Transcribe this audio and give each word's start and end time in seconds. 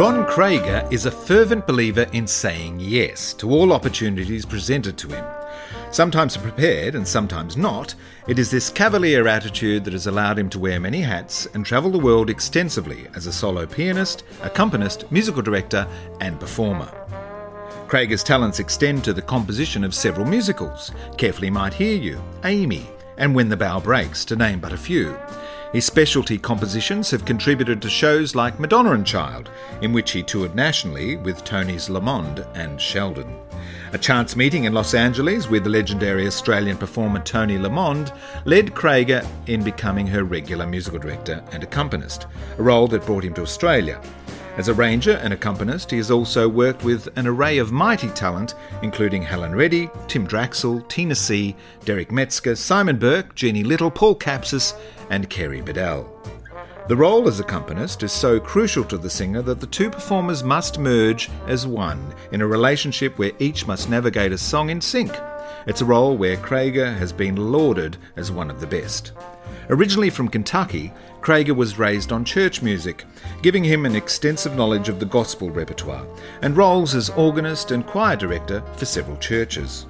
Ron 0.00 0.24
Creager 0.24 0.90
is 0.90 1.04
a 1.04 1.10
fervent 1.10 1.66
believer 1.66 2.06
in 2.14 2.26
saying 2.26 2.80
yes 2.80 3.34
to 3.34 3.50
all 3.50 3.70
opportunities 3.70 4.46
presented 4.46 4.96
to 4.96 5.08
him. 5.08 5.22
Sometimes 5.90 6.38
prepared 6.38 6.94
and 6.94 7.06
sometimes 7.06 7.54
not, 7.54 7.94
it 8.26 8.38
is 8.38 8.50
this 8.50 8.70
cavalier 8.70 9.28
attitude 9.28 9.84
that 9.84 9.92
has 9.92 10.06
allowed 10.06 10.38
him 10.38 10.48
to 10.48 10.58
wear 10.58 10.80
many 10.80 11.02
hats 11.02 11.44
and 11.52 11.66
travel 11.66 11.90
the 11.90 11.98
world 11.98 12.30
extensively 12.30 13.08
as 13.14 13.26
a 13.26 13.32
solo 13.32 13.66
pianist, 13.66 14.24
accompanist, 14.40 15.12
musical 15.12 15.42
director, 15.42 15.86
and 16.22 16.40
performer. 16.40 16.90
Creager's 17.86 18.24
talents 18.24 18.58
extend 18.58 19.04
to 19.04 19.12
the 19.12 19.20
composition 19.20 19.84
of 19.84 19.94
several 19.94 20.24
musicals 20.24 20.92
Careful 21.18 21.44
He 21.44 21.50
Might 21.50 21.74
Hear 21.74 21.98
You, 21.98 22.24
Amy, 22.44 22.88
and 23.18 23.34
When 23.34 23.50
the 23.50 23.56
Bough 23.58 23.80
Breaks, 23.80 24.24
to 24.24 24.34
name 24.34 24.60
but 24.60 24.72
a 24.72 24.78
few. 24.78 25.14
His 25.72 25.84
specialty 25.84 26.36
compositions 26.36 27.12
have 27.12 27.24
contributed 27.24 27.80
to 27.82 27.88
shows 27.88 28.34
like 28.34 28.58
Madonna 28.58 28.90
and 28.92 29.06
Child, 29.06 29.50
in 29.82 29.92
which 29.92 30.10
he 30.10 30.20
toured 30.20 30.56
nationally 30.56 31.16
with 31.16 31.44
Tony's 31.44 31.88
Lamond 31.88 32.44
and 32.54 32.80
Sheldon. 32.80 33.36
A 33.92 33.98
chance 33.98 34.34
meeting 34.34 34.64
in 34.64 34.72
Los 34.72 34.94
Angeles 34.94 35.48
with 35.48 35.62
the 35.62 35.70
legendary 35.70 36.26
Australian 36.26 36.76
performer 36.76 37.20
Toni 37.20 37.56
Lamond 37.56 38.12
led 38.46 38.74
Creager 38.74 39.24
in 39.46 39.62
becoming 39.62 40.08
her 40.08 40.24
regular 40.24 40.66
musical 40.66 40.98
director 40.98 41.44
and 41.52 41.62
accompanist, 41.62 42.26
a 42.58 42.62
role 42.62 42.88
that 42.88 43.06
brought 43.06 43.24
him 43.24 43.34
to 43.34 43.42
Australia. 43.42 44.00
As 44.56 44.68
a 44.68 44.74
ranger 44.74 45.12
and 45.12 45.32
accompanist, 45.32 45.90
he 45.90 45.96
has 45.96 46.10
also 46.10 46.48
worked 46.48 46.84
with 46.84 47.08
an 47.16 47.26
array 47.26 47.58
of 47.58 47.72
mighty 47.72 48.08
talent, 48.08 48.54
including 48.82 49.22
Helen 49.22 49.54
Reddy, 49.54 49.88
Tim 50.08 50.26
Draxl, 50.26 50.86
Tina 50.88 51.14
C., 51.14 51.56
Derek 51.84 52.10
Metzger, 52.10 52.56
Simon 52.56 52.98
Burke, 52.98 53.34
Jeannie 53.34 53.64
Little, 53.64 53.90
Paul 53.90 54.16
Capsis, 54.16 54.74
and 55.08 55.30
Kerrie 55.30 55.62
Biddell. 55.62 56.04
The 56.88 56.96
role 56.96 57.28
as 57.28 57.38
accompanist 57.38 58.02
is 58.02 58.10
so 58.10 58.40
crucial 58.40 58.82
to 58.84 58.98
the 58.98 59.08
singer 59.08 59.42
that 59.42 59.60
the 59.60 59.66
two 59.68 59.88
performers 59.88 60.42
must 60.42 60.78
merge 60.78 61.30
as 61.46 61.64
one 61.64 62.12
in 62.32 62.40
a 62.40 62.46
relationship 62.46 63.16
where 63.16 63.32
each 63.38 63.68
must 63.68 63.88
navigate 63.88 64.32
a 64.32 64.38
song 64.38 64.70
in 64.70 64.80
sync. 64.80 65.12
It's 65.68 65.82
a 65.82 65.84
role 65.84 66.16
where 66.16 66.36
Creager 66.36 66.96
has 66.98 67.12
been 67.12 67.36
lauded 67.36 67.96
as 68.16 68.32
one 68.32 68.50
of 68.50 68.60
the 68.60 68.66
best. 68.66 69.12
Originally 69.68 70.10
from 70.10 70.28
Kentucky, 70.28 70.92
Creager 71.20 71.54
was 71.54 71.78
raised 71.78 72.12
on 72.12 72.24
church 72.24 72.62
music, 72.62 73.04
giving 73.42 73.62
him 73.62 73.84
an 73.84 73.94
extensive 73.94 74.56
knowledge 74.56 74.88
of 74.88 74.98
the 74.98 75.06
gospel 75.06 75.50
repertoire, 75.50 76.06
and 76.40 76.56
roles 76.56 76.94
as 76.94 77.10
organist 77.10 77.72
and 77.72 77.86
choir 77.86 78.16
director 78.16 78.62
for 78.76 78.86
several 78.86 79.18
churches. 79.18 79.86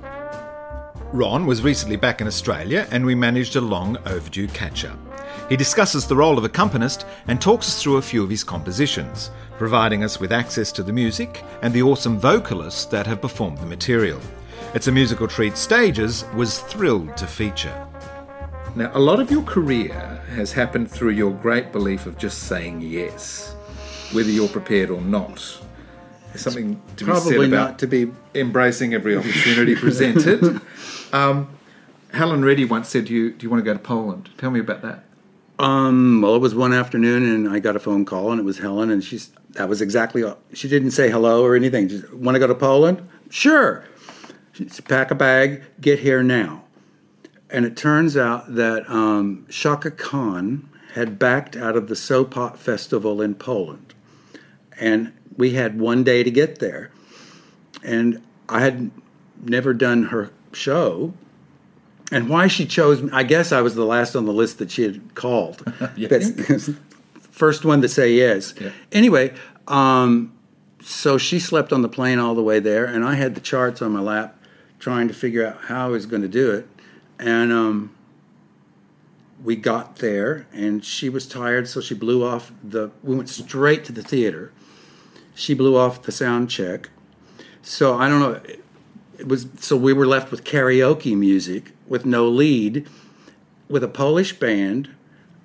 Ron 1.12 1.46
was 1.46 1.62
recently 1.62 1.96
back 1.96 2.20
in 2.20 2.26
Australia, 2.26 2.86
and 2.90 3.04
we 3.04 3.14
managed 3.14 3.56
a 3.56 3.60
long 3.60 3.96
overdue 4.06 4.48
catch 4.48 4.84
up. 4.84 4.98
He 5.48 5.56
discusses 5.56 6.06
the 6.06 6.16
role 6.16 6.38
of 6.38 6.44
accompanist 6.44 7.06
and 7.28 7.40
talks 7.40 7.68
us 7.68 7.82
through 7.82 7.96
a 7.96 8.02
few 8.02 8.22
of 8.22 8.30
his 8.30 8.44
compositions, 8.44 9.30
providing 9.58 10.04
us 10.04 10.20
with 10.20 10.32
access 10.32 10.72
to 10.72 10.82
the 10.82 10.92
music 10.92 11.44
and 11.62 11.72
the 11.72 11.82
awesome 11.82 12.18
vocalists 12.18 12.84
that 12.86 13.06
have 13.06 13.20
performed 13.20 13.58
the 13.58 13.66
material. 13.66 14.20
It's 14.74 14.86
a 14.86 14.92
musical 14.92 15.26
treat 15.26 15.56
Stages 15.56 16.24
was 16.34 16.60
thrilled 16.60 17.16
to 17.16 17.26
feature. 17.26 17.89
Now, 18.76 18.90
a 18.94 18.98
lot 19.00 19.20
of 19.20 19.30
your 19.30 19.42
career 19.42 20.22
has 20.34 20.52
happened 20.52 20.90
through 20.90 21.10
your 21.10 21.32
great 21.32 21.72
belief 21.72 22.06
of 22.06 22.16
just 22.16 22.44
saying 22.44 22.80
yes, 22.82 23.54
whether 24.12 24.30
you're 24.30 24.48
prepared 24.48 24.90
or 24.90 25.00
not. 25.00 25.60
There's 26.28 26.42
something 26.42 26.80
to 26.96 27.04
be 27.04 27.12
said 27.12 27.20
Probably 27.22 27.48
about 27.48 27.70
not 27.70 27.78
to 27.80 27.86
be. 27.88 28.12
embracing 28.34 28.94
every 28.94 29.16
opportunity 29.16 29.74
presented. 29.74 30.60
Um, 31.12 31.48
Helen 32.12 32.44
Reddy 32.44 32.64
once 32.64 32.88
said 32.88 33.08
to 33.08 33.12
you, 33.12 33.32
Do 33.32 33.44
you 33.44 33.50
want 33.50 33.58
to 33.58 33.64
go 33.64 33.72
to 33.72 33.80
Poland? 33.80 34.30
Tell 34.38 34.52
me 34.52 34.60
about 34.60 34.82
that. 34.82 35.02
Um, 35.58 36.22
well, 36.22 36.36
it 36.36 36.38
was 36.38 36.54
one 36.54 36.72
afternoon, 36.72 37.24
and 37.24 37.48
I 37.52 37.58
got 37.58 37.74
a 37.74 37.80
phone 37.80 38.04
call, 38.04 38.30
and 38.30 38.38
it 38.41 38.44
was 38.44 38.58
Helen, 38.58 38.91
and 38.91 39.02
she's 39.02 39.32
that 39.54 39.68
was 39.68 39.82
exactly. 39.82 40.22
all- 40.22 40.38
She 40.52 40.68
didn't 40.68 40.92
say 40.92 41.10
hello 41.10 41.42
or 41.44 41.56
anything. 41.56 41.88
Just 41.88 42.12
want 42.14 42.37
to 42.37 42.38
go 42.38 42.47
to 42.47 42.54
Poland? 42.54 43.02
Sure. 43.28 43.82
She 44.52 44.69
said, 44.69 44.84
pack 44.84 45.10
a 45.10 45.16
bag, 45.16 45.62
get 45.81 45.98
here 45.98 46.22
now. 46.22 46.62
And 47.53 47.65
it 47.65 47.77
turns 47.77 48.16
out 48.16 48.55
that 48.55 48.88
um, 48.88 49.47
Chaka 49.50 49.91
Khan 49.91 50.69
had 50.94 51.19
backed 51.19 51.56
out 51.56 51.77
of 51.77 51.88
the 51.88 51.94
Sopot 51.94 52.56
Festival 52.56 53.21
in 53.22 53.34
Poland, 53.34 53.94
and 54.78 55.12
we 55.37 55.53
had 55.55 55.78
one 55.78 56.05
day 56.05 56.22
to 56.22 56.31
get 56.31 56.59
there. 56.59 56.91
And 57.83 58.22
I 58.49 58.61
had 58.61 58.91
never 59.43 59.72
done 59.72 60.05
her 60.05 60.31
show, 60.53 61.15
and 62.12 62.28
why 62.28 62.47
she 62.49 62.66
chose 62.66 63.03
me, 63.03 63.11
I 63.12 63.22
guess 63.22 63.53
I 63.53 63.61
was 63.62 63.75
the 63.75 63.84
last 63.84 64.15
on 64.17 64.27
the 64.27 64.32
list 64.32 64.59
that 64.59 64.71
she 64.71 64.82
had 64.82 65.15
called. 65.15 65.62
Yeah. 65.97 66.09
That's- 66.09 66.71
First 67.31 67.65
one 67.65 67.81
to 67.81 67.88
say 67.88 68.12
yes. 68.12 68.53
Yeah. 68.61 68.71
Anyway, 68.93 69.32
um, 69.67 70.31
so 70.82 71.17
she 71.17 71.41
slept 71.41 71.72
on 71.72 71.81
the 71.81 71.88
plane 71.88 72.19
all 72.19 72.34
the 72.34 72.43
way 72.43 72.59
there, 72.61 72.84
and 72.84 73.03
I 73.05 73.15
had 73.15 73.34
the 73.34 73.41
charts 73.41 73.81
on 73.81 73.93
my 73.93 74.00
lap 74.00 74.37
trying 74.78 75.09
to 75.09 75.15
figure 75.15 75.47
out 75.47 75.56
how 75.62 75.87
I 75.87 75.88
was 75.88 76.05
going 76.05 76.21
to 76.22 76.28
do 76.28 76.50
it. 76.50 76.67
And 77.20 77.53
um, 77.53 77.94
we 79.44 79.56
got 79.56 79.97
there, 79.97 80.47
and 80.53 80.84
she 80.84 81.08
was 81.08 81.28
tired, 81.28 81.69
so 81.69 81.81
she 81.81 81.94
blew 81.94 82.25
off 82.25 82.50
the. 82.64 82.91
We 83.03 83.14
went 83.14 83.28
straight 83.28 83.84
to 83.86 83.92
the 83.92 84.03
theater. 84.03 84.53
She 85.34 85.54
blew 85.54 85.76
off 85.76 86.03
the 86.03 86.12
sound 86.12 86.50
check. 86.50 86.91
So 87.62 87.94
I 87.98 88.08
don't 88.08 88.20
know. 88.20 88.41
It 89.19 89.28
was 89.28 89.48
so 89.58 89.76
we 89.76 89.92
were 89.92 90.06
left 90.06 90.31
with 90.31 90.44
karaoke 90.44 91.16
music 91.16 91.72
with 91.86 92.06
no 92.06 92.26
lead, 92.26 92.88
with 93.69 93.84
a 93.84 93.88
Polish 93.88 94.38
band, 94.38 94.88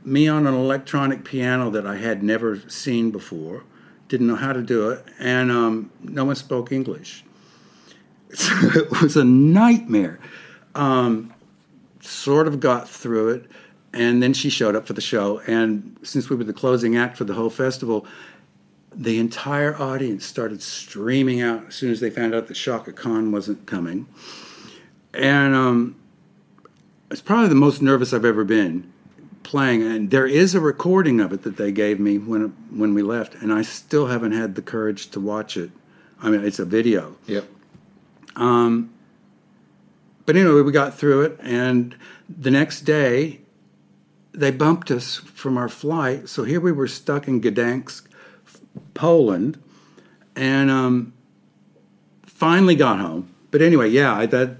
me 0.06 0.28
on 0.28 0.48
an 0.48 0.54
electronic 0.54 1.26
piano 1.26 1.70
that 1.72 1.86
I 1.86 1.98
had 1.98 2.24
never 2.24 2.60
seen 2.70 3.12
before, 3.12 3.64
didn't 4.08 4.28
know 4.28 4.36
how 4.36 4.54
to 4.54 4.62
do 4.62 4.90
it, 4.92 5.04
and 5.20 5.52
um, 5.52 5.92
no 6.02 6.24
one 6.24 6.36
spoke 6.36 6.72
English. 6.72 7.24
So 8.34 8.54
it 8.74 9.02
was 9.02 9.16
a 9.16 9.24
nightmare. 9.24 10.20
Um, 10.74 11.34
sort 12.06 12.48
of 12.48 12.60
got 12.60 12.90
through 12.90 13.30
it, 13.30 13.46
and 13.94 14.22
then 14.22 14.34
she 14.34 14.50
showed 14.50 14.76
up 14.76 14.86
for 14.86 14.94
the 14.94 15.02
show. 15.02 15.40
And 15.48 15.98
since 16.04 16.30
we 16.30 16.36
were 16.36 16.44
the 16.44 16.54
closing 16.54 16.98
act 16.98 17.18
for 17.18 17.24
the 17.24 17.34
whole 17.34 17.50
festival, 17.50 18.06
the 18.94 19.20
entire 19.20 19.76
audience 19.76 20.26
started 20.26 20.62
streaming 20.62 21.42
out 21.42 21.68
as 21.68 21.76
soon 21.76 21.92
as 21.92 22.00
they 22.00 22.10
found 22.10 22.34
out 22.34 22.48
that 22.48 22.54
Chaka 22.54 22.94
Khan 22.94 23.32
wasn't 23.32 23.66
coming. 23.66 24.08
And 25.14 25.56
um, 25.56 25.96
it's 27.12 27.22
probably 27.22 27.50
the 27.50 27.56
most 27.56 27.82
nervous 27.82 28.14
I've 28.14 28.26
ever 28.26 28.44
been 28.44 28.92
playing. 29.44 29.84
And 29.84 30.12
there 30.12 30.28
is 30.28 30.56
a 30.56 30.60
recording 30.60 31.20
of 31.20 31.32
it 31.32 31.44
that 31.44 31.58
they 31.58 31.72
gave 31.72 32.00
me 32.00 32.18
when 32.18 32.50
when 32.72 32.94
we 32.94 33.02
left, 33.02 33.36
and 33.36 33.54
I 33.54 33.62
still 33.62 34.08
haven't 34.08 34.34
had 34.34 34.56
the 34.56 34.62
courage 34.62 35.10
to 35.12 35.20
watch 35.20 35.56
it. 35.56 35.72
I 36.22 36.30
mean, 36.30 36.44
it's 36.44 36.60
a 36.60 36.66
video. 36.66 37.16
Yep. 37.28 37.46
But 40.26 40.36
anyway, 40.36 40.62
we 40.62 40.72
got 40.72 40.98
through 40.98 41.22
it, 41.22 41.40
and 41.42 41.96
the 42.28 42.52
next 42.52 42.82
day, 42.82 43.42
they 44.34 44.52
bumped 44.52 44.90
us 44.92 45.18
from 45.18 45.58
our 45.58 45.70
flight. 45.70 46.30
So 46.30 46.44
here 46.44 46.60
we 46.60 46.72
were 46.72 46.88
stuck 46.88 47.28
in 47.28 47.42
Gdansk, 47.42 48.08
Poland, 48.94 49.62
and 50.36 50.70
um, 50.72 51.14
finally 52.24 52.76
got 52.76 53.00
home. 53.00 53.30
But 53.52 53.62
anyway, 53.62 53.90
yeah, 53.90 54.14
I, 54.16 54.26
that 54.26 54.58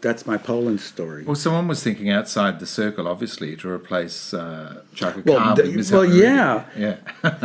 that's 0.00 0.26
my 0.26 0.36
Poland 0.36 0.80
story. 0.80 1.24
Well, 1.24 1.34
someone 1.34 1.68
was 1.68 1.82
thinking 1.82 2.10
outside 2.10 2.58
the 2.58 2.66
circle, 2.66 3.06
obviously, 3.06 3.56
to 3.56 3.68
replace 3.70 4.34
uh, 4.34 4.82
Chaka 4.94 5.22
Well, 5.24 5.54
Khan 5.54 5.84
well, 5.92 6.04
yeah. 6.04 6.64
Yeah. 6.76 6.96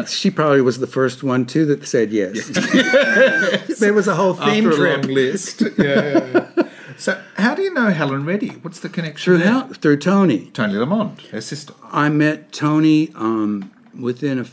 She 0.08 0.32
probably 0.32 0.62
was 0.62 0.80
the 0.80 0.88
first 0.88 1.24
one 1.24 1.46
too 1.46 1.66
that 1.68 1.86
said 1.88 2.12
yes. 2.12 2.48
there 3.80 3.94
was 3.94 4.08
a 4.08 4.16
whole 4.16 4.34
theme 4.34 4.68
After 4.68 4.78
trip 4.78 5.06
list. 5.06 5.62
yeah, 5.62 5.68
yeah, 5.78 6.48
yeah. 6.58 6.70
So, 6.98 7.22
how 7.36 7.56
do 7.56 7.62
you 7.62 7.74
know 7.74 7.90
Helen 7.90 8.26
Reddy? 8.26 8.50
What's 8.50 8.80
the 8.80 8.90
connection 8.90 9.38
through 9.38 9.46
how, 9.46 9.68
through 9.68 9.98
Toni. 9.98 10.50
Toni 10.52 10.74
Lamond, 10.74 11.20
her 11.32 11.42
sister. 11.42 11.74
I 11.92 12.10
met 12.10 12.54
Toni 12.54 13.12
um, 13.16 13.72
within 14.00 14.40
a 14.40 14.46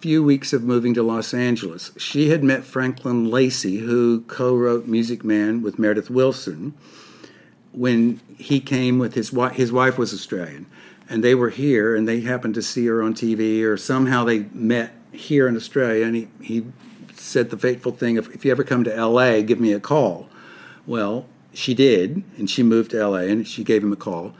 few 0.00 0.22
weeks 0.22 0.52
of 0.52 0.62
moving 0.62 0.92
to 0.94 1.02
Los 1.02 1.32
Angeles. 1.32 1.92
She 1.96 2.30
had 2.30 2.42
met 2.42 2.64
Franklin 2.64 3.30
Lacey, 3.30 3.78
who 3.78 4.22
co 4.22 4.56
wrote 4.56 4.86
Music 4.86 5.24
Man 5.24 5.62
with 5.62 5.78
Meredith 5.78 6.10
Willson, 6.10 6.74
when 7.72 8.20
he 8.36 8.60
came 8.60 8.98
with 8.98 9.14
his 9.14 9.32
wife. 9.32 9.54
His 9.54 9.70
wife 9.70 9.96
was 9.96 10.12
Australian, 10.12 10.66
and 11.08 11.22
they 11.22 11.34
were 11.34 11.50
here, 11.50 11.94
and 11.94 12.08
they 12.08 12.20
happened 12.20 12.54
to 12.54 12.62
see 12.62 12.86
her 12.86 13.02
on 13.02 13.14
TV, 13.14 13.62
or 13.62 13.76
somehow 13.76 14.24
they 14.24 14.40
met 14.52 14.92
here 15.12 15.46
in 15.46 15.56
Australia, 15.56 16.04
and 16.04 16.16
he, 16.16 16.28
he 16.42 16.66
said 17.14 17.50
the 17.50 17.56
fateful 17.56 17.92
thing 17.92 18.16
if, 18.16 18.28
if 18.34 18.44
you 18.44 18.50
ever 18.50 18.64
come 18.64 18.82
to 18.82 19.06
LA, 19.06 19.40
give 19.42 19.60
me 19.60 19.72
a 19.72 19.80
call. 19.80 20.28
Well, 20.86 21.26
she 21.54 21.74
did, 21.74 22.22
and 22.36 22.50
she 22.50 22.62
moved 22.62 22.90
to 22.90 23.06
LA, 23.06 23.18
and 23.18 23.46
she 23.46 23.64
gave 23.64 23.82
him 23.82 23.92
a 23.92 23.96
call. 23.96 24.34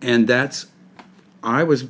And 0.00 0.26
that's 0.26 0.66
I 1.42 1.62
was 1.62 1.86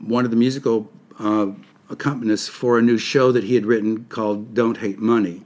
one 0.00 0.24
of 0.24 0.30
the 0.30 0.36
musical 0.36 0.90
uh, 1.18 1.46
accompanists 1.88 2.48
for 2.48 2.78
a 2.78 2.82
new 2.82 2.98
show 2.98 3.32
that 3.32 3.44
he 3.44 3.54
had 3.54 3.64
written 3.64 4.04
called 4.06 4.54
Don't 4.54 4.78
Hate 4.78 4.98
Money, 4.98 5.42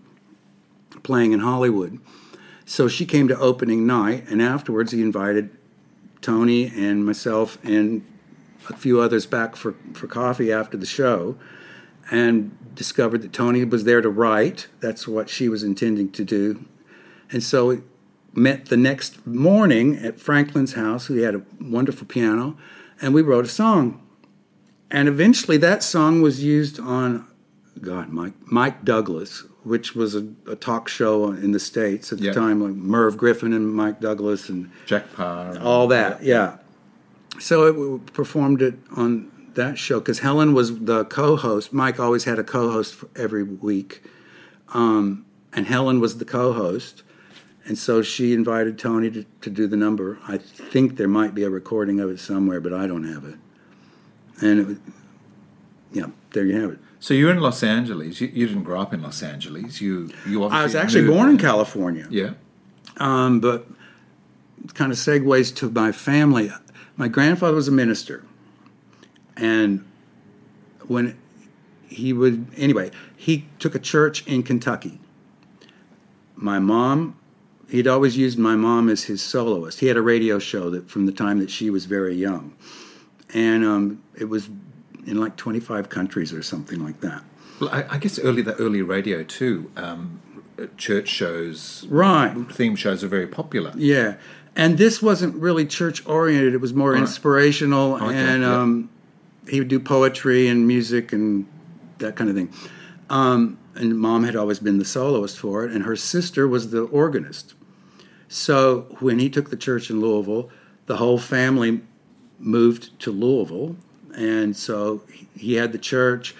playing 1.02 1.32
in 1.32 1.40
Hollywood. 1.40 1.98
So 2.64 2.88
she 2.88 3.04
came 3.04 3.28
to 3.28 3.38
opening 3.38 3.86
night, 3.86 4.28
and 4.28 4.40
afterwards 4.40 4.92
he 4.92 5.02
invited 5.02 5.50
Toni 6.20 6.66
and 6.68 7.04
myself 7.04 7.58
and 7.64 8.04
a 8.68 8.76
few 8.76 9.00
others 9.00 9.26
back 9.26 9.56
for, 9.56 9.74
for 9.92 10.06
coffee 10.06 10.52
after 10.52 10.76
the 10.76 10.86
show. 10.86 11.36
and 12.10 12.56
discovered 12.74 13.22
that 13.22 13.32
Toni 13.32 13.64
was 13.64 13.84
there 13.84 14.00
to 14.00 14.08
write. 14.08 14.68
That's 14.80 15.06
what 15.06 15.28
she 15.28 15.48
was 15.48 15.62
intending 15.62 16.10
to 16.12 16.24
do. 16.24 16.64
And 17.30 17.42
so 17.42 17.82
met 18.32 18.66
the 18.66 18.76
next 18.76 19.26
morning 19.26 19.96
at 19.96 20.20
Franklin's 20.20 20.74
house. 20.74 21.08
We 21.08 21.22
had 21.22 21.34
a 21.34 21.42
wonderful 21.60 22.06
piano, 22.06 22.56
and 23.00 23.12
we 23.14 23.22
wrote 23.22 23.44
a 23.44 23.48
song. 23.48 24.00
And 24.90 25.08
eventually 25.08 25.56
that 25.58 25.82
song 25.82 26.20
was 26.22 26.42
used 26.42 26.78
on, 26.80 27.26
God, 27.80 28.10
Mike, 28.10 28.34
Mike 28.46 28.84
Douglas, 28.84 29.44
which 29.62 29.94
was 29.94 30.14
a, 30.14 30.26
a 30.46 30.56
talk 30.56 30.88
show 30.88 31.30
in 31.32 31.52
the 31.52 31.60
States 31.60 32.12
at 32.12 32.18
the 32.18 32.26
Yeah. 32.26 32.32
time, 32.32 32.62
like 32.62 32.74
Merv 32.74 33.16
Griffin 33.16 33.52
and 33.52 33.72
Mike 33.74 34.00
Douglas 34.00 34.48
and 34.48 34.70
Jack 34.86 35.12
Paar. 35.14 35.58
all 35.60 35.86
that, 35.88 36.22
yeah. 36.22 36.56
So 37.38 37.66
it, 37.66 37.76
we 37.76 37.98
performed 38.12 38.62
it 38.62 38.74
on 38.96 39.30
that 39.54 39.78
show 39.78 39.98
because 40.00 40.20
Helen 40.20 40.54
was 40.54 40.78
the 40.80 41.04
co-host. 41.06 41.72
Mike 41.72 41.98
always 42.00 42.24
had 42.24 42.38
a 42.38 42.44
co-host 42.44 42.94
for 42.94 43.08
every 43.16 43.42
week, 43.42 44.02
um, 44.72 45.24
and 45.52 45.66
Helen 45.66 46.00
was 46.00 46.18
the 46.18 46.24
co-host. 46.24 47.02
And 47.66 47.76
so 47.78 48.02
she 48.02 48.32
invited 48.32 48.78
Toni 48.78 49.10
to, 49.10 49.24
to 49.42 49.50
do 49.50 49.66
the 49.66 49.76
number. 49.76 50.18
I 50.26 50.38
think 50.38 50.96
there 50.96 51.08
might 51.08 51.34
be 51.34 51.44
a 51.44 51.50
recording 51.50 52.00
of 52.00 52.10
it 52.10 52.18
somewhere, 52.18 52.60
but 52.60 52.72
I 52.72 52.86
don't 52.86 53.04
have 53.04 53.24
it. 53.24 53.36
And 54.40 54.60
it 54.60 54.66
was, 54.66 54.78
yeah, 55.92 56.06
there 56.32 56.44
you 56.46 56.60
have 56.60 56.70
it. 56.70 56.78
So 57.00 57.14
you're 57.14 57.30
in 57.30 57.40
Los 57.40 57.62
Angeles. 57.62 58.20
You, 58.20 58.28
you 58.28 58.46
didn't 58.46 58.64
grow 58.64 58.80
up 58.80 58.92
in 58.92 59.02
Los 59.02 59.22
Angeles. 59.22 59.80
You 59.80 60.10
you 60.26 60.42
obviously 60.44 60.60
I 60.60 60.62
was 60.62 60.74
actually 60.74 61.02
moved- 61.02 61.16
born 61.16 61.30
in 61.30 61.38
California. 61.38 62.06
Yeah. 62.10 62.32
Um, 62.96 63.40
but 63.40 63.66
it 64.64 64.74
kind 64.74 64.92
of 64.92 64.98
segues 64.98 65.54
to 65.56 65.70
my 65.70 65.92
family. 65.92 66.52
My 66.96 67.08
grandfather 67.08 67.54
was 67.54 67.68
a 67.68 67.72
minister, 67.72 68.24
and 69.36 69.86
when 70.86 71.16
he 71.88 72.12
would 72.12 72.46
anyway, 72.56 72.90
he 73.16 73.46
took 73.58 73.74
a 73.74 73.78
church 73.78 74.26
in 74.26 74.42
Kentucky. 74.42 75.00
My 76.36 76.58
mom, 76.58 77.16
he'd 77.70 77.86
always 77.86 78.16
used 78.16 78.38
my 78.38 78.56
mom 78.56 78.88
as 78.88 79.04
his 79.04 79.22
soloist. 79.22 79.80
He 79.80 79.86
had 79.86 79.96
a 79.96 80.02
radio 80.02 80.38
show 80.38 80.70
that 80.70 80.90
from 80.90 81.06
the 81.06 81.12
time 81.12 81.38
that 81.38 81.50
she 81.50 81.70
was 81.70 81.84
very 81.86 82.14
young, 82.14 82.54
and 83.34 83.64
um, 83.64 84.02
it 84.18 84.24
was 84.28 84.48
in 85.06 85.18
like 85.20 85.36
twenty 85.36 85.60
five 85.60 85.88
countries 85.88 86.32
or 86.32 86.42
something 86.42 86.82
like 86.84 87.00
that. 87.00 87.22
Well, 87.60 87.70
I, 87.70 87.84
I 87.90 87.98
guess 87.98 88.18
early 88.18 88.42
the 88.42 88.54
early 88.56 88.82
radio 88.82 89.22
too. 89.22 89.70
Um, 89.76 90.20
church 90.76 91.08
shows, 91.08 91.86
Right. 91.88 92.34
theme 92.52 92.76
shows 92.76 93.02
are 93.02 93.08
very 93.08 93.26
popular. 93.26 93.72
Yeah, 93.76 94.16
and 94.54 94.76
this 94.76 95.00
wasn't 95.00 95.34
really 95.36 95.64
church 95.64 96.04
oriented. 96.06 96.52
It 96.52 96.60
was 96.60 96.74
more 96.74 96.94
inspirational, 96.94 97.94
Okay, 97.94 98.14
and 98.14 98.42
yeah. 98.42 98.60
um, 98.60 98.90
he 99.48 99.58
would 99.58 99.68
do 99.68 99.80
poetry 99.80 100.48
and 100.48 100.66
music 100.68 101.14
and 101.14 101.46
that 101.98 102.14
kind 102.16 102.28
of 102.28 102.36
thing. 102.36 102.52
Um, 103.08 103.56
and 103.74 103.98
mom 103.98 104.24
had 104.24 104.36
always 104.36 104.58
been 104.58 104.78
the 104.78 104.84
soloist 104.84 105.38
for 105.38 105.64
it, 105.64 105.72
and 105.72 105.84
her 105.84 105.96
sister 105.96 106.46
was 106.46 106.70
the 106.72 106.82
organist. 106.82 107.54
So 108.30 108.82
when 109.00 109.18
he 109.18 109.28
took 109.28 109.50
the 109.50 109.56
church 109.56 109.90
in 109.90 110.00
Louisville, 110.00 110.50
the 110.86 110.98
whole 110.98 111.18
family 111.18 111.80
moved 112.38 112.96
to 113.00 113.10
Louisville, 113.10 113.74
and 114.14 114.56
so 114.56 115.02
he- 115.34 115.54
had 115.54 115.72
the 115.72 115.78
church. 115.78 116.36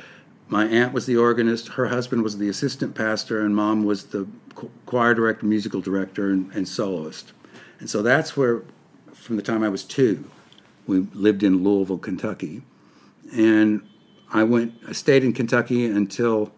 My 0.49 0.67
aunt 0.67 0.93
was 0.93 1.07
the 1.07 1.17
organist. 1.17 1.67
Her 1.71 1.87
husband 1.87 2.23
was 2.23 2.39
the 2.39 2.49
assistant 2.49 2.95
pastor, 2.95 3.45
and 3.45 3.57
mom 3.57 3.85
was 3.85 4.05
the 4.07 4.29
choir 4.87 5.15
director, 5.15 5.47
musical 5.47 5.81
director, 5.81 6.31
and, 6.31 6.53
and 6.53 6.69
soloist. 6.69 7.33
And 7.81 7.91
so 7.91 8.03
that's 8.03 8.37
where, 8.37 8.63
from 9.13 9.35
the 9.35 9.43
time 9.43 9.65
I 9.65 9.69
was 9.69 9.83
two, 9.83 10.31
we 10.87 11.01
lived 11.13 11.43
in 11.43 11.65
Louisville, 11.65 11.99
Kentucky, 11.99 12.63
and 13.33 13.83
I 14.33 14.45
went. 14.45 14.75
I 14.87 14.93
stayed 14.93 15.25
in 15.25 15.33
Kentucky 15.33 15.87
until 15.87 16.53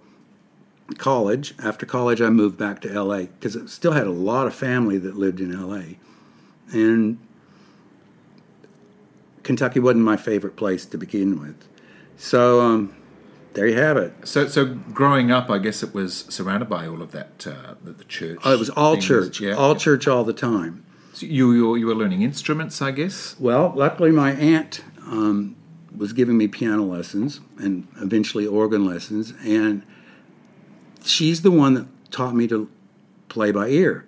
college. 0.98 1.54
After 1.62 1.86
college, 1.86 2.20
I 2.20 2.28
moved 2.30 2.56
back 2.58 2.80
to 2.82 2.92
L.A. 2.92 3.26
because 3.26 3.56
I 3.56 3.66
still 3.66 3.92
had 3.92 4.06
a 4.06 4.10
lot 4.12 4.46
of 4.46 4.54
family 4.54 4.98
that 4.98 5.16
lived 5.16 5.40
in 5.40 5.54
L.A. 5.54 5.98
And 6.72 7.18
Kentucky 9.42 9.80
wasn't 9.80 10.04
my 10.04 10.16
favorite 10.16 10.56
place 10.56 10.84
to 10.86 10.98
begin 10.98 11.40
with. 11.40 11.56
So 12.16 12.60
um, 12.60 12.94
there 13.54 13.66
you 13.66 13.76
have 13.76 13.96
it. 13.96 14.12
So, 14.24 14.46
so 14.46 14.66
growing 14.66 15.30
up, 15.30 15.50
I 15.50 15.58
guess 15.58 15.82
it 15.82 15.94
was 15.94 16.24
surrounded 16.28 16.68
by 16.68 16.86
all 16.86 17.02
of 17.02 17.12
that, 17.12 17.46
uh, 17.46 17.74
the, 17.82 17.92
the 17.92 18.04
church. 18.04 18.38
Oh, 18.44 18.52
it 18.52 18.58
was 18.58 18.70
all 18.70 18.94
things. 18.94 19.06
church, 19.06 19.40
Yeah. 19.40 19.52
all 19.54 19.74
church 19.74 20.06
all 20.06 20.24
the 20.24 20.32
time. 20.32 20.84
So 21.14 21.26
you, 21.26 21.52
you 21.52 21.74
you 21.76 21.86
were 21.86 21.94
learning 21.94 22.22
instruments, 22.22 22.80
I 22.80 22.90
guess. 22.90 23.36
Well, 23.38 23.74
luckily, 23.76 24.10
my 24.12 24.32
aunt 24.32 24.82
um, 25.06 25.56
was 25.94 26.14
giving 26.14 26.38
me 26.38 26.48
piano 26.48 26.84
lessons 26.84 27.40
and 27.58 27.86
eventually 28.00 28.46
organ 28.46 28.86
lessons, 28.86 29.34
and 29.44 29.82
she's 31.04 31.42
the 31.42 31.50
one 31.50 31.74
that 31.74 31.86
taught 32.10 32.34
me 32.34 32.46
to 32.48 32.68
play 33.28 33.50
by 33.50 33.68
ear. 33.68 34.06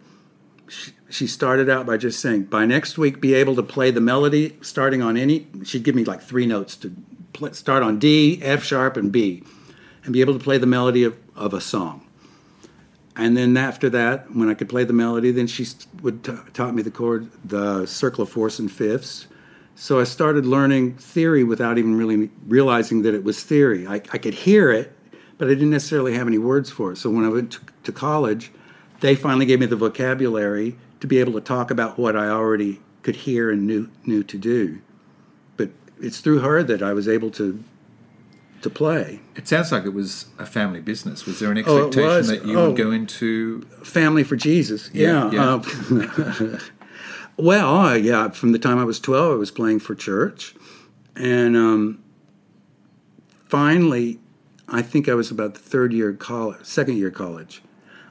She, 1.11 1.27
started 1.27 1.69
out 1.69 1.87
by 1.87 1.97
just 1.97 2.19
saying, 2.21 2.45
"By 2.45 2.67
next 2.67 2.99
week, 2.99 3.21
be 3.21 3.35
able 3.35 3.55
to 3.57 3.63
play 3.63 3.91
the 3.91 4.01
melody 4.01 4.57
starting 4.63 5.03
on 5.03 5.17
any." 5.17 5.47
She'd 5.65 5.85
give 5.85 5.95
me 5.95 6.05
like 6.05 6.23
three 6.23 6.47
notes 6.47 6.77
to 6.77 6.93
play, 7.33 7.53
start 7.53 7.83
on 7.83 7.99
D, 7.99 8.41
F 8.43 8.65
sharp, 8.65 8.97
and 8.97 9.13
B, 9.13 9.43
and 10.05 10.13
be 10.13 10.21
able 10.21 10.33
to 10.33 10.41
play 10.41 10.59
the 10.59 10.67
melody 10.67 11.05
of, 11.05 11.17
of 11.37 11.55
a 11.55 11.61
song. 11.61 12.05
And 13.17 13.37
then 13.37 13.57
after 13.57 13.89
that, 13.91 14.35
when 14.35 14.49
I 14.49 14.55
could 14.55 14.69
play 14.69 14.85
the 14.85 14.93
melody, 14.93 15.31
then 15.31 15.47
she 15.47 15.67
would 16.03 16.25
t- 16.25 16.33
taught 16.53 16.75
me 16.75 16.83
the 16.83 16.91
chord, 16.91 17.31
the 17.45 17.87
circle 17.87 18.23
of 18.23 18.31
fourths 18.31 18.59
and 18.59 18.71
fifths. 18.71 19.29
So 19.77 20.01
I 20.01 20.05
started 20.05 20.47
learning 20.47 20.95
theory 20.95 21.45
without 21.45 21.79
even 21.79 21.97
really 21.97 22.31
realizing 22.47 23.03
that 23.03 23.15
it 23.15 23.23
was 23.25 23.43
theory. 23.43 23.87
I, 23.87 23.95
I 23.95 24.19
could 24.19 24.35
hear 24.35 24.71
it, 24.71 24.93
but 25.39 25.49
I 25.49 25.55
didn't 25.55 25.71
necessarily 25.71 26.15
have 26.15 26.27
any 26.27 26.39
words 26.39 26.71
for 26.71 26.93
it. 26.93 26.97
So 26.97 27.11
when 27.11 27.25
I 27.25 27.29
went 27.29 27.53
to, 27.53 27.61
to 27.85 27.93
college, 27.93 28.51
they 29.01 29.15
finally 29.15 29.47
gave 29.47 29.61
me 29.61 29.67
the 29.67 29.77
vocabulary 29.77 30.77
to 31.01 31.07
be 31.07 31.19
able 31.19 31.33
to 31.35 31.41
talk 31.41 31.71
about 31.71 31.99
what 31.99 32.17
I 32.17 32.29
already 32.29 32.81
could 33.03 33.17
hear 33.17 33.51
and 33.51 33.67
knew 33.67 33.89
knew 34.07 34.23
to 34.25 34.39
do. 34.39 34.79
But 35.57 35.71
it's 36.01 36.21
through 36.21 36.39
her 36.41 36.63
that 36.63 36.83
I 36.83 36.93
was 36.93 37.07
able 37.09 37.31
to 37.33 37.63
to 38.63 38.71
play. 38.71 39.21
It 39.37 39.47
sounds 39.47 39.71
like 39.73 39.85
it 39.85 39.93
was 39.93 40.27
a 40.39 40.47
family 40.47 40.81
business. 40.81 41.27
Was 41.27 41.39
there 41.39 41.51
an 41.53 41.59
Oh, 41.67 41.89
expectation 41.89 42.07
was. 42.09 42.29
that 42.29 42.47
you 42.47 42.59
Oh. 42.59 42.69
would 42.69 42.77
go 42.79 42.91
into? 42.93 43.61
Family 43.83 44.23
for 44.25 44.37
Jesus. 44.37 44.89
Yeah, 44.95 45.31
Yeah. 45.31 45.61
yeah. 45.91 46.07
uh, 46.41 46.59
well, 47.37 47.77
uh, 47.77 47.95
yeah. 47.95 48.31
From 48.31 48.53
the 48.53 48.59
time 48.59 48.79
I 48.79 48.85
was 48.85 48.99
twelve, 49.01 49.33
I 49.33 49.35
was 49.37 49.51
playing 49.51 49.81
for 49.81 49.95
church, 49.95 50.55
and 51.15 51.55
um, 51.59 51.99
finally, 53.49 54.19
I 54.69 54.83
think 54.83 55.09
I 55.09 55.15
was 55.15 55.31
about 55.31 55.55
the 55.55 55.61
third 55.61 55.93
year 55.93 56.11
of 56.11 56.19
college, 56.19 56.65
second 56.65 56.97
year 56.97 57.09
of 57.09 57.15
college. 57.15 57.63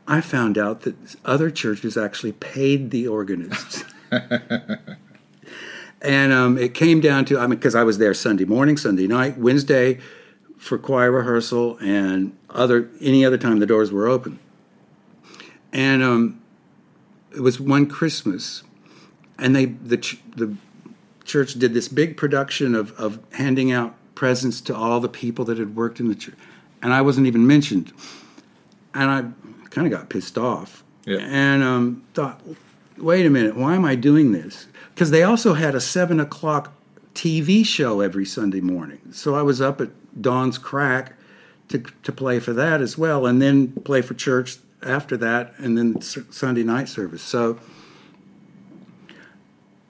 I 0.08 0.22
found 0.22 0.58
out 0.58 0.82
that 0.82 0.96
other 1.24 1.50
churches 1.50 1.98
actually 1.98 2.34
paid 2.34 2.92
the 2.92 3.08
organists. 3.08 3.84
and 6.02 6.34
um, 6.34 6.58
it 6.58 6.74
came 6.74 7.00
down 7.00 7.26
to, 7.26 7.40
I 7.40 7.48
mean, 7.48 7.58
because 7.58 7.76
I 7.76 7.84
was 7.84 7.98
there 7.98 8.14
Sunday 8.14 8.46
morning, 8.46 8.78
Sunday 8.78 9.08
night, 9.08 9.38
Wednesday 9.38 10.00
for 10.58 10.78
choir 10.78 11.12
rehearsal, 11.12 11.78
and 11.80 12.36
other 12.50 12.90
any 13.02 13.26
other 13.26 13.38
time 13.38 13.60
the 13.60 13.66
doors 13.66 13.92
were 13.92 14.08
open. 14.08 14.40
And 15.72 16.04
um, 16.04 16.42
it 17.36 17.42
was 17.42 17.60
one 17.60 17.88
Christmas, 17.88 18.64
and 19.38 19.56
they 19.56 19.66
the 19.66 19.98
ch- 19.98 20.22
the 20.36 20.56
church 21.26 21.56
did 21.56 21.74
this 21.74 21.88
big 21.88 22.16
production 22.16 22.76
of 22.76 22.92
of 22.94 23.20
handing 23.34 23.72
out 23.72 23.96
presents 24.24 24.62
to 24.62 24.74
all 24.74 25.02
the 25.02 25.10
people 25.10 25.44
that 25.44 25.58
had 25.58 25.76
worked 25.76 26.00
in 26.00 26.08
the 26.08 26.16
church, 26.16 26.36
and 26.82 26.94
I 26.94 27.02
wasn't 27.02 27.28
even 27.28 27.46
mentioned, 27.46 27.92
and 28.94 29.10
I 29.12 29.68
kind 29.70 29.86
of 29.86 29.92
got 29.92 30.08
pissed 30.08 30.38
off, 30.38 30.82
Yeah. 31.06 31.18
and 31.20 31.62
um, 31.62 32.04
thought, 32.14 32.40
wait 32.98 33.26
a 33.26 33.30
minute, 33.30 33.58
why 33.58 33.76
am 33.76 33.84
I 33.84 33.96
doing 33.96 34.32
this? 34.32 34.68
Because 34.94 35.12
they 35.12 35.24
also 35.24 35.56
had 35.56 35.76
a 35.76 35.82
seven 35.82 36.22
o'clock 36.22 36.72
TV 37.14 37.66
show 37.66 38.00
every 38.00 38.24
Sunday 38.24 38.62
morning, 38.62 39.02
so 39.12 39.36
I 39.36 39.42
was 39.42 39.60
up 39.60 39.82
at 39.82 39.90
dawn's 40.22 40.58
crack 40.58 41.16
to 41.68 41.80
to 42.04 42.12
play 42.14 42.40
for 42.40 42.54
that 42.54 42.80
as 42.80 42.98
well, 42.98 43.26
and 43.26 43.42
then 43.42 43.74
play 43.84 44.02
for 44.02 44.14
church 44.14 44.56
after 44.82 45.18
that, 45.18 45.54
and 45.58 45.78
then 45.78 46.02
Sunday 46.02 46.64
night 46.64 46.88
service. 46.88 47.22
So 47.24 47.60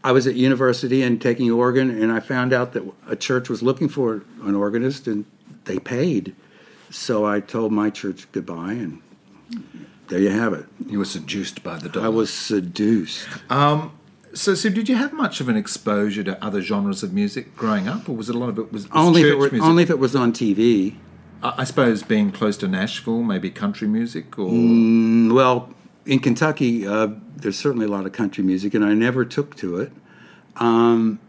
I 0.03 0.12
was 0.12 0.27
at 0.27 0.36
university 0.36 1.01
and 1.01 1.22
taking 1.22 1.50
organ, 1.51 1.89
and 1.89 2.12
I 2.12 2.19
found 2.19 2.51
out 2.53 2.74
that 2.74 2.83
a 3.07 3.15
church 3.15 3.50
was 3.50 3.63
looking 3.63 3.88
for 3.88 4.24
an 4.43 4.55
organist, 4.55 5.07
and 5.07 5.25
they 5.65 5.79
paid. 5.79 6.36
So 6.89 7.25
I 7.25 7.39
told 7.39 7.72
my 7.72 7.89
church 7.89 8.27
goodbye, 8.31 8.74
and 8.74 9.01
there 10.10 10.19
you 10.19 10.29
have 10.29 10.53
it. 10.53 10.65
You 10.88 11.00
were 11.00 11.05
seduced 11.05 11.63
by 11.63 11.77
the 11.77 11.89
dollar. 11.89 12.05
I 12.05 12.10
was 12.10 12.31
seduced. 12.31 13.27
So, 14.36 14.55
so 14.55 14.69
did 14.69 14.89
you 14.89 14.95
have 14.95 15.13
much 15.13 15.41
of 15.41 15.48
an 15.48 15.55
exposure 15.55 16.24
to 16.24 16.43
other 16.43 16.62
genres 16.62 17.03
of 17.03 17.13
music 17.13 17.55
growing 17.55 17.88
up, 17.88 18.10
or 18.10 18.15
was 18.15 18.29
it 18.29 18.36
a 18.36 18.39
lot 18.39 18.50
of 18.50 18.57
it 18.60 18.72
was, 18.74 18.89
was 18.89 18.91
only 18.98 19.22
if 19.22 19.27
it 19.27 19.36
were, 19.36 19.50
music? 19.50 19.62
only 19.62 19.83
if 19.83 19.89
it 19.89 20.00
was 20.00 20.15
on 20.15 20.33
TV. 20.33 20.95
I 21.41 21.53
I 21.60 21.63
suppose 21.65 22.03
being 22.03 22.31
close 22.31 22.57
to 22.57 22.67
Nashville, 22.67 23.22
maybe 23.24 23.50
country 23.51 23.88
music, 23.88 24.38
or 24.39 24.50
Mm. 24.50 25.33
Well, 25.33 25.73
in 26.05 26.19
Kentucky, 26.19 26.86
uh, 26.86 27.07
there's 27.36 27.57
certainly 27.57 27.86
a 27.86 27.89
lot 27.89 28.05
of 28.05 28.12
country 28.12 28.43
music, 28.43 28.74
and 28.74 28.83
I 28.83 28.93
never 28.93 29.25
took 29.25 29.55
to 29.57 29.77
it. 29.77 29.91
Um, 30.57 31.19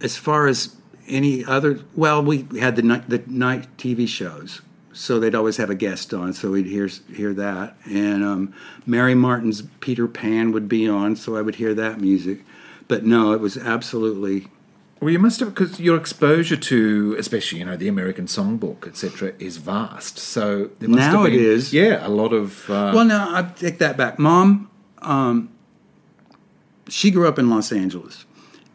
as 0.00 0.16
far 0.16 0.46
as 0.46 0.76
any 1.08 1.44
other, 1.44 1.80
well, 1.94 2.22
we 2.22 2.46
had 2.58 2.76
the 2.76 2.82
night, 2.82 3.08
the 3.08 3.22
night 3.26 3.76
TV 3.76 4.06
shows, 4.06 4.62
so 4.92 5.18
they'd 5.18 5.34
always 5.34 5.56
have 5.56 5.70
a 5.70 5.74
guest 5.74 6.12
on, 6.14 6.32
so 6.32 6.50
we'd 6.50 6.66
hear 6.66 6.88
hear 7.12 7.32
that. 7.34 7.76
And 7.84 8.24
um, 8.24 8.54
Mary 8.86 9.14
Martin's 9.14 9.62
Peter 9.80 10.06
Pan 10.06 10.52
would 10.52 10.68
be 10.68 10.88
on, 10.88 11.16
so 11.16 11.36
I 11.36 11.42
would 11.42 11.56
hear 11.56 11.74
that 11.74 12.00
music. 12.00 12.44
But 12.88 13.04
no, 13.04 13.32
it 13.32 13.40
was 13.40 13.56
absolutely 13.56 14.48
Well, 15.00 15.10
you 15.10 15.18
must 15.18 15.40
have 15.40 15.54
because 15.54 15.80
your 15.80 15.96
exposure 15.96 16.56
to, 16.56 17.16
especially 17.18 17.60
you 17.60 17.64
know, 17.64 17.76
the 17.76 17.88
American 17.88 18.26
Songbook, 18.26 18.86
etc., 18.86 19.32
is 19.38 19.56
vast. 19.56 20.18
So 20.18 20.70
there 20.78 20.90
must 20.90 21.00
Now 21.12 21.24
been, 21.24 21.32
is. 21.32 21.72
yeah, 21.72 22.06
a 22.06 22.10
lot 22.10 22.34
of. 22.34 22.68
Uh, 22.68 22.92
Well, 22.94 23.06
no, 23.06 23.18
I 23.18 23.42
take 23.56 23.78
that 23.78 23.96
back. 23.96 24.18
Mom, 24.18 24.70
um, 25.00 25.48
she 26.88 27.10
grew 27.10 27.26
up 27.26 27.38
in 27.38 27.48
Los 27.48 27.72
Angeles, 27.72 28.26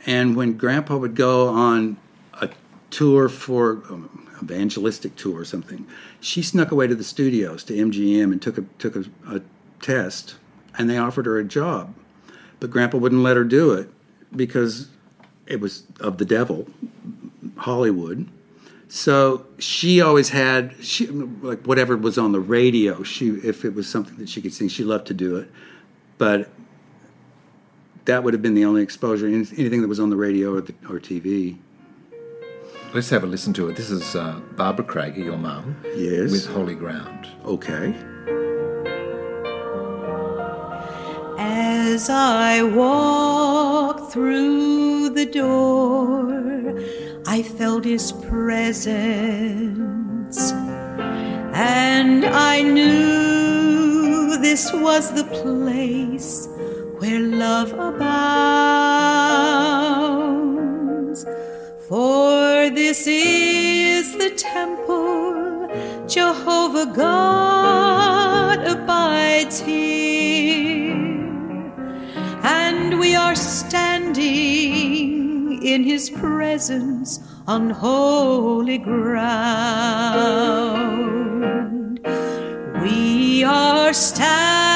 and 0.07 0.35
when 0.35 0.57
Grandpa 0.57 0.97
would 0.97 1.15
go 1.15 1.49
on 1.49 1.97
a 2.41 2.49
tour 2.89 3.29
for 3.29 3.83
um, 3.89 4.27
evangelistic 4.41 5.15
tour 5.15 5.41
or 5.41 5.45
something, 5.45 5.85
she 6.19 6.41
snuck 6.41 6.71
away 6.71 6.87
to 6.87 6.95
the 6.95 7.03
studios 7.03 7.63
to 7.65 7.73
MGM 7.73 8.31
and 8.31 8.41
took 8.41 8.57
a 8.57 8.63
took 8.79 8.95
a, 8.95 9.05
a 9.27 9.41
test, 9.79 10.37
and 10.75 10.89
they 10.89 10.97
offered 10.97 11.27
her 11.27 11.37
a 11.37 11.43
job, 11.43 11.93
but 12.59 12.71
Grandpa 12.71 12.97
wouldn't 12.97 13.21
let 13.21 13.37
her 13.37 13.43
do 13.43 13.73
it 13.73 13.91
because 14.35 14.87
it 15.47 15.59
was 15.59 15.83
of 15.99 16.17
the 16.17 16.25
devil, 16.25 16.67
Hollywood. 17.57 18.27
So 18.87 19.45
she 19.57 19.99
always 20.01 20.29
had 20.29 20.73
she 20.81 21.07
like 21.07 21.63
whatever 21.65 21.97
was 21.97 22.17
on 22.17 22.31
the 22.31 22.39
radio. 22.39 23.03
She 23.03 23.29
if 23.29 23.65
it 23.65 23.73
was 23.73 23.87
something 23.89 24.17
that 24.17 24.29
she 24.29 24.41
could 24.41 24.53
sing, 24.53 24.67
she 24.67 24.83
loved 24.83 25.07
to 25.07 25.13
do 25.13 25.35
it. 25.37 25.49
But 26.17 26.49
that 28.05 28.23
would 28.23 28.33
have 28.33 28.41
been 28.41 28.53
the 28.53 28.65
only 28.65 28.83
exposure. 28.83 29.27
Anything 29.27 29.81
that 29.81 29.87
was 29.87 29.99
on 29.99 30.09
the 30.11 30.15
radio 30.15 30.55
or, 30.55 30.61
the, 30.61 30.73
or 30.87 30.99
TV. 30.99 31.57
let's 32.93 33.09
have 33.09 33.23
a 33.23 33.27
listen 33.27 33.51
to 33.53 33.67
it. 33.69 33.75
This 33.75 33.89
is 33.89 34.15
uh, 34.15 34.39
Barbara 34.55 34.85
Craig, 34.85 35.17
your 35.17 35.37
mum, 35.37 35.75
Yes. 35.95 36.31
with 36.31 36.45
Holy 36.45 36.75
Ground. 36.75 37.27
Okay. 37.43 37.95
As 41.37 42.09
I 42.09 42.63
walked 42.63 44.13
through 44.13 45.09
the 45.09 45.25
door, 45.25 46.79
I 47.27 47.43
felt 47.43 47.83
his 47.83 48.13
presence, 48.13 48.93
and 51.53 52.25
I 52.25 52.61
knew 52.61 54.37
this 54.37 54.71
was 54.73 55.11
the 55.11 55.25
place 55.25 56.47
where 56.99 57.19
love 57.19 57.73
abounds. 57.73 58.05
For 61.89 62.69
this 62.69 63.05
is 63.07 64.17
the 64.17 64.29
temple, 64.31 65.67
Jehovah 66.07 66.85
God 66.95 68.65
abides 68.65 69.59
here 69.59 69.94
standing 73.35 75.25
in 75.63 75.83
his 75.83 76.09
presence 76.09 77.19
on 77.47 77.69
holy 77.69 78.77
ground. 78.77 79.19
We 82.81 83.43
are 83.43 83.93
standing 83.93 84.74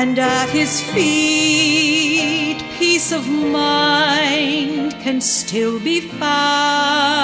And 0.00 0.18
at 0.18 0.48
his 0.48 0.80
feet, 0.92 2.58
peace 2.78 3.12
of 3.12 3.28
mind 3.28 4.92
can 5.04 5.20
still 5.20 5.78
be 5.80 6.00
found. 6.00 7.18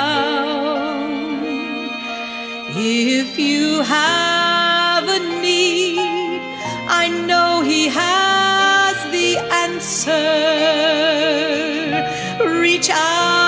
If 2.76 3.38
you 3.38 3.82
have 3.82 5.04
a 5.08 5.20
need, 5.40 6.40
I 6.88 7.08
know 7.28 7.62
He 7.62 7.88
has 7.88 8.96
the 9.12 9.38
answer. 9.62 10.20
Reach 12.60 12.90
out 12.90 13.43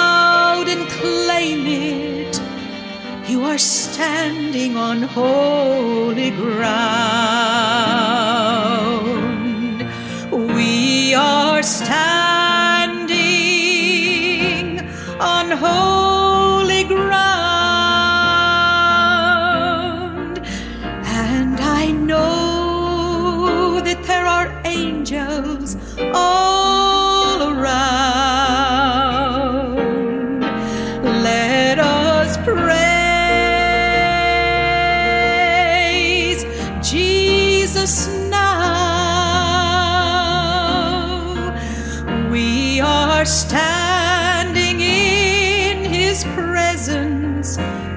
are 3.57 3.59
standing 3.59 4.77
on 4.77 5.01
holy 5.01 6.31
ground. 6.31 6.67
We 10.55 11.15
are 11.15 11.63
standing 11.63 11.97
on 15.19 15.51
holy 15.53 15.86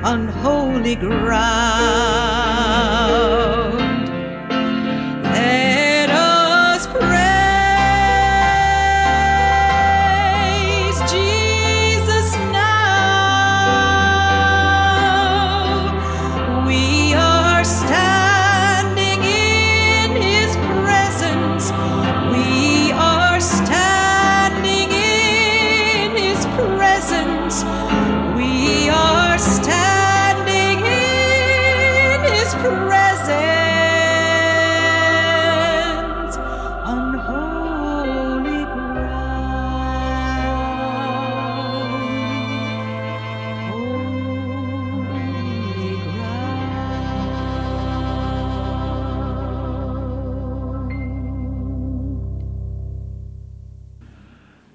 presence 0.09 0.35
on 0.35 0.41
holy 0.43 0.95
ground. 0.95 2.49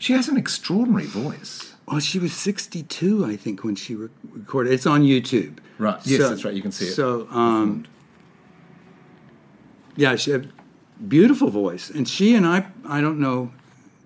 She 0.04 0.12
has 0.12 0.28
an 0.28 0.36
extraordinary 0.36 1.06
voice. 1.06 1.72
Well, 1.86 1.98
she 1.98 2.18
was 2.18 2.34
62, 2.34 3.24
I 3.24 3.36
think, 3.36 3.64
when 3.64 3.74
she 3.74 3.94
re- 3.94 4.10
recorded. 4.32 4.74
It's 4.74 4.84
on 4.84 5.02
YouTube. 5.02 5.60
Right. 5.78 5.98
Yes, 6.04 6.28
that's 6.28 6.44
right. 6.44 6.52
You 6.52 6.60
can 6.60 6.72
see 6.72 6.88
it. 6.88 6.92
So, 6.92 7.26
um, 7.30 7.86
yeah, 9.96 10.14
she, 10.16 10.32
had 10.32 10.52
beautiful 11.08 11.48
voice. 11.48 11.88
And 11.88 12.06
she 12.06 12.34
and 12.34 12.46
I, 12.46 12.66
I 12.86 13.00
don't 13.00 13.18
know, 13.18 13.54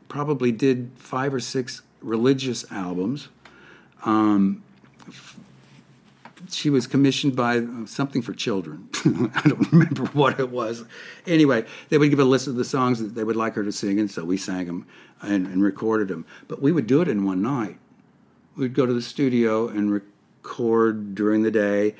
probably 0.07 0.53
did 0.53 0.93
five 0.95 1.35
or 1.35 1.41
six 1.41 1.83
religious 2.01 2.65
albums. 2.71 3.29
Um, 4.05 4.63
she 6.51 6.71
was 6.71 6.87
commissioned 6.87 7.37
by 7.37 7.63
something 7.87 8.23
for 8.23 8.33
children. 8.33 8.89
I 9.35 9.49
don't 9.49 9.71
remember 9.73 10.05
what 10.13 10.39
it 10.41 10.51
was. 10.51 10.85
Anyway, 11.27 11.65
they 11.89 11.99
would 11.99 12.11
give 12.11 12.19
a 12.21 12.25
list 12.25 12.47
of 12.47 12.57
the 12.57 12.65
songs 12.65 13.01
that 13.01 13.15
they 13.15 13.25
would 13.25 13.37
like 13.37 13.55
her 13.55 13.65
to 13.65 13.73
sing, 13.73 13.99
and 14.01 14.11
so 14.11 14.25
we 14.25 14.37
sang 14.37 14.67
them 14.67 14.87
and, 15.21 15.47
and 15.47 15.63
recorded 15.63 16.09
them. 16.09 16.25
But 16.47 16.63
we 16.63 16.73
would 16.73 16.87
do 16.87 17.01
it 17.03 17.09
in 17.09 17.25
one 17.25 17.43
night. 17.43 17.79
We'd 18.57 18.75
go 18.75 18.87
to 18.87 18.93
the 18.93 19.03
studio 19.03 19.69
and 19.69 19.93
record 19.93 21.15
during 21.15 21.43
the 21.43 21.51
day, 21.51 21.95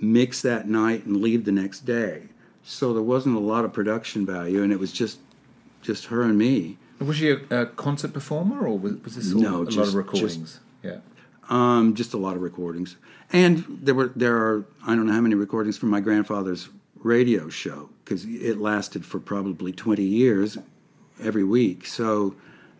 mix 0.00 0.42
that 0.42 0.68
night, 0.68 1.04
and 1.04 1.16
leave 1.20 1.44
the 1.44 1.52
next 1.52 1.80
day. 1.80 2.24
So 2.64 2.92
there 2.92 3.02
wasn't 3.02 3.36
a 3.36 3.40
lot 3.40 3.64
of 3.64 3.72
production 3.72 4.24
value, 4.26 4.62
and 4.62 4.72
it 4.72 4.78
was 4.78 4.92
just 4.92 5.18
just 5.82 6.06
her 6.06 6.22
and 6.22 6.36
me. 6.38 6.76
Was 6.98 7.16
she 7.16 7.30
a, 7.30 7.38
a 7.50 7.66
concert 7.66 8.12
performer, 8.12 8.66
or 8.66 8.76
was, 8.78 8.94
was 9.04 9.14
this 9.16 9.32
all 9.32 9.40
No, 9.40 9.62
a 9.62 9.64
lot 9.64 9.88
of 9.88 9.94
recordings? 9.94 10.60
yeah. 10.82 10.98
Um, 11.48 11.94
just 11.94 12.12
a 12.12 12.18
lot 12.18 12.36
of 12.36 12.42
recordings, 12.42 12.96
and 13.32 13.64
there 13.82 13.94
were 13.94 14.12
there 14.14 14.36
are 14.36 14.64
I 14.86 14.94
don't 14.94 15.06
know 15.06 15.12
how 15.12 15.20
many 15.20 15.34
recordings 15.34 15.76
from 15.76 15.90
my 15.90 16.00
grandfather's 16.00 16.68
radio 16.96 17.48
show 17.48 17.90
because 18.04 18.24
it 18.24 18.58
lasted 18.58 19.04
for 19.04 19.18
probably 19.20 19.72
twenty 19.72 20.04
years, 20.04 20.58
every 21.22 21.44
week. 21.44 21.86
So 21.86 22.34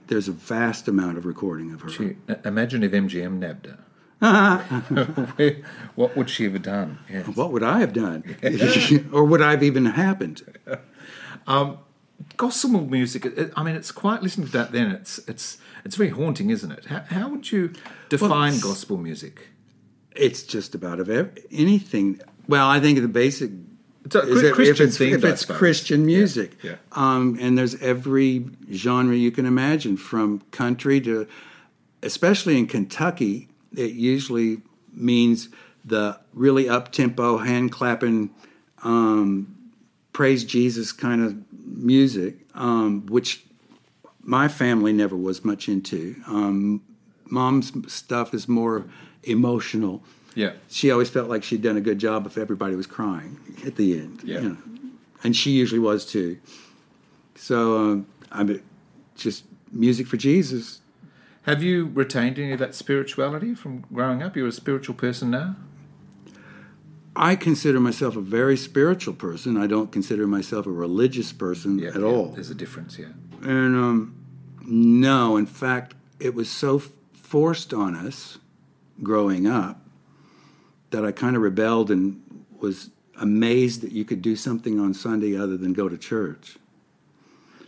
there's 0.06 0.28
a 0.28 0.32
vast 0.32 0.88
amount 0.88 1.18
of 1.18 1.26
recording 1.26 1.72
of 1.72 1.82
her. 1.82 1.90
She, 1.90 2.16
uh, 2.28 2.36
imagine 2.44 2.82
if 2.82 2.92
MGM 2.92 3.38
nabbed 3.38 3.66
her. 3.66 3.78
what 5.94 6.16
would 6.16 6.28
she 6.28 6.44
have 6.44 6.60
done? 6.62 6.98
Yes. 7.08 7.28
what 7.28 7.52
would 7.52 7.62
I 7.62 7.78
have 7.78 7.92
done, 7.92 8.36
or 9.12 9.24
would 9.24 9.40
I 9.40 9.52
have 9.52 9.62
even 9.62 9.86
happened? 9.86 10.42
Gospel 12.36 12.80
music. 12.80 13.52
I 13.56 13.62
mean, 13.62 13.76
it's 13.76 13.92
quite 13.92 14.22
listening 14.22 14.48
to 14.48 14.52
that. 14.54 14.72
Then 14.72 14.90
it's 14.90 15.18
it's 15.28 15.58
it's 15.84 15.94
very 15.94 16.10
haunting, 16.10 16.50
isn't 16.50 16.72
it? 16.72 16.86
How, 16.86 17.04
how 17.08 17.28
would 17.28 17.52
you 17.52 17.72
define 18.08 18.54
it's- 18.54 18.64
gospel 18.64 18.96
music? 18.96 19.48
It's 20.16 20.42
just 20.42 20.74
about 20.74 21.00
of 21.00 21.08
anything. 21.50 22.20
Well, 22.48 22.68
I 22.68 22.80
think 22.80 23.00
the 23.00 23.08
basic 23.08 23.50
It's 24.04 24.14
a 24.14 24.20
is 24.22 24.42
Chri- 24.42 24.48
if 24.48 24.54
Christian 24.54 24.88
it's, 24.88 24.98
theme, 24.98 25.14
if 25.14 25.24
it's. 25.24 25.44
Christian 25.44 26.06
music. 26.06 26.56
yeah. 26.62 26.76
Um, 26.92 27.38
and 27.40 27.56
there's 27.56 27.74
every 27.80 28.46
genre 28.72 29.14
you 29.14 29.30
can 29.30 29.46
imagine, 29.46 29.96
from 29.96 30.40
country 30.50 31.00
to, 31.02 31.26
especially 32.02 32.58
in 32.58 32.66
Kentucky, 32.66 33.48
it 33.76 33.92
usually 33.92 34.62
means 34.92 35.50
the 35.84 36.18
really 36.32 36.68
up 36.68 36.90
tempo, 36.92 37.38
hand 37.38 37.70
clapping, 37.70 38.30
um, 38.82 39.54
praise 40.12 40.44
Jesus 40.44 40.92
kind 40.92 41.22
of 41.22 41.36
music, 41.52 42.36
um, 42.54 43.06
which 43.06 43.44
my 44.22 44.48
family 44.48 44.92
never 44.92 45.16
was 45.16 45.44
much 45.44 45.68
into. 45.68 46.16
Um, 46.26 46.82
mom's 47.30 47.72
stuff 47.92 48.34
is 48.34 48.48
more 48.48 48.84
emotional. 49.28 50.02
Yeah. 50.34 50.52
She 50.68 50.90
always 50.90 51.10
felt 51.10 51.28
like 51.28 51.42
she'd 51.42 51.62
done 51.62 51.76
a 51.76 51.80
good 51.80 51.98
job 51.98 52.26
if 52.26 52.38
everybody 52.38 52.76
was 52.76 52.86
crying 52.86 53.38
at 53.66 53.76
the 53.76 53.98
end. 53.98 54.22
Yeah. 54.24 54.40
you 54.40 54.48
know. 54.50 54.56
And 55.24 55.34
she 55.34 55.50
usually 55.50 55.80
was 55.80 56.06
too. 56.06 56.38
So 57.34 57.76
um, 57.76 58.06
I 58.30 58.44
mean, 58.44 58.62
just 59.16 59.44
music 59.72 60.06
for 60.06 60.16
Jesus. 60.16 60.80
Have 61.42 61.62
you 61.62 61.86
retained 61.86 62.38
any 62.38 62.52
of 62.52 62.58
that 62.58 62.74
spirituality 62.74 63.54
from 63.54 63.84
growing 63.92 64.22
up? 64.22 64.36
You're 64.36 64.48
a 64.48 64.52
spiritual 64.52 64.94
person 64.94 65.30
now. 65.30 65.56
I 67.16 67.34
consider 67.34 67.80
myself 67.80 68.16
a 68.16 68.20
very 68.20 68.56
spiritual 68.56 69.14
person. 69.14 69.56
I 69.56 69.66
don't 69.66 69.90
consider 69.90 70.26
myself 70.26 70.66
a 70.66 70.70
religious 70.70 71.32
person 71.32 71.84
at 71.84 71.96
yeah, 71.96 72.02
all. 72.02 72.28
There's 72.28 72.50
a 72.50 72.54
difference. 72.54 72.98
Yeah. 72.98 73.06
And 73.42 73.74
um, 73.74 74.24
no, 74.62 75.36
in 75.36 75.46
fact, 75.46 75.94
it 76.20 76.34
was 76.34 76.48
so 76.48 76.76
f- 76.76 76.90
forced 77.12 77.74
on 77.74 77.96
us 77.96 78.38
growing 79.02 79.46
up 79.46 79.80
that 80.90 81.04
I 81.04 81.12
kind 81.12 81.36
of 81.36 81.42
rebelled 81.42 81.90
and 81.90 82.20
was 82.60 82.90
amazed 83.20 83.80
that 83.82 83.92
you 83.92 84.04
could 84.04 84.22
do 84.22 84.36
something 84.36 84.78
on 84.80 84.94
Sunday 84.94 85.36
other 85.36 85.56
than 85.56 85.72
go 85.72 85.88
to 85.88 85.98
church. 85.98 86.56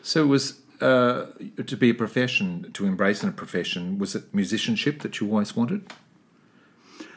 So 0.02 0.26
was 0.26 0.60
uh, 0.80 1.26
to 1.66 1.76
be 1.76 1.90
a 1.90 1.94
profession, 1.94 2.70
to 2.72 2.86
embrace 2.86 3.22
in 3.22 3.28
a 3.28 3.32
profession, 3.32 3.98
was 3.98 4.14
it 4.14 4.32
musicianship 4.34 5.00
that 5.02 5.20
you 5.20 5.28
always 5.30 5.54
wanted? 5.54 5.92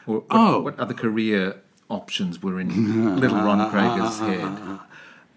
Or 0.06 0.16
what, 0.16 0.24
Oh. 0.30 0.60
what 0.60 0.78
other 0.78 0.92
career 0.94 1.60
options 1.88 2.42
were 2.42 2.60
in 2.60 3.16
little 3.20 3.38
Ron 3.38 3.70
Creager's 3.70 4.18
head? 4.18 4.80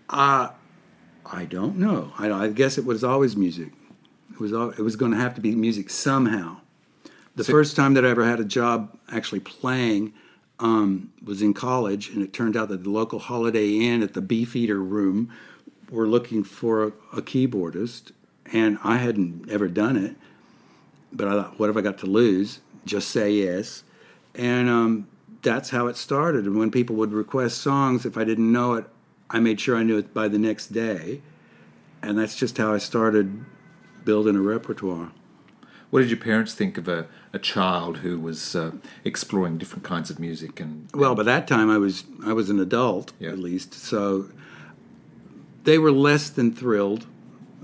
I 0.10 1.46
don't 1.46 1.78
know. 1.78 2.14
I, 2.18 2.32
I 2.32 2.48
guess 2.50 2.78
it 2.78 2.86
was 2.86 3.04
always 3.04 3.36
music. 3.36 3.74
It 4.32 4.40
was 4.40 4.54
al- 4.54 4.70
it 4.72 4.80
was 4.80 4.96
going 4.96 5.12
to 5.12 5.18
have 5.18 5.36
to 5.36 5.42
be 5.42 5.56
music 5.56 5.90
somehow. 5.90 6.58
The 7.38 7.44
So- 7.44 7.54
first 7.54 7.76
time 7.76 7.94
that 7.94 8.04
I 8.04 8.10
ever 8.10 8.26
had 8.26 8.40
a 8.40 8.44
job 8.44 8.98
actually 9.12 9.42
playing 9.42 10.12
um, 10.60 11.12
was 11.24 11.44
in 11.44 11.54
college, 11.54 12.10
and 12.10 12.24
it 12.24 12.34
turned 12.34 12.58
out 12.58 12.70
that 12.70 12.84
the 12.84 12.90
local 12.90 13.20
Holiday 13.20 13.74
Inn 13.76 14.02
at 14.02 14.16
the 14.16 14.22
Beefeater 14.22 14.82
Room 14.82 15.30
were 15.92 16.08
looking 16.08 16.44
for 16.44 16.84
a, 16.84 16.88
a 17.16 17.22
keyboardist, 17.22 18.12
and 18.52 18.80
I 18.84 18.98
hadn't 18.98 19.52
ever 19.52 19.68
done 19.68 19.96
it. 19.96 20.16
But 21.14 21.28
I 21.28 21.32
thought, 21.34 21.60
what 21.60 21.68
have 21.68 21.78
I 21.78 21.82
got 21.82 22.00
to 22.00 22.08
lose? 22.08 22.60
Just 22.88 23.10
say 23.10 23.32
yes, 23.32 23.84
and 24.34 24.68
um, 24.68 25.08
that's 25.44 25.70
how 25.70 25.86
it 25.86 25.96
started. 25.96 26.46
And 26.46 26.58
when 26.58 26.72
people 26.72 26.96
would 26.96 27.14
request 27.14 27.60
songs, 27.60 28.04
if 28.04 28.18
I 28.18 28.24
didn't 28.24 28.52
know 28.52 28.74
it, 28.74 28.86
I 29.30 29.40
made 29.40 29.62
sure 29.62 29.76
I 29.76 29.84
knew 29.84 30.00
it 30.00 30.12
by 30.12 30.28
the 30.28 30.40
next 30.40 30.74
day, 30.74 31.22
and 32.02 32.18
that's 32.18 32.36
just 32.36 32.58
how 32.58 32.74
I 32.74 32.80
started 32.80 33.46
building 34.06 34.36
a 34.36 34.42
repertoire. 34.42 35.12
What 35.90 36.02
did 36.02 36.10
your 36.10 36.20
parents 36.20 36.54
think 36.54 36.78
of 36.78 36.88
a, 36.90 37.08
a 37.38 37.40
child 37.56 37.98
who 37.98 38.14
was 38.20 38.56
uh, 38.56 38.72
exploring 39.06 39.58
different 39.58 39.84
kinds 39.94 40.10
of 40.10 40.20
music? 40.20 40.60
And 40.60 40.90
Well, 40.94 41.16
by 41.16 41.24
that 41.24 41.48
time 41.48 41.70
I 41.70 41.78
was 41.78 41.96
I 42.26 42.34
was 42.34 42.50
an 42.50 42.60
adult 42.60 43.14
Yeah. 43.20 43.30
at 43.36 43.40
least, 43.40 43.74
so 43.74 44.02
they 45.64 45.78
were 45.78 45.92
less 46.10 46.30
than 46.30 46.52
thrilled. 46.54 47.06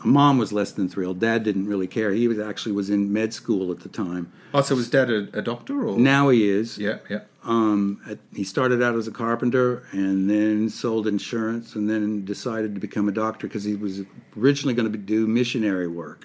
Mom 0.06 0.38
was 0.38 0.52
less 0.52 0.72
than 0.74 0.90
thrilled. 0.90 1.20
Dad 1.20 1.44
didn't 1.44 1.68
really 1.68 1.88
care. 1.88 2.12
He 2.12 2.28
was 2.28 2.38
actually 2.38 2.74
was 2.74 2.90
in 2.90 3.02
med 3.14 3.34
school 3.34 3.72
at 3.72 3.80
the 3.86 3.90
time. 3.90 4.32
oh, 4.54 4.62
so 4.62 4.76
was 4.76 4.90
Dad 4.90 5.10
a, 5.10 5.20
a 5.34 5.42
doctor 5.42 5.76
or 5.88 5.98
Now 5.98 6.30
he 6.30 6.42
is. 6.60 6.78
Yeah, 6.78 6.98
yeah. 7.10 7.22
Um, 7.46 8.02
at, 8.10 8.20
he 8.34 8.44
started 8.44 8.82
out 8.84 8.96
as 8.96 9.08
a 9.08 9.12
carpenter 9.12 9.84
and 9.92 10.30
then 10.30 10.70
sold 10.70 11.08
insurance 11.08 11.76
and 11.76 11.90
then 11.90 12.26
decided 12.26 12.70
to 12.76 12.82
become 12.82 13.08
a 13.10 13.12
doctor 13.26 13.48
because 13.48 13.64
he 13.72 13.76
was 13.76 14.02
originally 14.38 14.74
going 14.74 14.90
to 14.92 14.98
do 14.98 15.26
missionary 15.28 15.88
work. 15.88 16.22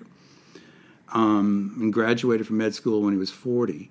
Um, 1.12 1.76
and 1.80 1.92
graduated 1.92 2.46
from 2.46 2.58
med 2.58 2.74
school 2.74 3.02
when 3.02 3.14
he 3.14 3.18
was 3.18 3.30
40. 3.30 3.90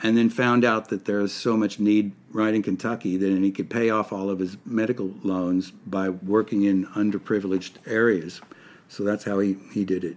And 0.00 0.16
then 0.16 0.30
found 0.30 0.64
out 0.64 0.90
that 0.90 1.06
there 1.06 1.20
is 1.20 1.32
so 1.32 1.56
much 1.56 1.80
need 1.80 2.12
right 2.30 2.54
in 2.54 2.62
Kentucky 2.62 3.16
that 3.16 3.38
he 3.38 3.50
could 3.50 3.68
pay 3.70 3.90
off 3.90 4.12
all 4.12 4.30
of 4.30 4.38
his 4.38 4.56
medical 4.64 5.14
loans 5.22 5.70
by 5.70 6.08
working 6.08 6.62
in 6.62 6.86
underprivileged 6.88 7.72
areas. 7.86 8.40
So 8.88 9.02
that's 9.02 9.24
how 9.24 9.38
he, 9.40 9.56
he 9.72 9.84
did 9.84 10.04
it. 10.04 10.16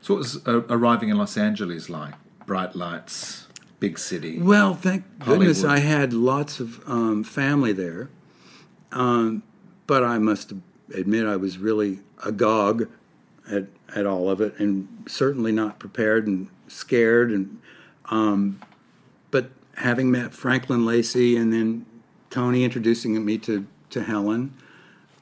So 0.00 0.14
what 0.14 0.18
was 0.18 0.46
uh, 0.46 0.62
arriving 0.68 1.08
in 1.08 1.16
Los 1.16 1.36
Angeles 1.36 1.88
like? 1.88 2.14
Bright 2.44 2.76
lights, 2.76 3.48
big 3.80 3.98
city. 3.98 4.38
Well, 4.38 4.74
thank 4.74 5.04
goodness 5.18 5.64
I 5.64 5.78
had 5.78 6.12
lots 6.12 6.60
of 6.60 6.80
um, 6.88 7.24
family 7.24 7.72
there. 7.72 8.10
Um, 8.92 9.42
but 9.86 10.04
I 10.04 10.18
must 10.18 10.52
admit 10.94 11.26
I 11.26 11.36
was 11.36 11.58
really 11.58 12.00
agog 12.24 12.88
at, 13.50 13.64
at 13.94 14.06
all 14.06 14.28
of 14.30 14.40
it 14.40 14.58
and 14.58 14.88
certainly 15.06 15.52
not 15.52 15.78
prepared 15.78 16.26
and 16.26 16.48
scared. 16.68 17.30
And 17.30 17.60
um, 18.06 18.60
But 19.30 19.50
having 19.76 20.10
met 20.10 20.32
Franklin 20.32 20.84
Lacey 20.84 21.36
and 21.36 21.52
then 21.52 21.86
Toni 22.30 22.64
introducing 22.64 23.24
me 23.24 23.38
to, 23.38 23.66
to 23.90 24.02
Helen, 24.02 24.54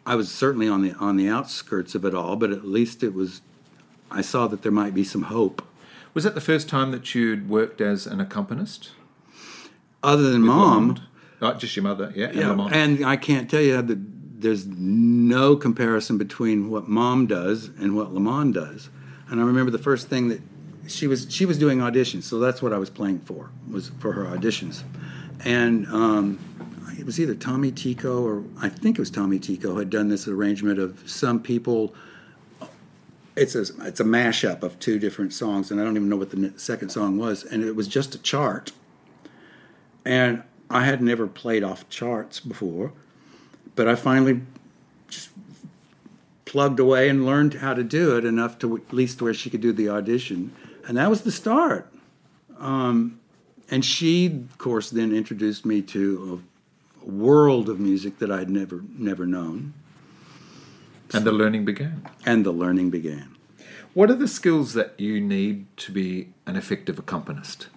I 0.06 0.14
was 0.16 0.30
certainly 0.30 0.68
on 0.68 0.82
the, 0.82 0.92
on 0.94 1.16
the 1.16 1.28
outskirts 1.28 1.94
of 1.94 2.04
it 2.04 2.14
all, 2.14 2.36
but 2.36 2.50
at 2.50 2.64
least 2.66 3.02
it 3.02 3.14
was, 3.14 3.40
I 4.10 4.20
saw 4.22 4.46
that 4.48 4.62
there 4.62 4.72
might 4.72 4.94
be 4.94 5.04
some 5.04 5.22
hope. 5.22 5.62
Was 6.14 6.24
that 6.24 6.34
the 6.34 6.40
first 6.40 6.68
time 6.68 6.90
that 6.92 7.14
you'd 7.14 7.48
worked 7.48 7.80
as 7.80 8.06
an 8.06 8.20
accompanist? 8.20 8.92
Other 10.02 10.30
than 10.30 10.42
mom, 10.42 10.88
Lamond? 10.88 11.00
Oh, 11.40 11.54
just 11.54 11.74
your 11.76 11.82
mother, 11.82 12.12
yeah. 12.14 12.26
and 12.26 12.36
Yeah, 12.36 12.48
Lamond. 12.50 12.74
and 12.74 13.04
I 13.06 13.16
can't 13.16 13.50
tell 13.50 13.60
you 13.62 13.80
that 13.82 14.23
there's 14.44 14.66
no 14.66 15.56
comparison 15.56 16.18
between 16.18 16.68
what 16.68 16.86
mom 16.86 17.26
does 17.26 17.70
and 17.78 17.96
what 17.96 18.12
Lamond 18.12 18.52
does. 18.52 18.90
And 19.30 19.40
I 19.40 19.44
remember 19.44 19.70
the 19.70 19.78
first 19.78 20.08
thing 20.08 20.28
that 20.28 20.42
she 20.86 21.06
was 21.06 21.26
she 21.30 21.46
was 21.46 21.58
doing 21.58 21.78
auditions, 21.78 22.24
so 22.24 22.38
that's 22.38 22.60
what 22.60 22.74
I 22.74 22.76
was 22.76 22.90
playing 22.90 23.20
for 23.20 23.50
was 23.70 23.88
for 23.98 24.12
her 24.12 24.24
auditions, 24.24 24.82
and 25.42 25.86
um, 25.86 26.38
it 26.98 27.06
was 27.06 27.18
either 27.18 27.34
Tommy 27.34 27.72
Tycho 27.72 28.22
or 28.22 28.44
I 28.60 28.68
think 28.68 28.98
it 28.98 29.00
was 29.00 29.10
Tommy 29.10 29.38
Tycho 29.38 29.78
had 29.78 29.88
done 29.88 30.08
this 30.08 30.28
arrangement 30.28 30.78
of 30.78 31.02
some 31.08 31.40
people. 31.40 31.94
It's 33.34 33.54
a 33.54 33.62
it's 33.80 34.00
a 34.00 34.04
mashup 34.04 34.62
of 34.62 34.78
two 34.78 34.98
different 34.98 35.32
songs, 35.32 35.70
and 35.70 35.80
I 35.80 35.84
don't 35.84 35.96
even 35.96 36.10
know 36.10 36.16
what 36.16 36.30
the 36.30 36.52
second 36.58 36.90
song 36.90 37.16
was, 37.16 37.44
and 37.44 37.64
it 37.64 37.74
was 37.74 37.88
just 37.88 38.14
a 38.14 38.18
chart. 38.18 38.72
And 40.04 40.42
I 40.68 40.84
had 40.84 41.00
never 41.00 41.26
played 41.26 41.64
off 41.64 41.88
charts 41.88 42.40
before, 42.40 42.92
but 43.76 43.88
I 43.88 43.94
finally 43.94 44.40
just 45.08 45.30
plugged 46.44 46.78
away 46.80 47.08
and 47.08 47.26
learned 47.26 47.54
how 47.54 47.74
to 47.74 47.82
do 47.82 48.16
it 48.16 48.24
enough 48.24 48.58
to 48.60 48.76
at 48.76 48.92
least 48.92 49.20
where 49.22 49.34
she 49.34 49.50
could 49.50 49.60
do 49.60 49.72
the 49.72 49.88
audition, 49.88 50.52
and 50.86 50.96
that 50.96 51.10
was 51.10 51.22
the 51.22 51.32
start. 51.32 51.92
Um, 52.58 53.18
and 53.70 53.84
she, 53.84 54.26
of 54.26 54.58
course, 54.58 54.90
then 54.90 55.12
introduced 55.14 55.64
me 55.66 55.82
to 55.82 56.40
a 57.04 57.10
world 57.10 57.68
of 57.68 57.80
music 57.80 58.18
that 58.18 58.30
I'd 58.30 58.50
never 58.50 58.82
never 58.96 59.26
known, 59.26 59.74
And 61.12 61.24
the 61.24 61.32
learning 61.32 61.64
began. 61.64 62.06
and 62.24 62.44
the 62.46 62.52
learning 62.52 62.90
began. 62.90 63.30
What 63.94 64.10
are 64.10 64.14
the 64.16 64.28
skills 64.28 64.72
that 64.74 64.98
you 64.98 65.20
need 65.20 65.66
to 65.78 65.92
be 65.92 66.28
an 66.46 66.56
effective 66.56 66.98
accompanist? 66.98 67.68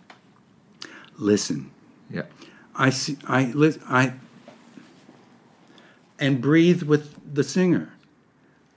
Listen, 1.17 1.71
Yeah. 2.11 2.23
I 2.75 2.89
see, 2.91 3.17
I 3.27 3.53
I 3.89 4.13
and 6.19 6.41
breathe 6.41 6.83
with 6.83 7.33
the 7.33 7.43
singer. 7.43 7.93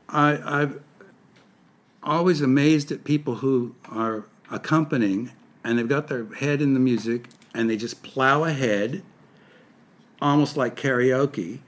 I 0.09 0.62
I've 0.62 0.83
always 2.03 2.40
amazed 2.40 2.90
at 2.90 3.05
people 3.05 3.37
who 3.37 3.74
are 3.90 4.24
accompanying 4.50 5.33
and 5.62 5.79
they've 5.79 5.88
got 5.88 6.09
their 6.09 6.26
head 6.35 6.62
in 6.62 6.74
the 6.74 6.81
music 6.81 7.29
and 7.55 7.68
they 7.68 7.76
just 7.76 8.03
plow 8.03 8.44
ahead, 8.44 9.03
almost 10.22 10.57
like 10.57 10.76
karaoke, 10.76 11.59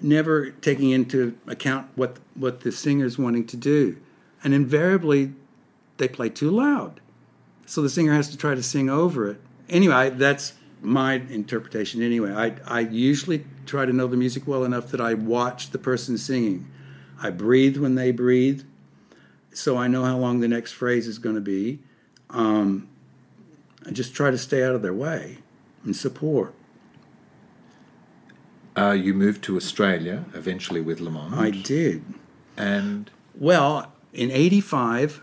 never 0.00 0.50
taking 0.50 0.90
into 0.90 1.36
account 1.46 1.88
what 1.94 2.18
what 2.34 2.60
the 2.60 2.72
singer's 2.72 3.18
wanting 3.18 3.46
to 3.46 3.56
do, 3.56 3.96
and 4.44 4.54
invariably 4.54 5.32
they 5.96 6.08
play 6.08 6.28
too 6.28 6.50
loud 6.50 7.00
so 7.68 7.82
the 7.82 7.90
singer 7.90 8.14
has 8.14 8.30
to 8.30 8.36
try 8.36 8.54
to 8.54 8.62
sing 8.62 8.88
over 8.88 9.30
it. 9.30 9.40
Anyway, 9.68 10.08
that's 10.10 10.54
my 10.80 11.14
interpretation. 11.14 12.02
Anyway, 12.02 12.32
I 12.32 12.56
I 12.66 12.80
usually 12.80 13.44
try 13.66 13.86
to 13.86 13.92
know 13.92 14.06
the 14.06 14.16
music 14.16 14.46
well 14.46 14.64
enough 14.64 14.88
that 14.88 15.00
I 15.00 15.14
watch 15.14 15.70
the 15.70 15.78
person 15.78 16.18
singing. 16.18 16.70
I 17.20 17.30
breathe 17.30 17.76
when 17.76 17.94
they 17.96 18.12
breathe, 18.12 18.62
so 19.52 19.76
I 19.76 19.88
know 19.88 20.04
how 20.04 20.16
long 20.16 20.40
the 20.40 20.48
next 20.48 20.72
phrase 20.72 21.06
is 21.06 21.18
going 21.18 21.34
to 21.34 21.40
be. 21.40 21.80
Um, 22.30 22.88
I 23.86 23.90
just 23.90 24.14
try 24.14 24.30
to 24.30 24.38
stay 24.38 24.62
out 24.62 24.74
of 24.74 24.82
their 24.82 24.94
way 24.94 25.38
and 25.84 25.96
support. 25.96 26.54
Uh, 28.76 28.92
you 28.92 29.12
moved 29.14 29.42
to 29.44 29.56
Australia 29.56 30.24
eventually 30.34 30.80
with 30.80 31.00
Lamond. 31.00 31.34
I 31.34 31.50
did. 31.50 32.04
and 32.56 33.10
Well, 33.34 33.92
in 34.12 34.30
'85, 34.30 35.22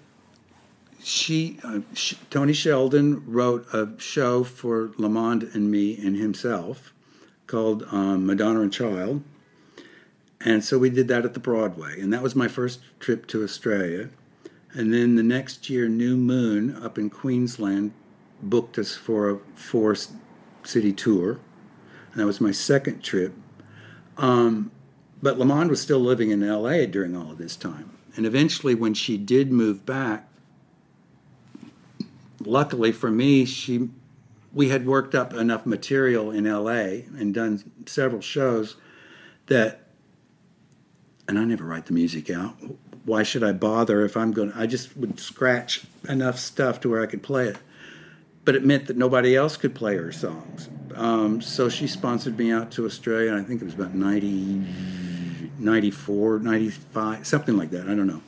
she, 1.06 1.60
uh, 1.64 1.82
sh- 1.94 2.16
Tony 2.30 2.54
Sheldon 2.54 3.24
wrote 3.32 3.68
a 3.74 3.90
show 4.00 4.44
for 4.44 4.92
Lamond 4.98 5.44
and 5.54 5.70
me 5.70 5.98
and 5.98 6.18
himself 6.18 6.94
called 7.48 7.84
um, 7.92 8.26
Madonna 8.26 8.62
and 8.62 8.74
Child, 8.74 9.24
and 10.42 10.64
so 10.64 10.78
we 10.78 10.90
did 10.90 11.08
that 11.08 11.24
at 11.24 11.34
the 11.34 11.40
Broadway, 11.40 12.00
and 12.00 12.12
that 12.12 12.24
was 12.24 12.36
my 12.36 12.48
first 12.48 12.82
trip 13.00 13.28
to 13.28 13.44
Australia. 13.44 14.10
And 14.74 14.94
then 14.94 15.16
the 15.16 15.24
next 15.24 15.70
year, 15.70 15.88
New 15.88 16.18
Moon 16.18 16.76
up 16.84 16.98
in 16.98 17.10
Queensland 17.10 17.94
booked 18.42 18.78
us 18.78 18.96
for 18.96 19.30
a 19.30 19.38
four 19.56 19.96
city 20.64 20.92
tour, 20.92 21.40
and 22.12 22.22
that 22.22 22.26
was 22.26 22.42
my 22.42 22.52
second 22.52 23.04
trip. 23.04 23.34
Um, 24.18 24.72
but 25.22 25.38
Lamond 25.38 25.70
was 25.70 25.82
still 25.82 26.00
living 26.00 26.32
in 26.32 26.48
LA 26.48 26.86
during 26.86 27.16
all 27.16 27.32
of 27.32 27.38
this 27.38 27.56
time. 27.56 27.92
And 28.16 28.26
eventually, 28.26 28.76
when 28.76 28.94
she 28.94 29.18
did 29.18 29.52
move 29.52 29.86
back, 29.86 30.30
luckily 32.46 32.92
for 32.92 33.12
me, 33.12 33.46
she 33.46 33.90
we 34.54 34.70
had 34.70 34.86
worked 34.86 35.14
up 35.14 35.34
enough 35.34 35.66
material 35.66 36.32
in 36.32 36.46
LA 36.46 37.04
and 37.18 37.34
done 37.34 37.62
several 37.86 38.22
shows 38.22 38.78
that 39.48 39.82
and 41.28 41.38
I 41.40 41.44
never 41.44 41.66
write 41.66 41.88
the 41.88 41.94
music 41.94 42.30
out. 42.30 42.56
Why 43.04 43.24
should 43.24 43.44
I 43.44 43.52
bother 43.52 44.06
if 44.06 44.16
I'm 44.16 44.32
going 44.32 44.52
to 44.52 44.58
I 44.58 44.66
just 44.66 44.96
would 44.96 45.20
scratch 45.20 45.86
enough 46.08 46.40
stuff 46.40 46.80
to 46.82 46.90
where 46.90 47.02
I 47.02 47.06
could 47.06 47.24
play 47.24 47.48
it. 47.48 47.58
But 48.46 48.56
it 48.56 48.64
meant 48.64 48.88
that 48.88 48.96
nobody 48.98 49.36
else 49.36 49.58
could 49.58 49.74
play 49.74 49.98
her 49.98 50.12
songs. 50.12 50.70
Um, 50.94 51.42
so 51.42 51.68
she 51.68 51.88
sponsored 51.88 52.38
me 52.38 52.52
out 52.52 52.72
to 52.74 52.86
Australia. 52.86 53.36
I 53.36 53.44
think 53.44 53.62
it 53.62 53.66
was 53.66 53.74
about 53.74 53.96
90, 53.96 54.64
94, 55.58 56.40
95, 56.40 57.28
something 57.28 57.58
like 57.58 57.72
that. 57.72 57.90
I 57.90 57.96
don't 57.96 58.08
know. 58.08 58.22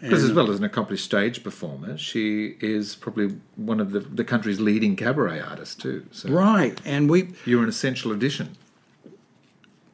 Because 0.00 0.22
as 0.22 0.32
well 0.32 0.50
as 0.50 0.58
an 0.58 0.64
accomplished 0.64 1.04
stage 1.04 1.42
performer, 1.42 1.98
she 1.98 2.56
is 2.60 2.94
probably 2.94 3.36
one 3.56 3.80
of 3.80 3.90
the, 3.90 4.00
the 4.00 4.24
country's 4.24 4.60
leading 4.60 4.94
cabaret 4.94 5.40
artists 5.40 5.74
too. 5.74 6.06
So 6.12 6.28
Right. 6.30 6.80
And 6.84 7.10
we, 7.10 7.30
you're 7.44 7.62
an 7.64 7.68
essential 7.68 8.12
addition. 8.12 8.56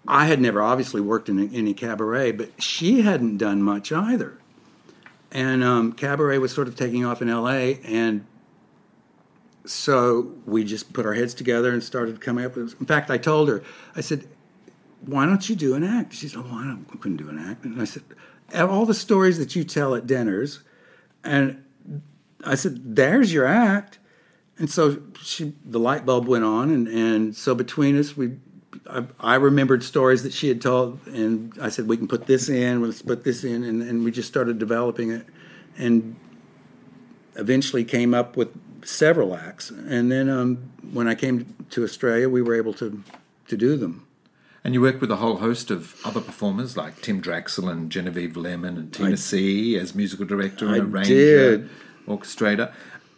I 0.06 0.26
had 0.26 0.40
never 0.40 0.60
obviously 0.60 1.00
worked 1.00 1.30
in 1.30 1.54
any 1.54 1.72
cabaret, 1.72 2.32
but 2.32 2.62
she 2.62 3.00
hadn't 3.00 3.38
done 3.38 3.62
much 3.62 3.90
either. 3.92 4.38
And 5.32 5.64
um, 5.64 5.92
cabaret 5.92 6.38
was 6.38 6.52
sort 6.52 6.68
of 6.68 6.76
taking 6.76 7.04
off 7.06 7.22
in 7.22 7.28
LA, 7.28 7.78
and 7.84 8.26
so 9.64 10.34
we 10.44 10.62
just 10.62 10.92
put 10.92 11.06
our 11.06 11.14
heads 11.14 11.32
together 11.32 11.72
and 11.72 11.82
started 11.82 12.20
coming 12.20 12.44
up 12.44 12.54
with. 12.54 12.78
In 12.78 12.86
fact, 12.86 13.10
I 13.10 13.18
told 13.18 13.48
her, 13.48 13.62
I 13.96 14.00
said, 14.00 14.28
"Why 15.00 15.26
don't 15.26 15.48
you 15.48 15.56
do 15.56 15.74
an 15.74 15.82
act?" 15.82 16.12
She 16.12 16.28
said, 16.28 16.44
"Oh, 16.46 16.54
I, 16.54 16.64
don't, 16.64 16.86
I 16.92 16.96
couldn't 16.98 17.16
do 17.16 17.28
an 17.30 17.38
act." 17.38 17.64
And 17.64 17.80
I 17.80 17.84
said, 17.84 18.04
"Of 18.52 18.70
"All 18.70 18.86
the 18.86 18.94
stories 18.94 19.38
that 19.38 19.56
you 19.56 19.64
tell 19.64 19.94
at 19.94 20.06
dinners," 20.06 20.60
and 21.22 21.64
I 22.44 22.54
said, 22.54 22.96
"There's 22.96 23.32
your 23.32 23.46
act." 23.46 23.98
And 24.58 24.70
so 24.70 25.02
she, 25.20 25.52
the 25.64 25.80
light 25.80 26.06
bulb 26.06 26.28
went 26.28 26.44
on, 26.44 26.70
and, 26.70 26.86
and 26.86 27.36
so 27.36 27.54
between 27.56 27.98
us, 27.98 28.16
we, 28.16 28.36
I, 28.88 29.04
I 29.18 29.34
remembered 29.34 29.82
stories 29.82 30.22
that 30.22 30.32
she 30.32 30.46
had 30.46 30.60
told, 30.60 31.04
and 31.08 31.52
I 31.60 31.70
said, 31.70 31.88
we 31.88 31.96
can 31.96 32.06
put 32.06 32.26
this 32.26 32.48
in, 32.48 32.80
let's 32.80 33.02
put 33.02 33.24
this 33.24 33.42
in, 33.42 33.64
and, 33.64 33.82
and 33.82 34.04
we 34.04 34.12
just 34.12 34.28
started 34.28 34.60
developing 34.60 35.10
it, 35.10 35.26
and 35.76 36.14
eventually 37.34 37.84
came 37.84 38.14
up 38.14 38.36
with 38.36 38.48
several 38.84 39.34
acts. 39.34 39.70
And 39.70 40.10
then 40.12 40.28
um, 40.28 40.70
when 40.92 41.08
I 41.08 41.16
came 41.16 41.56
to 41.70 41.82
Australia, 41.82 42.28
we 42.28 42.42
were 42.42 42.54
able 42.54 42.74
to 42.74 43.02
to 43.48 43.56
do 43.56 43.76
them. 43.76 44.06
And 44.64 44.72
you 44.72 44.80
work 44.80 45.00
with 45.00 45.10
a 45.10 45.16
whole 45.16 45.36
host 45.36 45.70
of 45.70 45.94
other 46.06 46.20
performers 46.22 46.74
like 46.74 47.02
Tim 47.02 47.20
Draxl 47.20 47.70
and 47.70 47.90
Genevieve 47.90 48.34
Lemon 48.36 48.78
and 48.78 48.92
Tina 48.92 49.16
C 49.18 49.76
as 49.76 49.94
musical 49.94 50.24
director 50.24 50.64
and 50.66 50.74
I 50.74 50.78
arranger, 50.78 51.56
did. 51.58 51.70
orchestrator. 52.08 52.72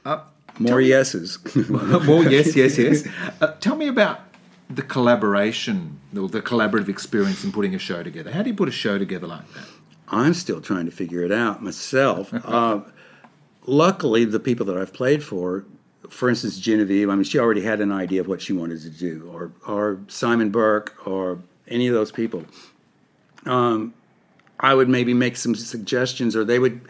Uh, 0.05 0.23
More 0.59 0.81
yeses. 0.81 1.39
more 1.69 2.25
yes, 2.25 2.57
yes, 2.57 2.77
yes. 2.79 3.07
Uh, 3.41 3.53
tell 3.61 3.77
me 3.77 3.87
about 3.87 4.21
the 4.69 4.83
collaboration 4.83 6.01
or 6.19 6.29
the 6.29 6.43
collaborative 6.43 6.89
experience 6.89 7.45
in 7.45 7.53
putting 7.53 7.77
a 7.77 7.79
show 7.79 8.03
together. 8.03 8.33
How 8.33 8.43
do 8.43 8.51
you 8.51 8.57
put 8.57 8.69
a 8.69 8.73
show 8.73 8.99
together 8.99 9.29
like 9.29 9.49
that? 9.55 9.67
I'm 10.09 10.35
still 10.35 10.61
trying 10.61 10.87
to 10.87 10.91
figure 10.91 11.23
it 11.23 11.31
out 11.31 11.63
myself. 11.63 12.35
uh, 12.35 12.81
luckily, 13.67 14.25
the 14.25 14.41
people 14.41 14.67
that 14.67 14.77
I've 14.77 14.93
played 14.93 15.23
for, 15.23 15.65
for 16.11 16.29
instance, 16.29 16.59
Genevieve, 16.59 17.09
I 17.09 17.15
mean, 17.15 17.25
she 17.25 17.39
already 17.39 17.63
had 17.63 17.81
an 17.81 17.93
idea 17.93 18.21
of 18.21 18.29
what 18.29 18.43
she 18.43 18.53
wanted 18.53 18.81
to 18.83 18.91
do, 18.91 19.31
or 19.33 19.53
or 19.67 20.01
Simon 20.09 20.51
Burke, 20.51 20.95
or 21.07 21.39
any 21.69 21.87
of 21.89 21.95
those 21.95 22.13
people. 22.13 22.45
Um, 23.45 23.95
I 24.59 24.75
would 24.75 24.89
maybe 24.89 25.15
make 25.15 25.37
some 25.37 25.55
suggestions, 25.55 26.35
or 26.35 26.45
they 26.45 26.59
would 26.59 26.81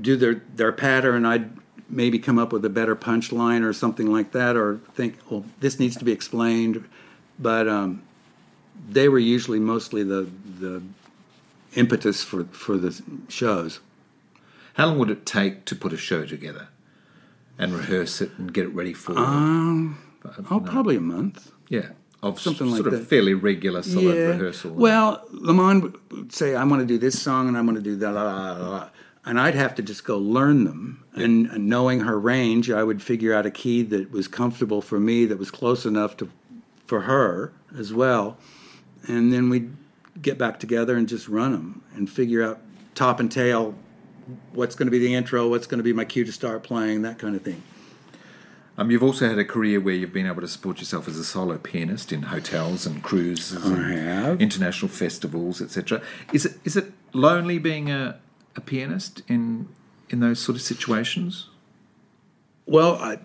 do 0.00 0.16
their 0.16 0.42
their 0.54 0.72
pattern. 0.72 1.26
I'd 1.26 1.50
maybe 1.88 2.18
come 2.18 2.38
up 2.38 2.52
with 2.52 2.64
a 2.64 2.70
better 2.70 2.94
punchline 2.94 3.64
or 3.64 3.72
something 3.72 4.10
like 4.10 4.32
that, 4.32 4.56
or 4.56 4.80
think, 4.94 5.18
well, 5.28 5.44
this 5.60 5.78
needs 5.78 5.96
to 5.96 6.04
be 6.04 6.12
explained. 6.12 6.84
But 7.38 7.68
um, 7.68 8.02
they 8.88 9.08
were 9.08 9.18
usually 9.18 9.60
mostly 9.60 10.02
the 10.02 10.28
the 10.58 10.82
impetus 11.74 12.22
for 12.22 12.44
for 12.44 12.76
the 12.76 13.00
shows. 13.28 13.80
How 14.74 14.86
long 14.86 14.98
would 14.98 15.10
it 15.10 15.26
take 15.26 15.64
to 15.66 15.76
put 15.76 15.92
a 15.92 15.96
show 15.96 16.24
together 16.24 16.68
and 17.60 17.72
rehearse 17.74 18.20
it 18.20 18.30
and 18.38 18.52
get 18.52 18.64
it 18.64 18.74
ready 18.74 18.92
for? 18.92 19.16
Um, 19.16 19.98
oh, 20.50 20.60
probably 20.60 20.96
a 20.96 21.00
month. 21.00 21.52
yeah, 21.68 21.90
of 22.22 22.40
something 22.40 22.68
sort 22.68 22.84
like 22.84 22.92
of 22.92 22.98
that. 22.98 23.06
fairly 23.08 23.34
regular 23.34 23.82
solid 23.82 24.16
rehearsal. 24.16 24.72
Well, 24.72 25.24
Lamond 25.30 25.96
would 26.10 26.32
say, 26.32 26.54
"I 26.54 26.64
want 26.64 26.80
to 26.80 26.86
do 26.86 26.98
this 26.98 27.20
song 27.20 27.48
and 27.48 27.56
I 27.56 27.60
want 27.60 27.76
to 27.76 27.82
do 27.82 27.96
that," 27.96 28.12
la, 28.12 28.22
la, 28.22 28.52
la, 28.52 28.68
la. 28.68 28.88
and 29.24 29.38
I'd 29.38 29.54
have 29.54 29.74
to 29.76 29.82
just 29.82 30.04
go 30.04 30.18
learn 30.18 30.64
them. 30.64 31.04
And, 31.14 31.46
and 31.50 31.68
knowing 31.68 32.00
her 32.00 32.18
range, 32.18 32.70
I 32.70 32.82
would 32.84 33.02
figure 33.02 33.34
out 33.34 33.44
a 33.46 33.50
key 33.50 33.82
that 33.82 34.10
was 34.10 34.28
comfortable 34.28 34.80
for 34.80 34.98
me, 35.00 35.26
that 35.26 35.38
was 35.38 35.50
close 35.50 35.84
enough 35.86 36.16
to 36.18 36.28
for 36.86 37.02
her 37.02 37.52
as 37.78 37.92
well, 37.92 38.36
and 39.06 39.32
then 39.32 39.48
we'd 39.48 39.70
get 40.20 40.36
back 40.38 40.58
together 40.58 40.96
and 40.96 41.08
just 41.08 41.28
run 41.28 41.52
them 41.52 41.82
and 41.94 42.10
figure 42.10 42.42
out 42.42 42.60
top 42.94 43.20
and 43.20 43.30
tail. 43.30 43.74
What's 44.52 44.74
going 44.74 44.86
to 44.86 44.90
be 44.90 44.98
the 44.98 45.14
intro? 45.14 45.48
What's 45.48 45.66
going 45.66 45.78
to 45.78 45.84
be 45.84 45.92
my 45.92 46.04
cue 46.04 46.24
to 46.24 46.32
start 46.32 46.62
playing? 46.62 47.02
That 47.02 47.18
kind 47.18 47.34
of 47.36 47.42
thing. 47.42 47.62
Um, 48.78 48.90
you've 48.90 49.02
also 49.02 49.28
had 49.28 49.38
a 49.38 49.44
career 49.44 49.78
where 49.80 49.92
you've 49.94 50.12
been 50.12 50.26
able 50.26 50.40
to 50.40 50.48
support 50.48 50.78
yourself 50.78 51.06
as 51.06 51.18
a 51.18 51.24
solo 51.24 51.58
pianist 51.58 52.12
in 52.12 52.22
hotels 52.22 52.86
and 52.86 53.02
cruises, 53.02 53.62
and 53.64 54.40
international 54.40 54.88
festivals, 54.88 55.60
etc. 55.60 56.00
Is 56.32 56.46
it 56.46 56.54
is 56.64 56.76
it 56.76 56.92
lonely 57.12 57.58
being 57.58 57.90
a, 57.90 58.18
a 58.56 58.60
pianist 58.62 59.22
in 59.28 59.68
in 60.08 60.20
those 60.20 60.38
sort 60.38 60.56
of 60.56 60.62
situations? 60.62 61.48
Well, 62.66 62.94
I, 62.96 63.18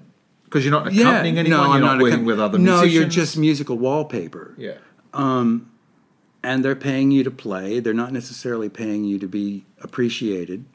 Because 0.45 0.65
you're 0.65 0.71
not 0.71 0.87
accompanying 0.87 1.37
anyone, 1.37 1.59
no, 1.59 1.65
you're 1.67 1.73
I'm 1.75 1.81
not, 1.81 2.01
working 2.01 2.19
accom- 2.21 2.25
with 2.25 2.39
other 2.39 2.57
no, 2.57 2.81
musicians. 2.81 2.93
you're 2.93 3.09
just 3.09 3.37
musical 3.37 3.77
wallpaper. 3.77 4.55
yeah. 4.57 4.77
and 5.13 6.63
they're 6.65 6.75
paying 6.75 7.11
you 7.11 7.23
to 7.23 7.31
play. 7.31 7.79
They're 7.79 7.93
not 7.93 8.11
necessarily 8.11 8.69
paying 8.69 9.03
you 9.03 9.19
to 9.19 9.27
be 9.27 9.65
appreciated. 9.81 10.65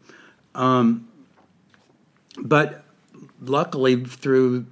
Um, 0.55 1.09
but 2.39 2.85
luckily, 3.41 4.05
through 4.05 4.67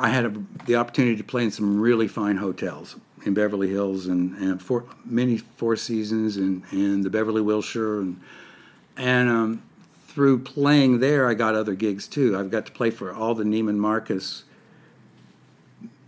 I 0.00 0.08
had 0.08 0.24
a, 0.24 0.32
the 0.64 0.76
opportunity 0.76 1.16
to 1.16 1.24
play 1.24 1.44
in 1.44 1.50
some 1.50 1.78
really 1.78 2.08
fine 2.08 2.38
hotels 2.38 2.96
in 3.26 3.34
Beverly 3.34 3.68
Hills 3.68 4.06
and, 4.06 4.34
and 4.38 4.62
many 5.04 5.36
Four 5.36 5.76
Seasons 5.76 6.38
and, 6.38 6.62
and 6.70 7.04
the 7.04 7.10
Beverly 7.10 7.42
Wilshire 7.42 8.00
and 8.00 8.18
and 8.96 9.28
um, 9.28 9.62
through 10.08 10.40
playing 10.40 11.00
there, 11.00 11.28
I 11.28 11.34
got 11.34 11.54
other 11.54 11.74
gigs 11.74 12.08
too. 12.08 12.36
I've 12.36 12.50
got 12.50 12.66
to 12.66 12.72
play 12.72 12.90
for 12.90 13.12
all 13.12 13.34
the 13.34 13.44
Neiman 13.44 13.76
Marcus 13.76 14.44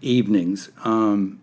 evenings. 0.01 0.71
Um, 0.85 1.42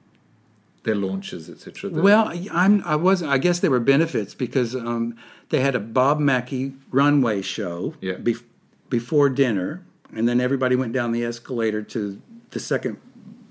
Their 0.84 0.96
launches, 0.96 1.50
etc. 1.50 1.90
well, 1.92 2.32
I'm 2.52 2.82
I 2.86 2.96
wasn't. 2.96 3.32
I 3.32 3.38
guess 3.38 3.60
there 3.60 3.70
were 3.72 3.82
benefits 3.82 4.34
because 4.34 4.76
um, 4.76 5.16
they 5.50 5.60
had 5.60 5.76
a 5.76 5.80
Bob 5.80 6.20
Mackie 6.20 6.74
runway 6.90 7.42
show 7.42 7.96
Yeah. 8.00 8.14
bef- 8.14 8.44
before 8.90 9.30
dinner, 9.30 9.84
and 10.16 10.28
then 10.28 10.40
everybody 10.40 10.76
went 10.78 10.94
down 10.94 11.12
the 11.12 11.24
escalator 11.26 11.82
to 11.84 12.22
the 12.52 12.60
second 12.62 12.98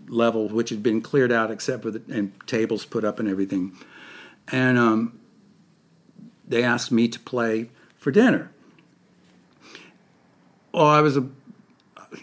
level, 0.09 0.49
which 0.49 0.71
had 0.71 0.83
been 0.83 1.03
cleared 1.03 1.31
out 1.31 1.51
except 1.51 1.83
for 1.83 1.91
the 1.91 2.03
and 2.09 2.33
tables 2.47 2.87
put 2.87 3.05
up 3.05 3.21
and 3.21 3.29
everything. 3.29 3.73
And 4.51 4.79
um, 4.79 5.21
they 6.49 6.62
asked 6.64 6.91
me 6.91 7.09
to 7.09 7.21
play 7.21 7.69
for 7.97 8.11
dinner. 8.11 8.51
Oh, 10.73 10.87
I 10.87 11.01
was 11.03 11.17
a. 11.17 11.27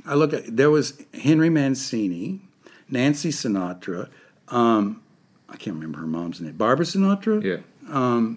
I 0.06 0.15
look 0.15 0.34
at 0.34 0.58
there 0.58 0.72
was 0.72 1.00
Henry 1.13 1.50
Mancini, 1.52 2.41
Nancy 2.89 3.30
Sinatra. 3.30 4.10
Um, 4.50 5.02
I 5.50 5.58
can't 5.58 5.76
remember 5.76 6.00
her 6.00 6.08
mom's 6.08 6.42
name. 6.42 6.54
Barbara 6.54 6.86
Sinatra 6.86 7.44
yeah. 7.44 8.36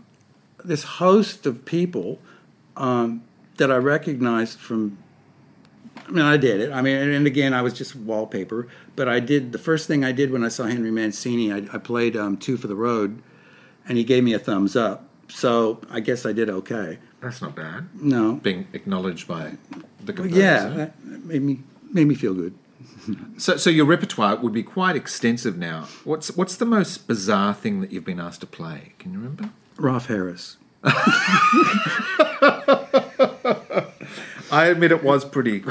this 0.65 0.85
host 0.85 1.47
of 1.47 1.65
people 1.65 2.19
um, 2.77 3.23
that 3.57 3.71
I 3.71 3.77
recognized 3.77 4.59
from. 4.59 4.99
I 6.07 6.11
mean, 6.11 6.25
I 6.25 6.39
did 6.39 6.61
it. 6.61 6.73
I 6.73 6.81
mean, 6.81 6.97
and, 6.97 7.13
and 7.13 7.27
again, 7.27 7.53
I 7.53 7.61
was 7.61 7.75
just 7.75 7.95
wallpaper. 7.95 8.69
But 8.97 9.09
I 9.09 9.21
did 9.21 9.53
the 9.53 9.59
first 9.59 9.87
thing 9.87 10.05
I 10.05 10.13
did 10.13 10.31
when 10.31 10.43
I 10.43 10.49
saw 10.49 10.65
Henry 10.65 10.91
Mancini. 10.91 11.53
I, 11.53 11.67
I 11.73 11.79
played 11.79 12.17
um, 12.17 12.37
Two 12.39 12.57
for 12.57 12.67
the 12.67 12.77
Road, 12.77 13.21
and 13.87 13.99
he 13.99 14.05
gave 14.05 14.25
me 14.25 14.33
a 14.33 14.39
thumbs 14.39 14.75
up. 14.75 15.09
So 15.29 15.81
I 15.91 16.01
guess 16.01 16.25
I 16.25 16.33
did 16.33 16.49
okay. 16.49 16.99
That's 17.21 17.43
not 17.43 17.55
bad. 17.55 17.89
No, 17.95 18.35
Being 18.37 18.69
acknowledged 18.73 19.27
by 19.29 19.57
the 20.05 20.13
composer. 20.13 20.41
yeah, 20.41 20.69
that 20.69 21.05
made 21.05 21.43
me 21.43 21.61
made 21.91 22.07
me 22.07 22.15
feel 22.15 22.33
good. 22.33 22.55
So, 23.39 23.57
so 23.57 23.71
your 23.71 23.87
repertoire 23.87 24.37
would 24.37 24.53
be 24.53 24.63
quite 24.63 24.97
extensive 24.97 25.57
now. 25.57 25.89
What's 26.05 26.37
what's 26.37 26.57
the 26.57 26.67
most 26.67 27.07
bizarre 27.07 27.55
thing 27.55 27.81
that 27.81 27.91
you've 27.93 28.05
been 28.05 28.21
asked 28.21 28.41
to 28.41 28.47
play? 28.47 28.93
Can 28.99 29.13
you 29.13 29.19
remember? 29.19 29.51
Rolf 29.79 30.07
Harris. 30.07 30.57
I 34.51 34.67
admit 34.67 34.93
it 34.93 35.05
was 35.05 35.25
pretty 35.25 35.63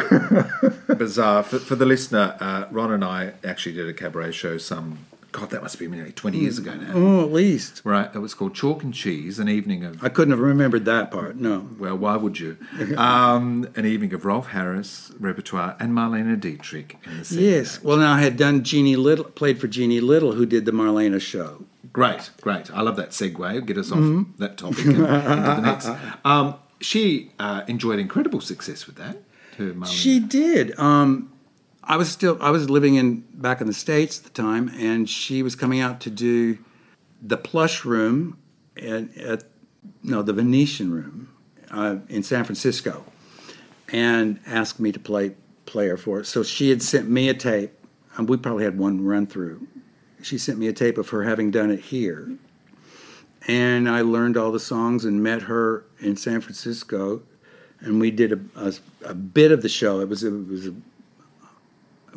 bizarre. 0.87 1.43
For, 1.43 1.59
for 1.59 1.75
the 1.75 1.85
listener, 1.85 2.35
uh, 2.39 2.65
Ron 2.71 2.91
and 2.91 3.03
I 3.03 3.33
actually 3.43 3.75
did 3.75 3.89
a 3.89 3.93
cabaret 3.93 4.31
show 4.31 4.57
some, 4.57 4.99
God, 5.33 5.49
that 5.49 5.61
must 5.61 5.77
be 5.77 5.87
nearly 5.87 6.11
20 6.13 6.37
years 6.37 6.57
ago 6.57 6.73
now. 6.75 6.91
Oh, 6.95 7.21
at 7.23 7.31
least 7.31 7.81
Right, 7.83 8.09
it 8.15 8.19
was 8.19 8.33
called 8.33 8.55
Chalk 8.55 8.81
and 8.83 8.93
Cheese, 8.93 9.39
an 9.39 9.49
evening 9.49 9.83
of, 9.83 10.03
I 10.03 10.09
couldn't 10.09 10.31
have 10.31 10.39
remembered 10.39 10.85
that 10.85 11.11
part. 11.11 11.35
No. 11.35 11.67
well, 11.77 11.97
why 11.97 12.15
would 12.15 12.39
you? 12.39 12.57
Um, 12.97 13.67
an 13.75 13.85
evening 13.85 14.13
of 14.13 14.25
Rolf 14.25 14.47
Harris 14.47 15.11
repertoire 15.19 15.75
and 15.79 15.91
Marlene 15.91 16.39
Dietrich 16.39 16.97
in 17.05 17.17
the 17.19 17.25
second 17.25 17.43
Yes. 17.43 17.75
act. 17.75 17.83
Well, 17.85 17.97
now 17.97 18.13
I 18.13 18.21
had 18.21 18.37
done 18.37 18.63
Jeannie 18.63 18.95
Little, 18.95 19.25
played 19.25 19.59
for 19.59 19.67
Jeannie 19.67 19.99
Little, 19.99 20.31
who 20.33 20.45
did 20.45 20.65
the 20.65 20.71
Marlena 20.71 21.19
show. 21.21 21.65
Great, 21.93 22.29
great. 22.41 22.71
I 22.73 22.81
love 22.81 22.95
that 22.97 23.09
segue. 23.11 23.65
Get 23.65 23.77
us 23.77 23.91
off 23.91 24.25
that 24.37 24.57
topic 24.57 24.85
and 24.85 24.95
the 24.97 25.61
next. 25.61 25.89
Um, 26.25 26.55
she 26.79 27.31
uh, 27.39 27.63
enjoyed 27.67 27.99
incredible 27.99 28.39
success 28.41 28.85
with 28.87 28.95
that. 28.97 29.17
She 29.87 30.19
did. 30.19 30.77
Um, 30.79 31.31
I 31.87 31.95
was 31.95 32.11
still 32.11 32.37
I 32.41 32.49
was 32.51 32.69
living 32.69 32.95
in 32.95 33.21
back 33.33 33.61
in 33.61 33.67
the 33.67 33.73
states 33.73 34.19
at 34.19 34.25
the 34.25 34.29
time, 34.29 34.69
and 34.77 35.09
she 35.09 35.41
was 35.41 35.55
coming 35.55 35.79
out 35.79 36.01
to 36.01 36.09
do 36.09 36.57
the 37.21 37.37
Plush 37.37 37.85
Room 37.85 38.37
at, 38.75 39.17
at 39.17 39.43
no 40.03 40.21
the 40.21 40.33
Venetian 40.33 40.91
Room 40.91 41.29
uh, 41.71 41.97
in 42.09 42.23
San 42.23 42.43
Francisco, 42.43 43.05
and 43.87 44.39
asked 44.45 44.81
me 44.81 44.91
to 44.91 44.99
play 44.99 45.35
play 45.65 45.87
her 45.87 45.95
for 45.95 46.19
it. 46.19 46.25
So 46.25 46.43
she 46.43 46.69
had 46.69 46.81
sent 46.81 47.09
me 47.09 47.29
a 47.29 47.33
tape, 47.33 47.71
and 48.17 48.27
we 48.27 48.35
probably 48.35 48.65
had 48.65 48.77
one 48.77 49.05
run 49.05 49.25
through. 49.25 49.65
She 50.21 50.37
sent 50.37 50.59
me 50.59 50.67
a 50.67 50.73
tape 50.73 50.97
of 50.97 51.07
her 51.09 51.23
having 51.23 51.51
done 51.51 51.71
it 51.71 51.79
here, 51.79 52.37
and 53.47 53.89
I 53.89 54.01
learned 54.01 54.35
all 54.35 54.51
the 54.51 54.59
songs 54.59 55.05
and 55.05 55.23
met 55.23 55.43
her 55.43 55.85
in 55.99 56.17
San 56.17 56.41
Francisco, 56.41 57.21
and 57.79 58.01
we 58.01 58.11
did 58.11 58.33
a, 58.33 58.39
a, 58.57 58.73
a 59.05 59.13
bit 59.13 59.53
of 59.53 59.61
the 59.61 59.69
show. 59.69 60.01
It 60.01 60.09
was 60.09 60.25
it 60.25 60.31
was 60.31 60.67
a, 60.67 60.75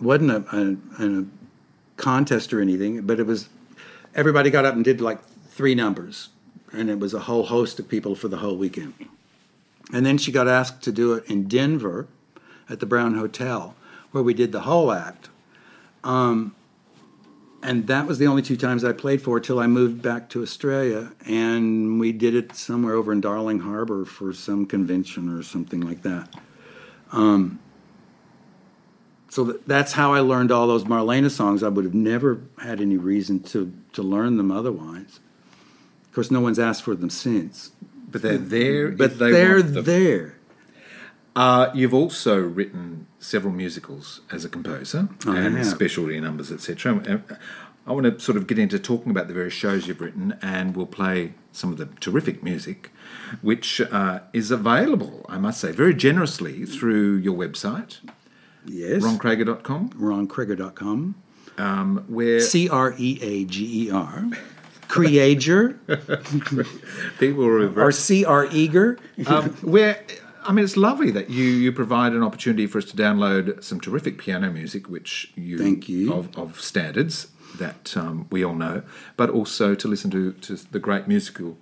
wasn't 0.00 0.30
a, 0.30 0.56
a, 0.56 1.06
a 1.06 1.24
contest 1.96 2.52
or 2.52 2.60
anything, 2.60 3.02
but 3.02 3.20
it 3.20 3.26
was 3.26 3.48
everybody 4.14 4.50
got 4.50 4.64
up 4.64 4.74
and 4.74 4.84
did 4.84 5.00
like 5.00 5.22
three 5.48 5.74
numbers, 5.74 6.30
and 6.72 6.90
it 6.90 6.98
was 6.98 7.14
a 7.14 7.20
whole 7.20 7.44
host 7.44 7.78
of 7.78 7.88
people 7.88 8.14
for 8.14 8.28
the 8.28 8.38
whole 8.38 8.56
weekend. 8.56 8.94
And 9.92 10.06
then 10.06 10.18
she 10.18 10.32
got 10.32 10.48
asked 10.48 10.82
to 10.82 10.92
do 10.92 11.14
it 11.14 11.28
in 11.28 11.48
Denver 11.48 12.06
at 12.68 12.80
the 12.80 12.86
Brown 12.86 13.14
Hotel, 13.14 13.74
where 14.12 14.22
we 14.22 14.34
did 14.34 14.52
the 14.52 14.60
whole 14.60 14.92
act. 14.92 15.28
Um, 16.04 16.54
and 17.62 17.86
that 17.88 18.06
was 18.06 18.18
the 18.18 18.26
only 18.26 18.42
two 18.42 18.56
times 18.56 18.84
I 18.84 18.92
played 18.92 19.20
for 19.20 19.38
till 19.38 19.58
I 19.58 19.66
moved 19.66 20.00
back 20.00 20.30
to 20.30 20.42
Australia, 20.42 21.12
and 21.26 22.00
we 22.00 22.12
did 22.12 22.34
it 22.34 22.54
somewhere 22.56 22.94
over 22.94 23.12
in 23.12 23.20
Darling 23.20 23.60
Harbour 23.60 24.04
for 24.04 24.32
some 24.32 24.64
convention 24.64 25.28
or 25.28 25.42
something 25.42 25.80
like 25.80 26.02
that. 26.02 26.34
Um, 27.12 27.58
so 29.30 29.46
th- 29.46 29.62
that's 29.66 29.92
how 29.92 30.12
I 30.12 30.20
learned 30.20 30.52
all 30.52 30.66
those 30.66 30.84
Marlena 30.84 31.30
songs. 31.30 31.62
I 31.62 31.68
would 31.68 31.84
have 31.86 31.94
never 31.94 32.40
had 32.62 32.80
any 32.80 32.96
reason 32.98 33.40
to 33.44 33.72
to 33.94 34.02
learn 34.02 34.36
them 34.36 34.50
otherwise. 34.50 35.20
Of 36.08 36.12
course, 36.14 36.30
no 36.30 36.40
one's 36.40 36.58
asked 36.58 36.82
for 36.82 36.94
them 36.94 37.08
since, 37.10 37.70
but 38.10 38.20
they're 38.20 38.36
there. 38.36 38.88
but 38.90 39.18
they 39.18 39.30
they're 39.30 39.62
there. 39.62 40.36
Uh, 41.36 41.70
you've 41.74 41.94
also 41.94 42.38
written 42.38 43.06
several 43.20 43.54
musicals 43.54 44.20
as 44.32 44.44
a 44.44 44.48
composer 44.48 45.08
I 45.26 45.38
and 45.38 45.56
have. 45.56 45.66
specialty 45.66 46.18
numbers, 46.20 46.50
etc. 46.50 47.22
I 47.86 47.92
want 47.92 48.04
to 48.06 48.18
sort 48.20 48.36
of 48.36 48.46
get 48.46 48.58
into 48.58 48.78
talking 48.78 49.10
about 49.10 49.28
the 49.28 49.34
various 49.34 49.54
shows 49.54 49.86
you've 49.86 50.00
written, 50.00 50.36
and 50.42 50.76
we'll 50.76 50.86
play 50.86 51.34
some 51.52 51.70
of 51.72 51.78
the 51.78 51.86
terrific 52.00 52.42
music, 52.42 52.90
which 53.42 53.80
uh, 53.80 54.20
is 54.32 54.50
available, 54.50 55.24
I 55.28 55.38
must 55.38 55.60
say, 55.60 55.72
very 55.72 55.94
generously 55.94 56.66
through 56.66 57.16
your 57.16 57.36
website, 57.36 57.98
Yes, 58.66 59.02
roncreager.com, 59.02 59.90
RonCreager.com. 59.90 61.14
um, 61.58 62.04
where 62.08 62.40
C 62.40 62.68
R 62.68 62.94
E 62.98 63.18
A 63.22 63.44
G 63.44 63.86
E 63.86 63.90
R. 63.90 64.24
Creager 64.88 65.78
people 67.20 67.44
are 67.46 67.80
or 67.80 67.92
C 67.92 68.24
R 68.24 68.46
Eager. 68.50 68.98
um, 69.26 69.50
where 69.62 70.02
I 70.44 70.52
mean, 70.52 70.64
it's 70.64 70.76
lovely 70.76 71.10
that 71.12 71.30
you 71.30 71.44
you 71.44 71.70
provide 71.72 72.12
an 72.12 72.22
opportunity 72.22 72.66
for 72.66 72.78
us 72.78 72.84
to 72.86 72.96
download 72.96 73.62
some 73.62 73.80
terrific 73.80 74.18
piano 74.18 74.50
music, 74.50 74.88
which 74.88 75.32
you 75.36 75.58
Thank 75.58 75.88
you. 75.88 76.12
of, 76.12 76.36
of 76.36 76.60
standards 76.60 77.28
that 77.58 77.96
um, 77.96 78.26
we 78.30 78.44
all 78.44 78.54
know, 78.54 78.82
but 79.16 79.30
also 79.30 79.74
to 79.74 79.88
listen 79.88 80.10
to 80.10 80.32
to 80.32 80.56
the 80.56 80.78
great 80.78 81.06
musical 81.06 81.56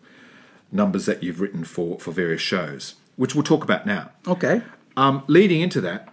numbers 0.70 1.06
that 1.06 1.22
you've 1.22 1.40
written 1.40 1.64
for 1.64 1.98
for 1.98 2.12
various 2.12 2.42
shows, 2.42 2.94
which 3.16 3.34
we'll 3.34 3.44
talk 3.44 3.62
about 3.64 3.84
now. 3.86 4.10
Okay. 4.26 4.62
Um, 4.96 5.22
leading 5.26 5.60
into 5.60 5.80
that, 5.82 6.08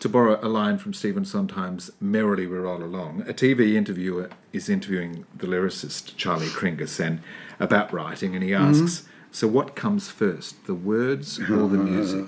to 0.00 0.08
borrow 0.08 0.38
a 0.42 0.48
line 0.48 0.78
from 0.78 0.94
Stephen 0.94 1.24
Sondheim's 1.24 1.90
Merrily 2.00 2.46
We 2.46 2.56
Roll 2.56 2.82
Along, 2.82 3.20
a 3.28 3.34
TV 3.34 3.74
interviewer 3.74 4.30
is 4.52 4.68
interviewing 4.68 5.26
the 5.36 5.46
lyricist 5.46 6.16
Charlie 6.16 6.46
Kringas 6.46 6.98
and 6.98 7.20
about 7.60 7.92
writing, 7.92 8.34
and 8.34 8.42
he 8.42 8.50
mm-hmm. 8.50 8.84
asks, 8.84 9.06
So 9.30 9.46
what 9.46 9.76
comes 9.76 10.08
first, 10.08 10.66
the 10.66 10.74
words 10.74 11.38
or 11.38 11.68
the 11.68 11.78
music? 11.78 12.26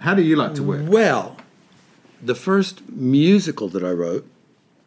How 0.00 0.14
do 0.14 0.22
you 0.22 0.36
like 0.36 0.54
to 0.54 0.62
work? 0.62 0.82
Well, 0.86 1.36
the 2.22 2.36
first 2.36 2.88
musical 2.88 3.68
that 3.68 3.82
I 3.82 3.90
wrote 3.90 4.28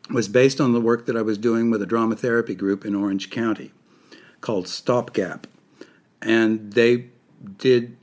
was 0.10 0.30
based 0.30 0.62
on 0.62 0.72
the 0.72 0.82
work 0.82 1.06
that 1.08 1.18
I 1.18 1.22
was 1.22 1.38
doing 1.38 1.70
with 1.70 1.82
a 1.82 1.86
drama 1.86 2.16
therapy 2.16 2.56
group 2.56 2.86
in 2.86 2.96
Orange 2.96 3.30
County 3.30 3.72
called 4.40 4.68
Stopgap. 4.68 5.46
And 6.22 6.74
they 6.74 7.08
did 7.58 7.98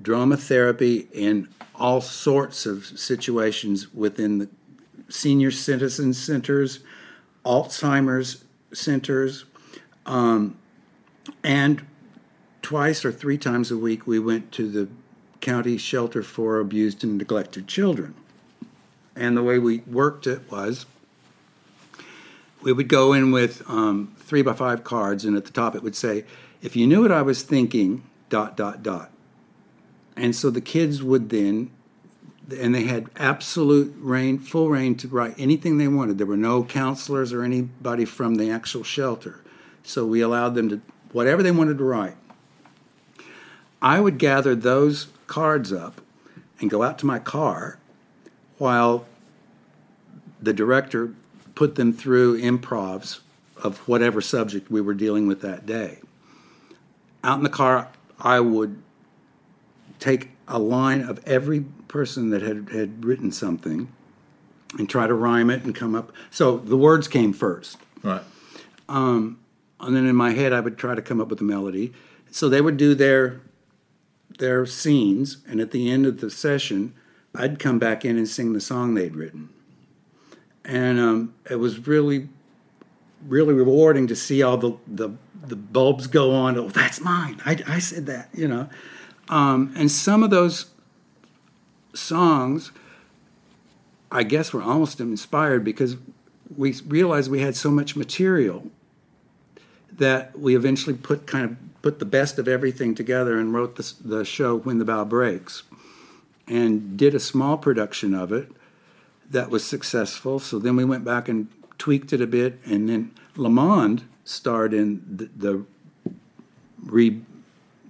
drama 0.00 0.36
therapy 0.36 1.08
in 1.12 1.48
all 1.82 2.00
sorts 2.00 2.64
of 2.64 2.86
situations 2.96 3.92
within 3.92 4.38
the 4.38 4.48
senior 5.08 5.50
citizen 5.50 6.14
centers, 6.14 6.78
Alzheimer's 7.44 8.44
centers, 8.72 9.44
um, 10.06 10.56
and 11.42 11.84
twice 12.62 13.04
or 13.04 13.10
three 13.10 13.36
times 13.36 13.72
a 13.72 13.76
week 13.76 14.06
we 14.06 14.20
went 14.20 14.52
to 14.52 14.70
the 14.70 14.88
county 15.40 15.76
shelter 15.76 16.22
for 16.22 16.60
abused 16.60 17.02
and 17.02 17.18
neglected 17.18 17.66
children. 17.66 18.14
And 19.16 19.36
the 19.36 19.42
way 19.42 19.58
we 19.58 19.78
worked 19.80 20.28
it 20.28 20.48
was 20.52 20.86
we 22.62 22.72
would 22.72 22.88
go 22.88 23.12
in 23.12 23.32
with 23.32 23.68
um, 23.68 24.14
three 24.20 24.42
by 24.42 24.52
five 24.52 24.84
cards, 24.84 25.24
and 25.24 25.36
at 25.36 25.46
the 25.46 25.50
top 25.50 25.74
it 25.74 25.82
would 25.82 25.96
say, 25.96 26.24
"If 26.62 26.76
you 26.76 26.86
knew 26.86 27.02
what 27.02 27.10
I 27.10 27.22
was 27.22 27.42
thinking." 27.42 28.04
Dot 28.28 28.56
dot 28.56 28.82
dot. 28.82 29.10
And 30.16 30.34
so 30.34 30.50
the 30.50 30.60
kids 30.60 31.02
would 31.02 31.30
then, 31.30 31.70
and 32.56 32.74
they 32.74 32.84
had 32.84 33.08
absolute 33.16 33.94
reign, 33.98 34.38
full 34.38 34.68
reign 34.68 34.94
to 34.96 35.08
write 35.08 35.34
anything 35.38 35.78
they 35.78 35.88
wanted. 35.88 36.18
There 36.18 36.26
were 36.26 36.36
no 36.36 36.64
counselors 36.64 37.32
or 37.32 37.42
anybody 37.42 38.04
from 38.04 38.34
the 38.34 38.50
actual 38.50 38.84
shelter, 38.84 39.40
so 39.82 40.04
we 40.04 40.20
allowed 40.20 40.54
them 40.54 40.68
to 40.68 40.80
whatever 41.12 41.42
they 41.42 41.50
wanted 41.50 41.78
to 41.78 41.84
write. 41.84 42.16
I 43.80 44.00
would 44.00 44.18
gather 44.18 44.54
those 44.54 45.08
cards 45.26 45.72
up 45.72 46.00
and 46.60 46.70
go 46.70 46.82
out 46.82 46.98
to 47.00 47.06
my 47.06 47.18
car 47.18 47.78
while 48.58 49.06
the 50.40 50.52
director 50.52 51.14
put 51.54 51.74
them 51.74 51.92
through 51.92 52.40
improvs 52.40 53.20
of 53.56 53.78
whatever 53.88 54.20
subject 54.20 54.70
we 54.70 54.80
were 54.80 54.94
dealing 54.94 55.26
with 55.26 55.40
that 55.42 55.66
day. 55.66 55.98
Out 57.24 57.38
in 57.38 57.44
the 57.44 57.48
car, 57.48 57.88
I 58.18 58.40
would 58.40 58.82
take 60.02 60.30
a 60.48 60.58
line 60.58 61.00
of 61.00 61.20
every 61.26 61.60
person 61.88 62.30
that 62.30 62.42
had, 62.42 62.70
had 62.70 63.04
written 63.04 63.30
something 63.30 63.90
and 64.78 64.88
try 64.88 65.06
to 65.06 65.14
rhyme 65.14 65.48
it 65.48 65.62
and 65.62 65.74
come 65.74 65.94
up. 65.94 66.12
So 66.30 66.58
the 66.58 66.76
words 66.76 67.06
came 67.06 67.32
first. 67.32 67.78
Right. 68.02 68.22
Um, 68.88 69.38
and 69.80 69.94
then 69.94 70.06
in 70.06 70.16
my 70.16 70.32
head, 70.32 70.52
I 70.52 70.60
would 70.60 70.76
try 70.76 70.94
to 70.94 71.02
come 71.02 71.20
up 71.20 71.28
with 71.28 71.40
a 71.40 71.44
melody. 71.44 71.92
So 72.30 72.48
they 72.48 72.60
would 72.60 72.76
do 72.76 72.94
their 72.94 73.40
their 74.38 74.64
scenes, 74.64 75.36
and 75.46 75.60
at 75.60 75.72
the 75.72 75.90
end 75.90 76.06
of 76.06 76.20
the 76.20 76.30
session, 76.30 76.94
I'd 77.34 77.58
come 77.58 77.78
back 77.78 78.04
in 78.04 78.16
and 78.16 78.26
sing 78.26 78.54
the 78.54 78.60
song 78.60 78.94
they'd 78.94 79.14
written. 79.14 79.50
And 80.64 80.98
um, 80.98 81.34
it 81.50 81.56
was 81.56 81.86
really, 81.86 82.28
really 83.28 83.52
rewarding 83.52 84.06
to 84.06 84.16
see 84.16 84.42
all 84.42 84.56
the, 84.56 84.72
the, 84.86 85.10
the 85.46 85.54
bulbs 85.56 86.06
go 86.06 86.32
on. 86.32 86.56
Oh, 86.56 86.70
that's 86.70 86.98
mine. 87.00 87.42
I, 87.44 87.58
I 87.68 87.78
said 87.78 88.06
that, 88.06 88.30
you 88.32 88.48
know. 88.48 88.70
Um, 89.32 89.72
and 89.78 89.90
some 89.90 90.22
of 90.22 90.28
those 90.28 90.66
songs, 91.94 92.70
I 94.10 94.24
guess, 94.24 94.52
were 94.52 94.62
almost 94.62 95.00
inspired 95.00 95.64
because 95.64 95.96
we 96.54 96.74
realized 96.86 97.30
we 97.30 97.40
had 97.40 97.56
so 97.56 97.70
much 97.70 97.96
material 97.96 98.70
that 99.90 100.38
we 100.38 100.54
eventually 100.54 100.94
put 100.94 101.26
kind 101.26 101.46
of 101.46 101.56
put 101.80 101.98
the 101.98 102.04
best 102.04 102.38
of 102.38 102.46
everything 102.46 102.94
together 102.94 103.38
and 103.38 103.54
wrote 103.54 103.76
the, 103.76 103.94
the 104.04 104.22
show 104.22 104.58
When 104.58 104.76
the 104.76 104.84
Bow 104.84 105.06
Breaks 105.06 105.62
and 106.46 106.98
did 106.98 107.14
a 107.14 107.20
small 107.20 107.56
production 107.56 108.12
of 108.12 108.32
it 108.32 108.52
that 109.30 109.48
was 109.48 109.64
successful. 109.64 110.40
So 110.40 110.58
then 110.58 110.76
we 110.76 110.84
went 110.84 111.06
back 111.06 111.30
and 111.30 111.48
tweaked 111.78 112.12
it 112.12 112.20
a 112.20 112.26
bit, 112.26 112.60
and 112.66 112.86
then 112.86 113.12
Lamond 113.36 114.04
starred 114.24 114.74
in 114.74 115.02
the, 115.08 115.30
the 115.34 115.64
re 116.84 117.22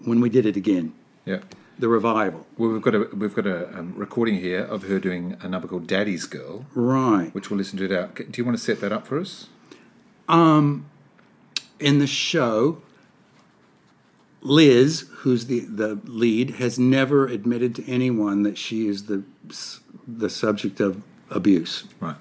when 0.04 0.20
we 0.20 0.28
did 0.28 0.46
it 0.46 0.56
again, 0.56 0.94
Yeah. 1.24 1.40
the 1.78 1.88
revival. 1.88 2.46
Well, 2.58 2.70
we've 2.70 2.82
got 2.82 2.94
a 2.94 3.08
we've 3.14 3.34
got 3.34 3.46
a 3.46 3.78
um, 3.78 3.94
recording 3.96 4.36
here 4.40 4.60
of 4.64 4.84
her 4.84 4.98
doing 4.98 5.36
a 5.40 5.48
number 5.48 5.68
called 5.68 5.86
"Daddy's 5.86 6.26
Girl," 6.26 6.66
Right. 6.74 7.34
which 7.34 7.50
we'll 7.50 7.58
listen 7.58 7.78
to 7.78 7.84
it 7.84 7.92
out. 7.92 8.14
Do 8.16 8.24
you 8.34 8.44
want 8.44 8.56
to 8.58 8.62
set 8.62 8.80
that 8.80 8.92
up 8.92 9.06
for 9.06 9.18
us? 9.18 9.48
in 10.28 11.98
the 11.98 12.06
show, 12.06 12.80
Liz, 14.40 15.06
who's 15.18 15.46
the, 15.46 15.60
the 15.60 16.00
lead, 16.04 16.50
has 16.56 16.78
never 16.78 17.26
admitted 17.26 17.74
to 17.76 17.90
anyone 17.90 18.42
that 18.44 18.56
she 18.58 18.86
is 18.88 19.04
the 19.06 19.22
the 20.06 20.30
subject 20.30 20.80
of 20.80 21.02
abuse, 21.30 21.84
Right. 22.00 22.16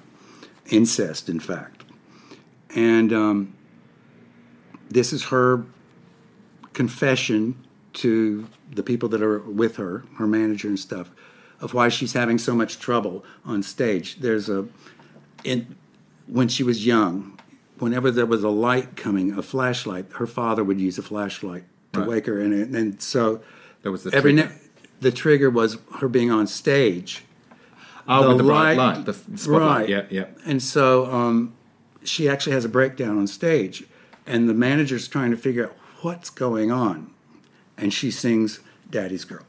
incest, 0.70 1.30
in 1.30 1.40
fact. 1.40 1.84
And 2.76 3.12
um, 3.14 3.54
this 4.90 5.12
is 5.14 5.26
her 5.26 5.64
confession 6.74 7.56
to 7.94 8.48
the 8.74 8.84
people 8.84 9.10
that 9.10 9.22
are 9.22 9.40
with 9.40 9.76
her, 9.78 10.04
her 10.18 10.28
manager 10.28 10.68
and 10.68 10.80
stuff, 10.80 11.12
of 11.60 11.74
why 11.74 11.90
she's 11.90 12.14
having 12.14 12.38
so 12.38 12.56
much 12.56 12.80
trouble 12.80 13.24
on 13.46 13.62
stage. 13.64 14.18
There's 14.20 14.50
a 14.50 14.68
in 15.44 15.76
when 16.28 16.48
she 16.48 16.64
was 16.64 16.86
young, 16.86 17.38
whenever 17.80 18.10
there 18.12 18.26
was 18.26 18.44
a 18.44 18.50
light 18.50 18.96
coming, 18.96 19.34
a 19.38 19.42
flashlight, 19.42 20.06
her 20.14 20.28
father 20.28 20.64
would 20.64 20.80
use 20.80 20.98
a 20.98 21.02
flashlight 21.04 21.64
to 21.94 22.00
Right. 22.00 22.10
wake 22.10 22.26
her, 22.28 22.40
and 22.40 22.54
and 22.76 23.02
so 23.02 23.42
That 23.84 23.92
was 23.92 24.04
the 24.04 24.14
every 24.16 24.34
trigger. 24.34 24.50
ne- 24.50 24.56
the 25.02 25.12
trigger 25.12 25.50
was 25.50 25.78
her 26.00 26.08
being 26.08 26.32
on 26.32 26.48
stage. 26.48 27.24
Oh, 28.08 28.30
with 28.30 28.38
the 28.40 28.44
bright 28.44 28.78
light- 28.78 28.98
light, 28.98 29.06
the 29.06 29.14
spotlight. 29.14 29.80
right. 29.82 29.90
Yeah, 29.90 30.04
yeah. 30.10 30.26
And 30.46 30.62
so 30.62 31.06
um, 31.12 31.54
she 32.04 32.28
actually 32.28 32.54
has 32.54 32.66
a 32.66 32.70
breakdown 32.70 33.18
on 33.18 33.28
stage, 33.28 33.84
and 34.26 34.50
the 34.50 34.54
manager's 34.54 35.08
trying 35.08 35.32
to 35.32 35.38
figure 35.38 35.66
out 35.66 35.76
what's 36.02 36.30
going 36.30 36.72
on, 36.72 37.12
and 37.82 37.92
she 37.92 38.12
sings 38.12 38.60
"Daddy's 38.90 39.26
Girl." 39.26 39.46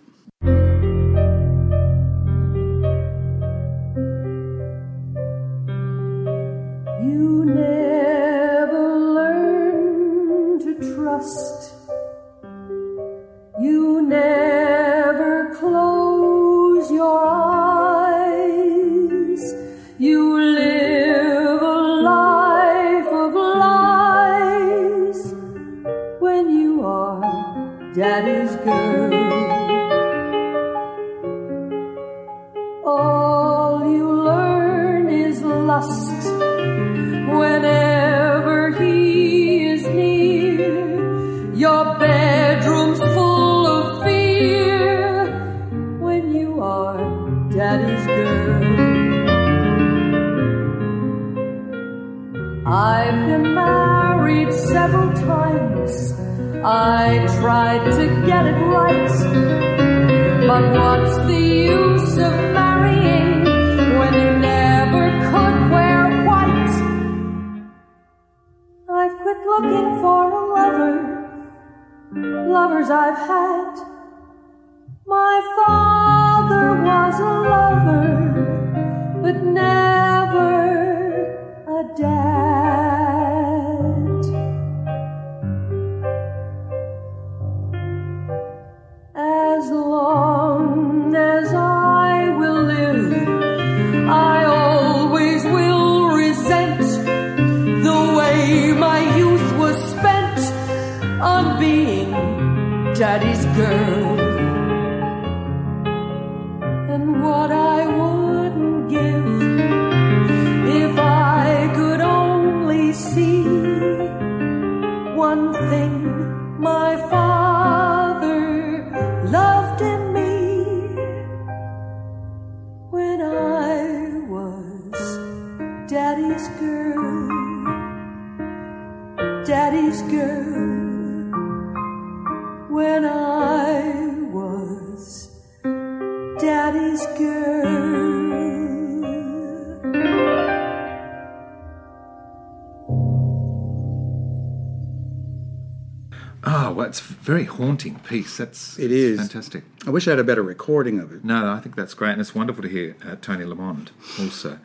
Oh, 146.44 146.72
well, 146.72 146.86
it's 146.86 147.00
a 147.00 147.04
very 147.04 147.44
haunting 147.44 147.98
piece. 148.00 148.36
That's 148.36 148.78
it 148.78 148.90
is 148.90 149.18
fantastic. 149.18 149.64
I 149.86 149.90
wish 149.90 150.06
I 150.06 150.10
had 150.10 150.18
a 150.18 150.24
better 150.24 150.42
recording 150.42 150.98
of 150.98 151.12
it. 151.12 151.24
No, 151.24 151.52
I 151.52 151.60
think 151.60 151.76
that's 151.76 151.94
great, 151.94 152.12
and 152.12 152.20
it's 152.20 152.34
wonderful 152.34 152.62
to 152.62 152.68
hear 152.68 152.96
uh, 153.06 153.16
Toni 153.20 153.44
Lamond 153.44 153.90
also. 154.20 154.58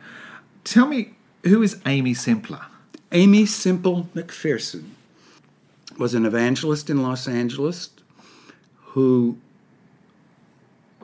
Tell 0.64 0.86
me, 0.86 1.14
who 1.44 1.62
is 1.62 1.80
Amy 1.86 2.14
Simpler? 2.14 2.66
Aimee 3.12 3.46
Semple 3.46 4.08
McPherson 4.14 4.90
was 5.98 6.14
an 6.14 6.26
evangelist 6.26 6.90
in 6.90 7.02
Los 7.02 7.26
Angeles 7.26 7.90
who 8.86 9.38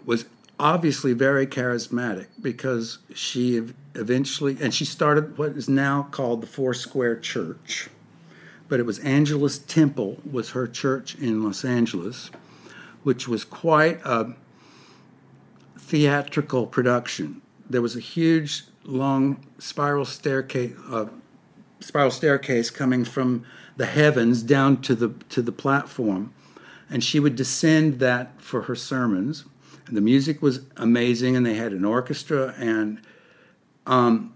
was 0.04 0.26
obviously 0.58 1.12
very 1.12 1.46
charismatic 1.46 2.26
because 2.40 2.98
she 3.14 3.62
eventually, 3.94 4.56
and 4.60 4.72
she 4.72 4.84
started 4.84 5.36
what 5.38 5.52
is 5.52 5.68
now 5.68 6.08
called 6.10 6.40
the 6.40 6.46
Foursquare 6.46 7.16
Church, 7.16 7.88
but 8.68 8.80
it 8.80 8.86
was 8.86 8.98
Angelus 9.00 9.58
Temple 9.58 10.18
was 10.30 10.50
her 10.50 10.66
church 10.66 11.14
in 11.16 11.42
Los 11.42 11.64
Angeles, 11.64 12.30
which 13.02 13.28
was 13.28 13.44
quite 13.44 14.00
a 14.04 14.34
theatrical 15.76 16.66
production. 16.66 17.42
There 17.68 17.82
was 17.82 17.96
a 17.96 18.00
huge, 18.00 18.64
long 18.84 19.44
spiral 19.58 20.04
staircase, 20.04 20.74
uh, 20.90 21.06
spiral 21.80 22.10
staircase 22.10 22.70
coming 22.70 23.04
from 23.04 23.44
the 23.76 23.86
heavens 23.86 24.42
down 24.42 24.80
to 24.82 24.94
the 24.94 25.08
to 25.30 25.42
the 25.42 25.52
platform, 25.52 26.32
and 26.88 27.02
she 27.02 27.18
would 27.18 27.36
descend 27.36 27.98
that 27.98 28.40
for 28.40 28.62
her 28.62 28.76
sermons. 28.76 29.44
The 29.90 30.00
music 30.00 30.40
was 30.40 30.60
amazing, 30.76 31.36
and 31.36 31.44
they 31.44 31.54
had 31.54 31.72
an 31.72 31.84
orchestra, 31.84 32.54
and 32.58 33.00
um, 33.86 34.34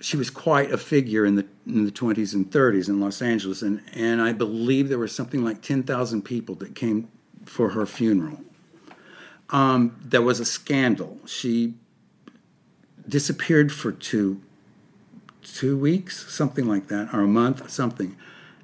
she 0.00 0.16
was 0.16 0.30
quite 0.30 0.72
a 0.72 0.78
figure 0.78 1.26
in 1.26 1.36
the 1.36 1.46
in 1.66 1.84
the 1.84 1.90
twenties 1.90 2.34
and 2.34 2.50
thirties 2.50 2.88
in 2.88 3.00
Los 3.00 3.20
Angeles, 3.20 3.62
and 3.62 3.82
and 3.92 4.20
I 4.20 4.32
believe 4.32 4.88
there 4.88 4.98
were 4.98 5.08
something 5.08 5.44
like 5.44 5.60
ten 5.60 5.82
thousand 5.82 6.22
people 6.22 6.54
that 6.56 6.74
came 6.74 7.08
for 7.44 7.70
her 7.70 7.86
funeral. 7.86 8.40
Um, 9.50 9.96
there 10.02 10.22
was 10.22 10.40
a 10.40 10.44
scandal. 10.44 11.18
She 11.26 11.74
disappeared 13.08 13.72
for 13.72 13.92
two 13.92 14.40
two 15.42 15.76
weeks, 15.76 16.32
something 16.32 16.66
like 16.66 16.88
that, 16.88 17.12
or 17.12 17.20
a 17.20 17.28
month, 17.28 17.70
something. 17.70 18.16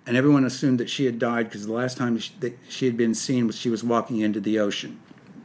And 0.06 0.16
everyone 0.16 0.44
assumed 0.44 0.78
that 0.78 0.88
she 0.88 1.04
had 1.04 1.18
died 1.18 1.46
because 1.46 1.66
the 1.66 1.72
last 1.72 1.96
time 1.96 2.16
she, 2.18 2.32
that 2.40 2.56
she 2.68 2.86
had 2.86 2.96
been 2.96 3.14
seen 3.14 3.46
was 3.46 3.58
she 3.58 3.68
was 3.68 3.82
walking 3.82 4.20
into 4.20 4.40
the 4.40 4.58
ocean, 4.58 5.00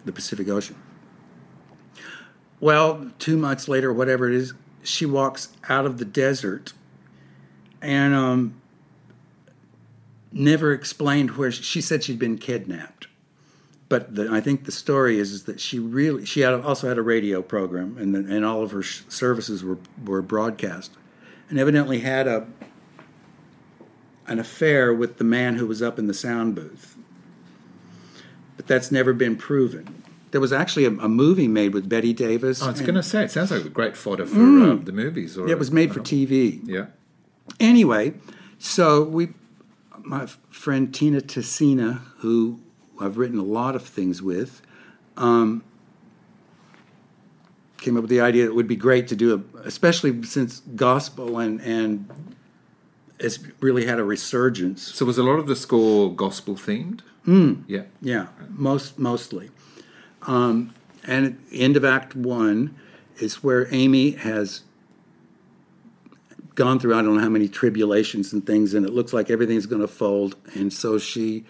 the 0.06 0.12
Pacific 0.12 0.48
Ocean. 0.50 0.76
Well, 2.60 3.12
two 3.18 3.38
months 3.38 3.68
later, 3.68 3.92
whatever 3.92 4.30
it 4.30 4.36
is, 4.36 4.54
she 4.84 5.06
walks 5.06 5.50
out 5.68 5.86
of 5.86 5.98
the 5.98 6.06
desert 6.06 6.74
and 7.82 8.14
um, 8.14 8.62
never 10.32 10.72
explained 10.74 11.32
where 11.32 11.52
she, 11.52 11.64
she 11.64 11.82
said 11.82 12.04
she'd 12.04 12.20
been 12.20 12.38
kidnapped. 12.38 13.08
But 13.90 14.16
the, 14.16 14.30
I 14.32 14.40
think 14.40 14.66
the 14.66 14.72
story 14.72 15.20
is, 15.20 15.32
is 15.32 15.44
that 15.46 15.60
she 15.60 15.78
really 15.78 16.26
she 16.26 16.42
had 16.42 16.54
also 16.54 16.88
had 16.88 16.98
a 16.98 17.02
radio 17.02 17.42
program 17.42 17.98
and 17.98 18.16
and 18.16 18.46
all 18.46 18.64
of 18.64 18.72
her 18.72 18.82
sh- 18.82 19.02
services 19.10 19.64
were 19.66 19.80
were 20.06 20.22
broadcast, 20.22 20.92
and 21.50 21.60
evidently 21.60 22.00
had 22.00 22.26
a 22.26 22.48
an 24.28 24.40
affair 24.40 24.94
with 24.94 25.18
the 25.18 25.26
man 25.26 25.58
who 25.58 25.68
was 25.68 25.82
up 25.82 26.00
in 26.00 26.08
the 26.08 26.14
sound 26.14 26.56
booth. 26.56 26.91
But 28.58 28.68
that's 28.68 28.92
never 28.92 29.14
been 29.14 29.36
proven. 29.36 30.04
There 30.32 30.42
was 30.42 30.54
actually 30.54 30.86
a, 30.86 30.92
a 30.92 31.10
movie 31.10 31.48
made 31.48 31.74
with 31.74 31.90
Bette 31.90 32.14
Davis. 32.14 32.62
I 32.62 32.72
was 32.72 32.82
going 32.82 32.96
to 32.96 33.04
say, 33.04 33.24
it 33.24 33.32
sounds 33.32 33.52
like 33.52 33.66
a 33.66 33.70
great 33.70 33.98
fodder 33.98 34.26
for 34.26 34.40
uh, 34.40 34.76
the 34.76 34.94
movies. 34.94 35.38
Or 35.38 35.48
it 35.48 35.60
was 35.60 35.72
made 35.72 35.94
for 35.94 36.00
TV. 36.00 36.62
Yeah. 36.64 36.88
Anyway, 37.60 38.14
so 38.58 39.04
we, 39.04 39.30
my 40.04 40.28
friend 40.50 40.94
Tina 40.94 41.20
Tessina, 41.20 42.02
who 42.20 42.60
I've 43.00 43.18
written 43.18 43.38
a 43.38 43.44
lot 43.44 43.76
of 43.76 43.84
things 43.84 44.22
with, 44.22 44.62
um, 45.18 45.64
came 47.82 47.98
up 47.98 48.04
with 48.04 48.10
the 48.10 48.22
idea 48.22 48.44
that 48.44 48.52
it 48.52 48.56
would 48.56 48.68
be 48.68 48.76
great 48.76 49.08
to 49.10 49.16
do 49.16 49.34
a, 49.34 49.60
especially 49.66 50.24
since 50.24 50.62
gospel 50.76 51.40
and 51.40 51.60
and 51.62 52.08
it's 53.20 53.40
really 53.60 53.86
had 53.86 54.00
a 54.00 54.04
resurgence. 54.04 54.82
So 54.82 55.06
was 55.06 55.18
a 55.18 55.24
lot 55.24 55.38
of 55.38 55.48
the 55.48 55.56
score 55.56 56.14
gospel 56.14 56.56
themed? 56.56 57.02
Mm. 57.26 57.64
Yeah. 57.68 57.84
Yeah, 58.02 58.28
most 58.50 58.98
mostly. 58.98 59.52
Um, 60.24 60.74
and 61.04 61.40
end 61.52 61.78
of 61.78 61.86
Act 61.86 62.16
One 62.16 62.76
is 63.18 63.44
where 63.44 63.68
Aimee 63.74 64.12
has 64.12 64.62
gone 66.56 66.80
through 66.80 66.96
I 66.96 67.02
don't 67.02 67.16
know 67.16 67.22
how 67.22 67.30
many 67.30 67.48
tribulations 67.48 68.34
and 68.34 68.46
things, 68.46 68.74
and 68.74 68.86
it 68.86 68.94
looks 68.94 69.14
like 69.14 69.30
everything's 69.30 69.66
going 69.66 69.82
to 69.82 69.88
fold. 69.88 70.36
And 70.56 70.72
so 70.72 70.98
she 70.98 71.46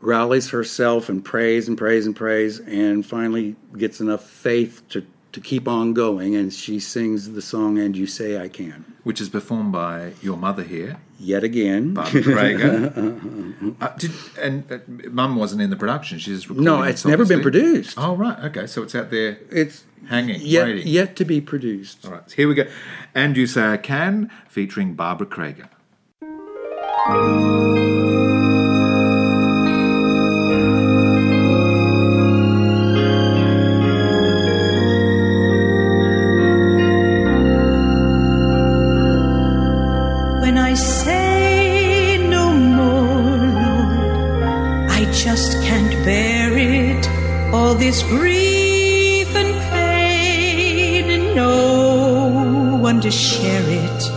rallies 0.00 0.50
herself 0.50 1.08
and 1.08 1.24
prays 1.24 1.68
and 1.68 1.76
prays 1.78 2.06
and 2.06 2.14
prays, 2.14 2.60
and 2.60 3.04
finally 3.04 3.56
gets 3.76 4.00
enough 4.00 4.24
faith 4.28 4.82
to 4.90 5.06
to 5.34 5.40
keep 5.40 5.68
on 5.68 5.92
going. 5.92 6.34
And 6.34 6.52
she 6.52 6.80
sings 6.80 7.32
the 7.32 7.42
song 7.42 7.78
"And 7.78 7.96
You 7.96 8.06
Say 8.06 8.40
I 8.40 8.48
Can." 8.48 8.84
Which 9.02 9.20
is 9.20 9.28
performed 9.28 9.72
by 9.72 10.12
your 10.22 10.38
mother 10.38 10.62
here, 10.62 10.96
Yet 11.18 11.44
again, 11.44 11.94
Barbara 11.94 12.22
Creager. 12.22 13.76
uh, 13.80 13.88
did, 13.96 14.10
and 14.40 14.70
uh, 14.70 14.78
Mum 15.10 15.36
wasn't 15.36 15.62
in 15.62 15.70
the 15.70 15.76
production. 15.76 16.18
She's 16.18 16.48
recording 16.48 16.64
no, 16.64 16.82
it's 16.82 17.04
never 17.04 17.24
been 17.24 17.40
produced. 17.40 17.96
Oh 17.98 18.14
right, 18.16 18.38
okay. 18.44 18.66
So 18.66 18.82
it's 18.82 18.94
out 18.94 19.10
there 19.10 19.38
It's 19.50 19.84
hanging, 20.08 20.40
yet 20.40 20.66
waiting. 20.66 20.86
yet 20.88 21.16
to 21.16 21.24
be 21.24 21.40
produced. 21.40 22.04
All 22.04 22.12
right, 22.12 22.28
so 22.28 22.36
here 22.36 22.48
we 22.48 22.54
go. 22.54 22.66
And 23.14 23.36
you 23.36 23.46
say 23.46 23.68
I 23.72 23.76
can, 23.76 24.30
featuring 24.48 24.94
Barbara 24.94 25.26
Creager. 25.26 25.68
This 47.94 48.02
grief 48.08 49.30
and 49.36 49.54
pain, 49.70 51.10
and 51.10 51.36
no 51.36 52.76
one 52.80 53.00
to 53.02 53.10
share 53.12 53.62
it. 53.62 54.10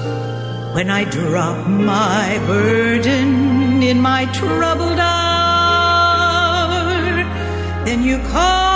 When 0.74 0.90
I 0.90 1.04
drop 1.04 1.68
my 1.68 2.40
burden 2.48 3.84
in 3.84 4.02
my 4.02 4.26
troubled 4.34 4.98
hour, 4.98 5.94
then 7.86 8.02
you 8.02 8.18
call 8.30 8.67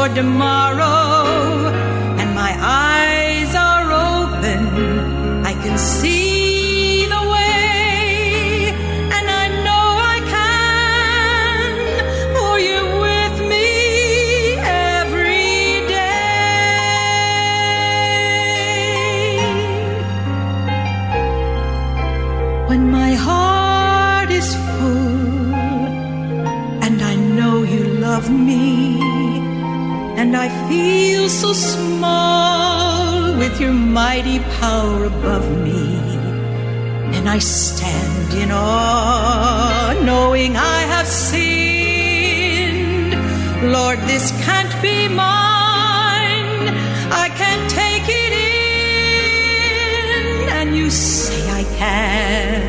toward 0.00 0.14
tomorrow, 0.14 0.99
feel 31.20 31.28
so 31.28 31.52
small 31.52 33.36
with 33.36 33.60
your 33.60 33.72
mighty 33.72 34.38
power 34.58 35.04
above 35.04 35.46
me, 35.58 35.98
and 37.14 37.28
I 37.28 37.38
stand 37.38 38.32
in 38.32 38.50
awe 38.50 39.92
knowing 40.02 40.56
I 40.56 40.80
have 40.92 41.06
sinned. 41.06 41.52
Lord, 43.70 43.98
this 44.12 44.32
can't 44.46 44.74
be 44.80 45.08
mine. 45.08 46.68
I 47.24 47.28
can't 47.40 47.70
take 47.70 48.08
it 48.24 48.32
in, 48.54 50.48
and 50.58 50.74
you 50.74 50.88
say 50.88 51.40
I 51.60 51.64
can. 51.82 52.62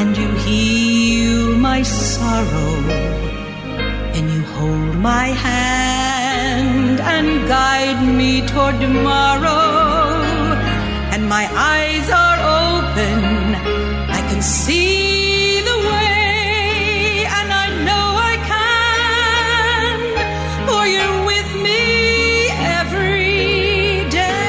And 0.00 0.16
you 0.16 0.28
heal 0.46 1.56
my 1.58 1.82
sorrow, 1.82 2.74
and 4.16 4.24
you 4.34 4.42
hold 4.56 4.96
my 4.96 5.26
hand 5.44 6.15
and 7.00 7.48
guide 7.48 8.02
me 8.20 8.46
toward 8.46 8.80
tomorrow, 8.80 9.56
and 11.12 11.28
my 11.28 11.44
eyes 11.74 12.06
are 12.10 12.38
open. 12.64 13.20
I 14.18 14.20
can 14.28 14.42
see 14.42 15.60
the 15.70 15.78
way, 15.90 17.26
and 17.38 17.48
I 17.64 17.66
know 17.86 18.06
I 18.32 18.36
can, 18.52 19.98
for 20.66 20.82
you're 20.94 21.20
with 21.32 21.50
me 21.66 21.82
every 22.80 24.08
day. 24.10 24.46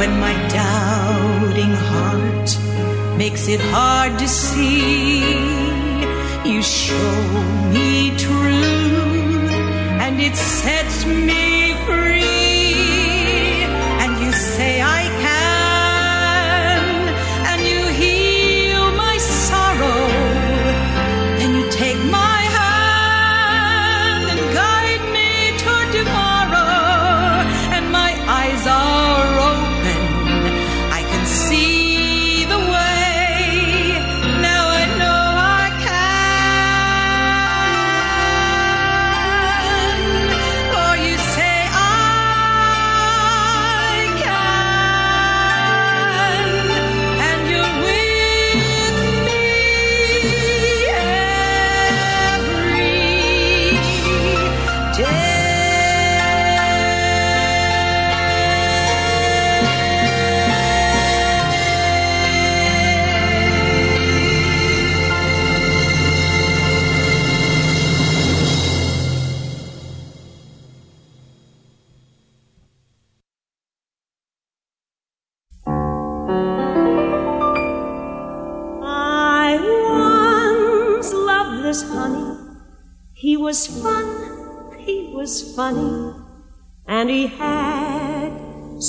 When 0.00 0.12
my 0.26 0.34
doubting 0.58 1.74
heart 1.90 2.48
makes 3.18 3.48
it 3.48 3.60
hard 3.60 4.18
to 4.18 4.28
see, 4.28 5.21
show 6.62 7.51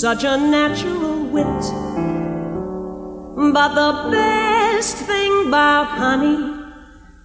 such 0.03 0.25
a 0.25 0.35
natural 0.35 1.23
wit. 1.33 1.63
But 3.53 3.69
the 3.73 4.11
best 4.11 4.97
thing 4.97 5.47
about 5.47 5.87
honey 5.97 6.39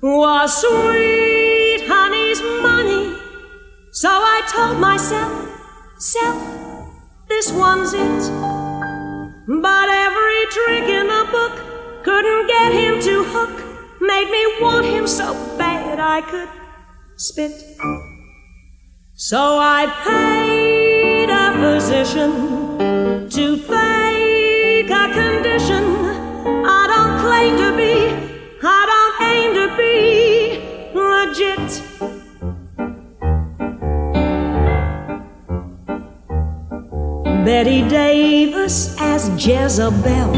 was 0.01 0.61
sweet 0.61 1.83
honey's 1.89 2.41
money. 2.63 3.17
So 3.91 4.09
I 4.09 4.39
told 4.55 4.79
myself, 4.79 5.35
self, 5.99 6.41
this 7.29 7.51
one's 7.51 7.95
it. 7.95 8.23
But 9.67 9.89
every 10.07 10.43
trick 10.57 10.87
in 10.99 11.09
the 11.09 11.25
book 11.33 11.55
couldn't 12.05 12.47
get 12.47 12.71
him 12.73 13.03
to 13.03 13.25
hook. 13.25 13.57
Made 14.01 14.31
me 14.31 14.45
want 14.63 14.87
him 14.87 15.09
so 15.09 15.35
bad 15.59 15.99
I 15.99 16.21
could 16.21 16.49
spit. 17.17 17.55
So 19.17 19.59
I 19.59 19.83
paid 20.07 21.29
a 21.29 21.47
physician 21.61 22.58
claim 27.29 27.57
to 27.59 27.77
be, 27.77 27.95
I 28.63 28.81
don't 28.91 29.17
aim 29.35 29.51
to 29.61 29.67
be 29.77 29.95
legit. 31.05 31.69
Bette 37.45 37.81
Davis 37.87 38.97
as 38.99 39.29
Jezebel 39.47 40.33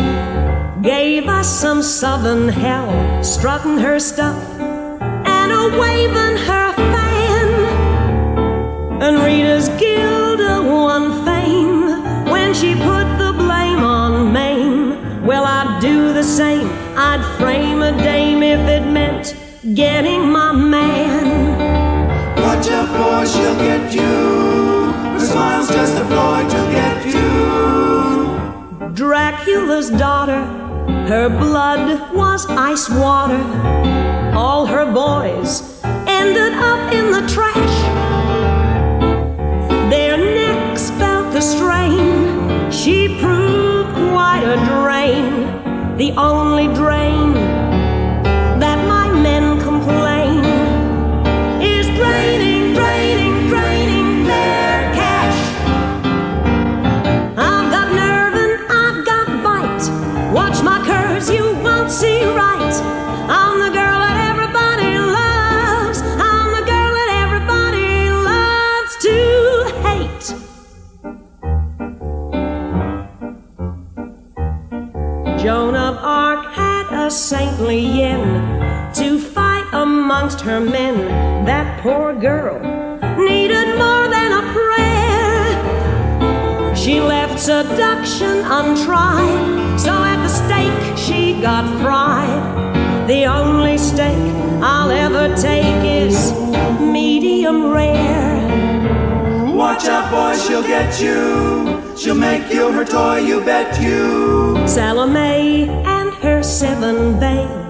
gave 0.82 1.28
us 1.28 1.49
some 1.49 1.80
southern 1.80 2.49
hell, 2.49 3.22
strutting 3.22 3.78
her 3.78 4.01
stuff 4.01 4.43
and 4.59 5.53
a 5.53 5.78
waving 5.78 6.38
her 6.49 6.72
fan. 6.93 7.49
And 9.01 9.22
Rita's 9.22 9.68
Gilda 9.80 10.61
won 10.61 11.24
fame 11.24 11.82
when 12.32 12.53
she 12.53 12.74
put 12.74 13.07
the 13.22 13.32
blame 13.38 13.84
on 13.84 14.32
Mame. 14.32 14.80
Well, 15.24 15.45
I'd 15.45 15.78
do 15.80 16.12
the 16.12 16.24
same. 16.24 16.80
I'd 17.13 17.25
frame 17.39 17.83
a 17.83 17.91
dame 17.91 18.41
if 18.45 18.61
it 18.69 18.87
meant 18.87 19.35
getting 19.75 20.31
my 20.31 20.53
man. 20.53 21.27
Watch 22.37 22.69
out, 22.69 22.89
boy, 22.99 23.27
she'll 23.27 23.57
get 23.57 23.93
you. 23.93 24.93
Her 25.15 25.19
smile's 25.19 25.69
just 25.71 25.97
a 25.99 26.05
ploy 26.05 26.43
to 26.55 26.61
get 26.79 27.07
you. 27.13 28.95
Dracula's 28.95 29.91
daughter, 29.91 30.45
her 31.09 31.29
blood 31.29 32.15
was 32.15 32.47
ice 32.47 32.89
water. 32.89 33.43
All 34.33 34.65
her 34.67 34.87
boys 34.93 35.83
ended 36.07 36.53
up 36.55 36.93
in 36.93 37.11
the 37.11 37.27
trash. 37.27 37.77
Their 39.91 40.17
necks 40.17 40.91
felt 40.91 41.33
the 41.33 41.41
strain. 41.41 42.71
She 42.71 43.19
proved 43.21 43.93
quite 44.13 44.45
a 44.45 44.57
drain, 44.71 45.39
the 46.01 46.13
only 46.13 46.67
drain 46.69 47.20
amongst 80.31 80.45
her 80.45 80.61
men. 80.61 81.45
That 81.45 81.81
poor 81.83 82.14
girl 82.14 82.61
needed 83.18 83.78
more 83.78 84.09
than 84.09 84.33
a 84.33 84.43
prayer. 84.53 85.57
She 86.76 87.01
left 87.01 87.41
seduction 87.41 88.45
untried, 88.45 89.81
so 89.81 89.91
at 89.91 90.22
the 90.22 90.28
stake 90.28 90.97
she 90.97 91.41
got 91.41 91.64
fried. 91.83 93.09
The 93.09 93.26
only 93.26 93.76
steak 93.78 94.16
I'll 94.62 94.91
ever 94.91 95.35
take 95.37 95.85
is 95.85 96.33
medium 96.81 97.72
rare. 97.72 98.39
Watch 99.55 99.87
out, 99.87 100.11
boy, 100.11 100.37
she'll 100.39 100.62
get 100.62 101.01
you. 101.01 101.97
She'll 101.97 102.14
make 102.14 102.53
you 102.53 102.70
her 102.72 102.85
toy, 102.85 103.18
you 103.18 103.41
bet 103.45 103.81
you. 103.83 104.66
Salome 104.66 105.68
and 105.85 106.14
her 106.22 106.43
seven 106.43 107.18
babes. 107.18 107.70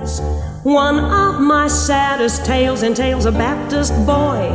One 0.62 0.98
of 0.98 1.40
my 1.40 1.68
saddest 1.68 2.44
tales 2.44 2.82
entails 2.82 3.24
a 3.24 3.32
Baptist 3.32 3.94
boy 4.04 4.50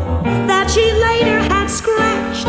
that 0.45 0.69
she 0.69 0.93
later 0.93 1.39
had 1.39 1.65
scratched. 1.65 2.45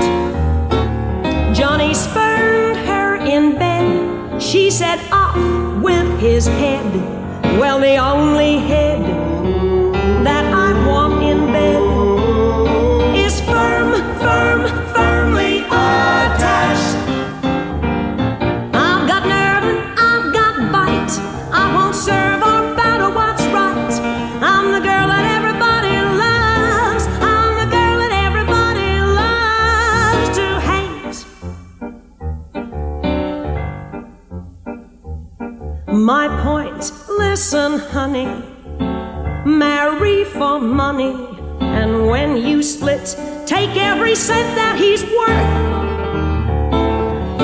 Johnny 1.56 1.94
spurned 1.94 2.76
her 2.86 3.16
in 3.16 3.54
bed. 3.54 4.42
She 4.42 4.70
said, 4.70 5.00
off 5.10 5.82
with 5.82 6.20
his 6.20 6.46
head. 6.46 6.94
Well, 7.58 7.80
the 7.80 7.96
only 7.96 8.58
head 8.58 9.00
my 36.06 36.28
point. 36.44 36.92
Listen, 37.08 37.80
honey, 37.80 38.28
marry 39.44 40.22
for 40.22 40.60
money, 40.60 41.16
and 41.58 42.06
when 42.06 42.36
you 42.36 42.62
split, 42.62 43.16
take 43.44 43.74
every 43.76 44.14
cent 44.14 44.48
that 44.54 44.78
he's 44.78 45.02
worth. 45.18 45.54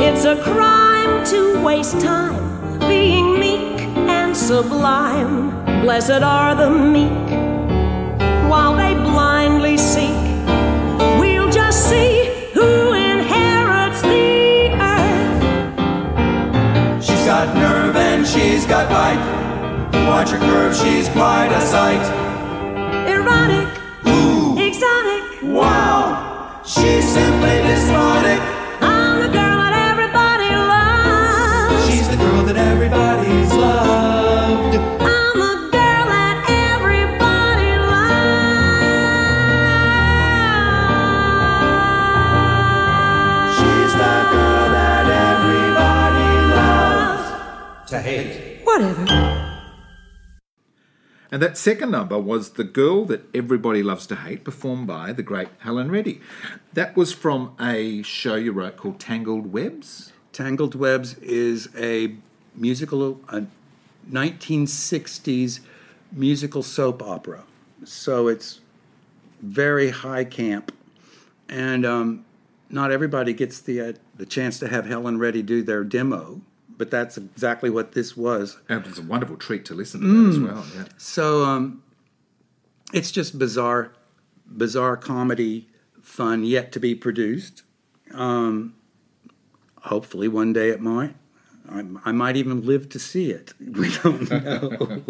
It's 0.06 0.24
a 0.24 0.40
crime 0.44 1.26
to 1.32 1.60
waste 1.64 2.00
time 2.00 2.78
being 2.78 3.40
meek 3.40 3.80
and 4.16 4.36
sublime. 4.36 5.50
Blessed 5.82 6.22
are 6.22 6.54
the 6.54 6.70
meek 6.70 7.30
while 8.48 8.76
they 8.76 8.94
blindly 8.94 9.76
seek. 9.76 10.22
We'll 11.18 11.50
just 11.50 11.88
see 11.90 12.21
she's 18.32 18.66
got 18.66 18.88
bite. 18.88 19.20
Watch 20.08 20.30
her 20.30 20.38
curve, 20.38 20.74
she's 20.74 21.08
quite 21.10 21.52
a 21.52 21.60
sight. 21.60 22.02
Erotic, 23.06 23.68
exotic. 24.58 25.42
Wow, 25.42 26.62
she's 26.64 27.06
simply 27.06 27.56
despotic. 27.68 28.51
And 51.32 51.40
that 51.40 51.56
second 51.56 51.90
number 51.90 52.18
was 52.18 52.50
The 52.50 52.64
Girl 52.64 53.06
That 53.06 53.24
Everybody 53.34 53.82
Loves 53.82 54.06
to 54.08 54.16
Hate, 54.16 54.44
performed 54.44 54.86
by 54.86 55.14
the 55.14 55.22
great 55.22 55.48
Helen 55.60 55.90
Reddy. 55.90 56.20
That 56.74 56.94
was 56.94 57.14
from 57.14 57.56
a 57.58 58.02
show 58.02 58.34
you 58.34 58.52
wrote 58.52 58.76
called 58.76 59.00
Tangled 59.00 59.50
Webs. 59.50 60.12
Tangled 60.34 60.74
Webs 60.74 61.14
is 61.14 61.70
a 61.74 62.14
musical, 62.54 63.18
a 63.30 63.44
1960s 64.10 65.60
musical 66.12 66.62
soap 66.62 67.02
opera. 67.02 67.44
So 67.82 68.28
it's 68.28 68.60
very 69.40 69.88
high 69.88 70.24
camp, 70.24 70.70
and 71.48 71.86
um, 71.86 72.26
not 72.68 72.92
everybody 72.92 73.32
gets 73.32 73.58
the 73.58 73.80
uh, 73.80 73.92
the 74.16 74.26
chance 74.26 74.58
to 74.58 74.68
have 74.68 74.84
Helen 74.84 75.18
Reddy 75.18 75.42
do 75.42 75.62
their 75.62 75.82
demo. 75.82 76.42
But 76.82 76.90
that's 76.90 77.16
exactly 77.16 77.70
what 77.70 77.92
this 77.92 78.16
was. 78.16 78.58
And 78.68 78.80
it 78.80 78.88
was 78.88 78.98
a 78.98 79.02
wonderful 79.02 79.36
treat 79.36 79.64
to 79.66 79.72
listen 79.72 80.00
to 80.00 80.06
that 80.08 80.28
as 80.30 80.40
well. 80.40 80.66
Yeah. 80.74 80.92
So 80.98 81.44
um, 81.44 81.84
it's 82.92 83.12
just 83.12 83.38
bizarre, 83.38 83.92
bizarre 84.48 84.96
comedy 84.96 85.68
fun 86.00 86.42
yet 86.42 86.72
to 86.72 86.80
be 86.80 86.96
produced. 86.96 87.62
Um, 88.12 88.74
hopefully, 89.82 90.26
one 90.26 90.52
day 90.52 90.70
it 90.70 90.80
might. 90.80 91.14
I, 91.70 91.84
I 92.04 92.10
might 92.10 92.36
even 92.36 92.66
live 92.66 92.88
to 92.88 92.98
see 92.98 93.30
it. 93.30 93.54
We 93.60 93.94
don't 94.02 94.28
know. 94.28 95.04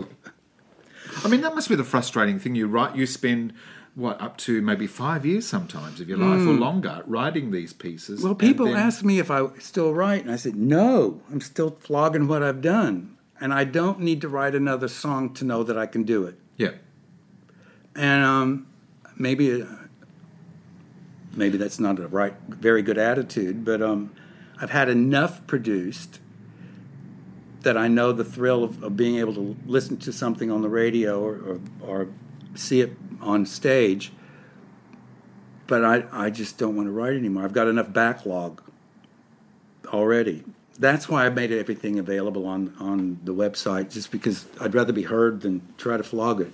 I 1.25 1.29
mean, 1.29 1.41
that 1.41 1.55
must 1.55 1.71
be 1.71 1.75
the 1.75 1.85
frustrating 1.85 2.39
thing. 2.39 2.55
You 2.55 2.67
write, 2.67 2.97
you 2.97 3.07
spend 3.07 3.55
what 3.95 4.21
up 4.21 4.37
to 4.39 4.63
maybe 4.63 4.87
five 4.87 5.27
years 5.27 5.47
sometimes 5.47 6.01
of 6.01 6.09
your 6.09 6.19
life 6.19 6.41
or 6.47 6.53
longer 6.53 7.03
writing 7.07 7.51
these 7.51 7.73
pieces. 7.73 8.21
Hmm. 8.21 8.27
well, 8.27 8.35
people 8.35 8.67
then- 8.67 8.77
ask 8.77 9.05
me 9.05 9.19
if 9.19 9.31
I 9.31 9.49
still 9.59 9.93
write, 9.93 10.23
and 10.23 10.31
I 10.31 10.37
said, 10.37 10.57
no, 10.57 11.21
I'm 11.31 11.41
still 11.41 11.71
flogging 11.81 12.27
what 12.27 12.43
I've 12.43 12.63
done. 12.63 13.17
And 13.41 13.53
I 13.53 13.65
don't 13.65 14.01
need 14.01 14.21
to 14.21 14.29
write 14.29 14.55
another 14.55 14.89
song 14.89 15.35
to 15.35 15.45
know 15.45 15.63
that 15.65 15.77
I 15.77 15.87
can 15.87 16.05
do 16.05 16.25
it. 16.27 16.39
yeah, 16.57 16.73
and 17.95 18.25
um, 18.25 18.67
maybe 19.17 19.63
uh, 19.63 19.67
maybe 21.35 21.59
that's 21.59 21.79
not 21.81 21.99
a 21.99 22.07
right 22.09 22.35
very 22.49 22.83
good 22.83 22.99
attitude 22.99 23.65
but 23.65 23.81
um, 23.83 24.11
i've 24.61 24.71
had 24.71 24.89
enough 24.89 25.47
produced 25.47 26.21
that 27.63 27.77
i 27.77 27.89
know 27.89 28.13
the 28.13 28.25
thrill 28.25 28.65
of, 28.65 28.83
of 28.83 28.97
being 28.97 29.17
able 29.19 29.35
to 29.35 29.57
listen 29.67 29.97
to 29.97 30.13
something 30.13 30.51
on 30.51 30.63
the 30.63 30.69
radio 30.69 31.21
or, 31.23 31.35
or, 31.35 31.61
or 31.81 32.09
see 32.55 32.81
it 32.81 32.93
on 33.21 33.45
stage 33.47 34.13
but 35.67 35.85
I, 35.85 36.05
I 36.13 36.31
just 36.31 36.59
don't 36.59 36.77
want 36.77 36.89
to 36.89 36.93
write 36.93 37.15
anymore 37.15 37.45
i've 37.45 37.53
got 37.53 37.69
enough 37.69 37.93
backlog 37.93 38.63
already 39.87 40.45
that's 40.79 41.09
why 41.09 41.27
i 41.27 41.29
made 41.29 41.53
everything 41.53 41.99
available 41.99 42.47
on, 42.47 42.75
on 42.79 43.19
the 43.25 43.35
website 43.35 43.91
just 43.93 44.11
because 44.11 44.47
i'd 44.61 44.75
rather 44.75 44.93
be 44.93 45.03
heard 45.03 45.41
than 45.43 45.63
try 45.79 45.97
to 45.97 46.03
flog 46.03 46.41
it 46.41 46.53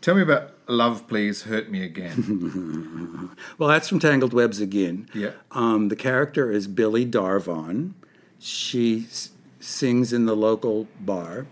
Tell 0.00 0.16
me 0.16 0.22
about 0.22 0.50
Love, 0.66 1.06
Please 1.06 1.42
Hurt 1.44 1.70
Me 1.70 1.84
Again. 1.84 3.30
Well, 3.58 3.68
that's 3.68 3.88
from 3.88 4.00
Tangled 4.00 4.32
Webs 4.32 4.60
again. 4.60 5.08
Yeah. 5.14 5.30
Um, 5.52 5.90
the 5.90 5.94
character 5.94 6.50
is 6.50 6.66
Billy 6.66 7.06
Darvon. 7.06 7.92
She 8.40 9.04
s- 9.08 9.30
sings 9.60 10.12
in 10.12 10.26
the 10.26 10.34
local 10.34 10.88
bar. 10.98 11.46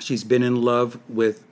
She's 0.00 0.24
been 0.24 0.42
in 0.42 0.56
love 0.56 0.98
with 1.08 1.44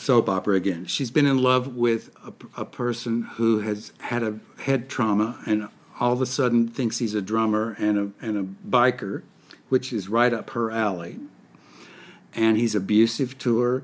soap 0.00 0.28
opera 0.28 0.56
again. 0.56 0.86
She's 0.86 1.10
been 1.10 1.26
in 1.26 1.38
love 1.38 1.76
with 1.76 2.10
a, 2.24 2.32
a 2.62 2.64
person 2.64 3.22
who 3.22 3.60
has 3.60 3.92
had 3.98 4.22
a 4.22 4.40
head 4.62 4.88
trauma 4.88 5.38
and 5.46 5.68
all 5.98 6.12
of 6.12 6.22
a 6.22 6.26
sudden 6.26 6.68
thinks 6.68 6.98
he's 6.98 7.14
a 7.14 7.22
drummer 7.22 7.76
and 7.78 7.98
a, 7.98 8.26
and 8.26 8.36
a 8.36 8.68
biker, 8.68 9.22
which 9.68 9.92
is 9.92 10.08
right 10.08 10.32
up 10.32 10.50
her 10.50 10.70
alley. 10.70 11.18
And 12.34 12.56
he's 12.56 12.74
abusive 12.74 13.38
to 13.38 13.60
her 13.60 13.82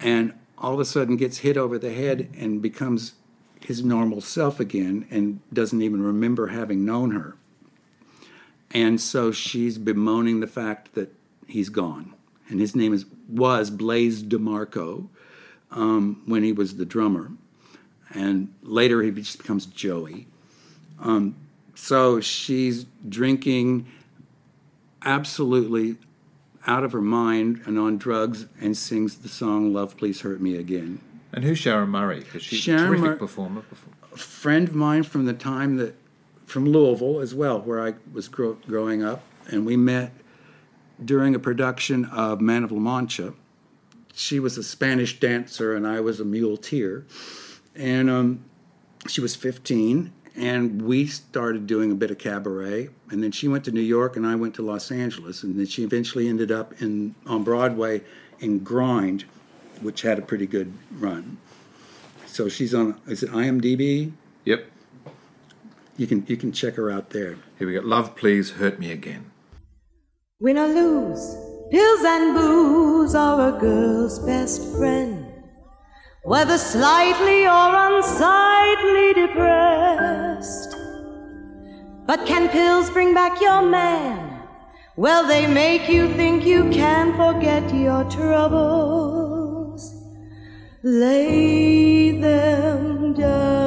and 0.00 0.32
all 0.56 0.74
of 0.74 0.80
a 0.80 0.84
sudden 0.84 1.16
gets 1.16 1.38
hit 1.38 1.56
over 1.56 1.78
the 1.78 1.92
head 1.92 2.28
and 2.36 2.60
becomes 2.60 3.14
his 3.60 3.84
normal 3.84 4.20
self 4.20 4.60
again 4.60 5.06
and 5.10 5.40
doesn't 5.52 5.82
even 5.82 6.02
remember 6.02 6.48
having 6.48 6.84
known 6.84 7.12
her. 7.12 7.36
And 8.70 9.00
so 9.00 9.32
she's 9.32 9.78
bemoaning 9.78 10.40
the 10.40 10.46
fact 10.46 10.94
that 10.94 11.14
he's 11.46 11.68
gone. 11.68 12.14
And 12.48 12.60
his 12.60 12.74
name 12.74 12.92
is 12.92 13.04
was 13.28 13.70
Blaze 13.70 14.22
DeMarco 14.22 15.08
um, 15.70 16.22
when 16.26 16.42
he 16.42 16.52
was 16.52 16.76
the 16.76 16.84
drummer. 16.84 17.30
And 18.14 18.52
later 18.62 19.02
he 19.02 19.10
just 19.10 19.38
becomes 19.38 19.66
Joey. 19.66 20.26
Um, 21.00 21.36
so 21.74 22.20
she's 22.20 22.86
drinking 23.08 23.86
absolutely 25.04 25.96
out 26.66 26.84
of 26.84 26.92
her 26.92 27.00
mind 27.00 27.62
and 27.66 27.78
on 27.78 27.98
drugs 27.98 28.46
and 28.60 28.76
sings 28.76 29.16
the 29.18 29.28
song 29.28 29.72
Love 29.72 29.96
Please 29.96 30.20
Hurt 30.22 30.40
Me 30.40 30.56
Again. 30.56 31.00
and 31.32 31.44
who's 31.44 31.58
Sharon 31.58 31.90
Murray? 31.90 32.20
Because 32.20 32.42
she's 32.42 32.58
Sharon 32.60 32.82
a 32.84 32.86
terrific 32.88 33.02
Mur- 33.10 33.16
performer. 33.16 33.62
A 34.12 34.16
friend 34.16 34.68
of 34.68 34.74
mine 34.74 35.02
from 35.04 35.24
the 35.26 35.32
time 35.32 35.76
that, 35.76 35.94
from 36.44 36.66
Louisville 36.66 37.20
as 37.20 37.34
well, 37.34 37.60
where 37.60 37.80
I 37.86 37.94
was 38.12 38.26
grow, 38.28 38.54
growing 38.66 39.02
up, 39.04 39.22
and 39.46 39.64
we 39.64 39.76
met 39.76 40.12
during 41.04 41.34
a 41.34 41.38
production 41.38 42.06
of 42.06 42.40
Man 42.40 42.64
of 42.64 42.72
La 42.72 42.80
Mancha. 42.80 43.34
She 44.18 44.40
was 44.40 44.58
a 44.58 44.64
Spanish 44.64 45.20
dancer 45.20 45.76
and 45.76 45.86
I 45.86 46.00
was 46.00 46.18
a 46.18 46.24
muleteer. 46.24 47.04
And 47.76 48.10
um, 48.10 48.44
she 49.06 49.20
was 49.20 49.36
15, 49.36 50.12
and 50.34 50.82
we 50.82 51.06
started 51.06 51.68
doing 51.68 51.92
a 51.92 51.94
bit 51.94 52.10
of 52.10 52.18
cabaret. 52.18 52.88
And 53.10 53.22
then 53.22 53.30
she 53.30 53.46
went 53.46 53.64
to 53.66 53.70
New 53.70 53.80
York, 53.80 54.16
and 54.16 54.26
I 54.26 54.34
went 54.34 54.54
to 54.56 54.62
Los 54.62 54.90
Angeles. 54.90 55.44
And 55.44 55.56
then 55.56 55.66
she 55.66 55.84
eventually 55.84 56.28
ended 56.28 56.50
up 56.50 56.82
in 56.82 57.14
on 57.26 57.44
Broadway 57.44 58.02
in 58.40 58.58
Grind, 58.58 59.24
which 59.80 60.02
had 60.02 60.18
a 60.18 60.22
pretty 60.22 60.46
good 60.46 60.72
run. 60.98 61.38
So 62.26 62.48
she's 62.48 62.74
on. 62.74 63.00
Is 63.06 63.22
it 63.22 63.30
IMDb? 63.30 64.12
Yep. 64.44 64.66
You 65.96 66.06
can 66.08 66.24
you 66.26 66.36
can 66.36 66.50
check 66.50 66.74
her 66.74 66.90
out 66.90 67.10
there. 67.10 67.36
Here 67.58 67.68
we 67.68 67.74
go. 67.74 67.80
Love, 67.80 68.16
Please 68.16 68.52
Hurt 68.52 68.80
Me 68.80 68.90
Again. 68.90 69.30
Win 70.40 70.58
or 70.58 70.68
lose, 70.68 71.36
pills 71.70 72.04
and 72.04 72.34
booze 72.34 73.14
are 73.14 73.48
a 73.48 73.58
girl's 73.58 74.18
best 74.20 74.76
friend. 74.76 75.26
Whether 76.24 76.58
slightly 76.58 77.46
or 77.46 77.70
unsightly 77.88 79.14
depressed. 79.14 80.76
But 82.06 82.26
can 82.26 82.48
pills 82.48 82.90
bring 82.90 83.14
back 83.14 83.40
your 83.40 83.62
man? 83.62 84.42
Well, 84.96 85.26
they 85.26 85.46
make 85.46 85.88
you 85.88 86.12
think 86.14 86.44
you 86.44 86.68
can 86.70 87.14
forget 87.16 87.72
your 87.74 88.04
troubles. 88.10 89.94
Lay 90.82 92.10
them 92.12 93.14
down 93.14 93.57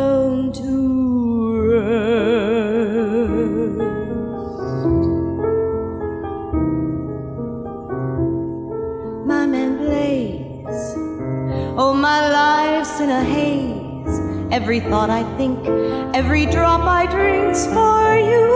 Oh, 11.78 11.94
my 11.94 12.30
life's 12.30 13.00
in 13.00 13.10
a 13.10 13.24
haze. 13.24 14.20
Every 14.52 14.82
thought 14.82 15.10
I 15.10 15.24
think, 15.38 15.66
every 16.14 16.46
drop 16.46 16.82
I 16.82 17.06
drink's 17.06 17.66
for 17.68 18.18
you. 18.18 18.48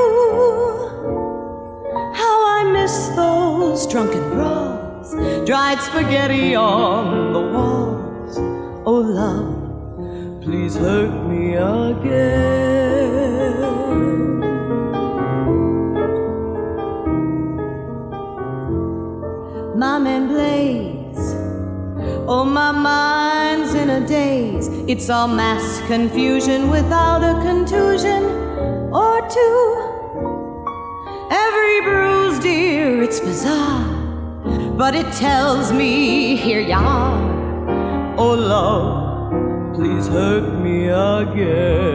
How 2.14 2.46
I 2.58 2.64
miss 2.74 3.08
those 3.16 3.88
drunken 3.88 4.30
bras, 4.32 5.16
dried 5.46 5.80
spaghetti 5.80 6.56
on 6.56 7.32
the 7.32 7.40
walls. 7.40 8.38
Oh, 8.86 9.00
love, 9.00 10.42
please 10.44 10.76
hurt 10.76 11.14
me 11.30 11.56
again. 11.56 12.66
My 19.78 20.00
man 20.00 20.28
Blaze, 20.28 20.75
oh, 22.28 22.46
my 22.46 22.72
mind's 22.72 23.74
in 23.74 23.90
a 23.90 24.06
daze. 24.08 24.68
It's 24.88 25.10
all 25.10 25.28
mass 25.28 25.82
confusion 25.88 26.70
without 26.70 27.22
a 27.24 27.42
contusion 27.42 28.24
or 28.94 29.22
two. 29.30 29.96
Every 31.32 31.82
bruise, 31.82 32.40
dear, 32.40 33.04
it's 33.04 33.20
bizarre, 33.20 33.84
but 34.78 34.96
it 34.96 35.12
tells 35.14 35.72
me 35.72 36.36
here 36.36 36.62
you 36.62 36.74
are. 36.74 38.16
Oh, 38.18 38.34
love, 38.34 39.76
please 39.76 40.08
hurt 40.08 40.62
me 40.62 40.88
again. 40.88 41.86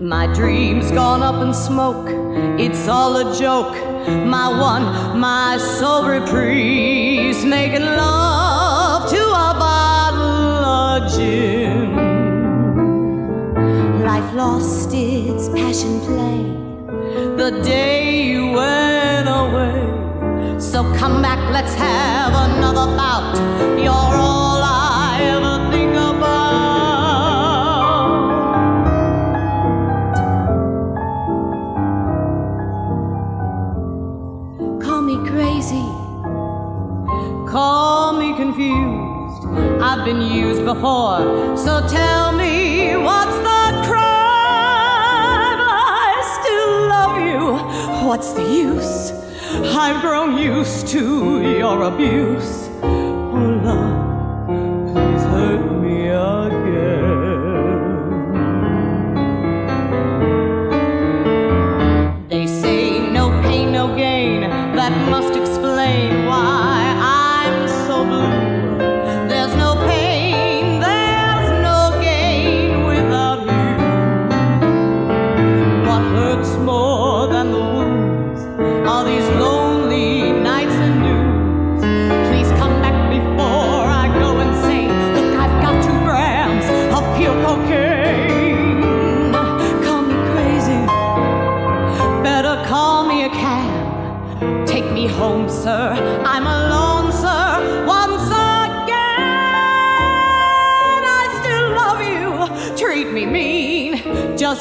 My 0.00 0.26
dreams 0.34 0.90
gone 0.90 1.22
up 1.22 1.42
in 1.42 1.54
smoke, 1.54 2.08
it's 2.60 2.88
all 2.88 3.16
a 3.16 3.38
joke. 3.38 3.93
My 4.06 4.48
one, 4.48 5.18
my 5.18 5.56
sole 5.56 6.06
reprise, 6.06 7.44
making 7.44 7.82
love 7.82 9.08
to 9.10 9.16
a 9.16 9.54
bottle 9.58 10.64
of 10.64 11.12
gin. 11.12 11.94
Life 14.04 14.34
lost 14.34 14.90
its 14.92 15.48
passion 15.48 16.00
play 16.00 16.64
the 17.36 17.62
day 17.62 18.22
you 18.22 18.52
went 18.52 19.28
away. 19.28 20.60
So 20.60 20.82
come 20.94 21.22
back, 21.22 21.38
let's 21.52 21.74
have 21.74 22.32
another 22.50 22.86
bout. 22.96 23.34
You're 23.78 23.92
all 23.92 24.60
I 24.62 25.18
ever 25.22 25.70
think 25.70 25.92
about. 25.92 26.33
I've 39.96 40.04
been 40.04 40.22
used 40.22 40.64
before, 40.64 41.20
so 41.56 41.86
tell 41.86 42.32
me 42.32 42.96
what's 42.96 43.36
the 43.36 43.86
crime? 43.86 44.00
I 45.62 46.18
still 46.34 46.88
love 46.88 47.16
you. 47.20 48.04
What's 48.04 48.32
the 48.32 48.42
use? 48.42 49.12
I've 49.72 50.00
grown 50.00 50.36
used 50.36 50.88
to 50.88 51.48
your 51.48 51.82
abuse. 51.82 52.63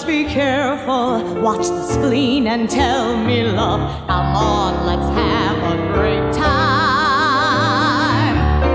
Be 0.05 0.25
careful. 0.25 1.23
Watch 1.41 1.67
the 1.69 1.81
spleen 1.81 2.47
and 2.47 2.69
tell 2.69 3.15
me, 3.15 3.43
love. 3.43 3.79
Come 4.07 4.35
on, 4.35 4.85
let's 4.85 5.07
have 5.17 5.57
a 5.73 5.77
great 5.93 6.33
time. 6.33 6.43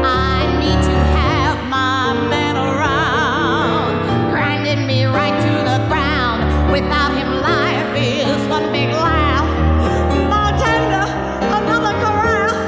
I 0.03 0.47
need 0.59 0.81
to 0.91 0.99
have 1.19 1.59
my 1.69 2.15
man 2.31 2.57
around, 2.57 4.31
grinding 4.33 4.87
me 4.87 5.05
right 5.05 5.39
to 5.47 5.53
the 5.71 5.79
ground. 5.89 6.41
Without 6.73 7.13
him, 7.15 7.31
life 7.43 7.95
is 7.95 8.49
one 8.49 8.73
big 8.73 8.89
laugh. 8.89 9.47
Bartender, 10.33 11.07
another 11.59 11.95
carafe. 12.03 12.63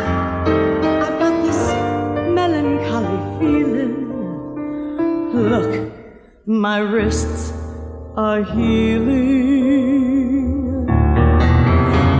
I've 1.04 1.18
got 1.18 1.34
this 1.46 1.62
melancholy 2.28 3.20
feeling. 3.38 3.94
Look, 5.48 5.72
my 6.46 6.78
wrists 6.78 7.39
are 8.16 8.42
healing. 8.42 10.06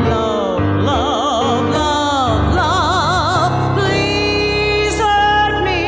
Love, 0.09 0.63
love, 0.85 1.67
love, 1.75 2.55
love, 2.55 3.79
please 3.79 4.99
hurt 4.99 5.65
me 5.65 5.83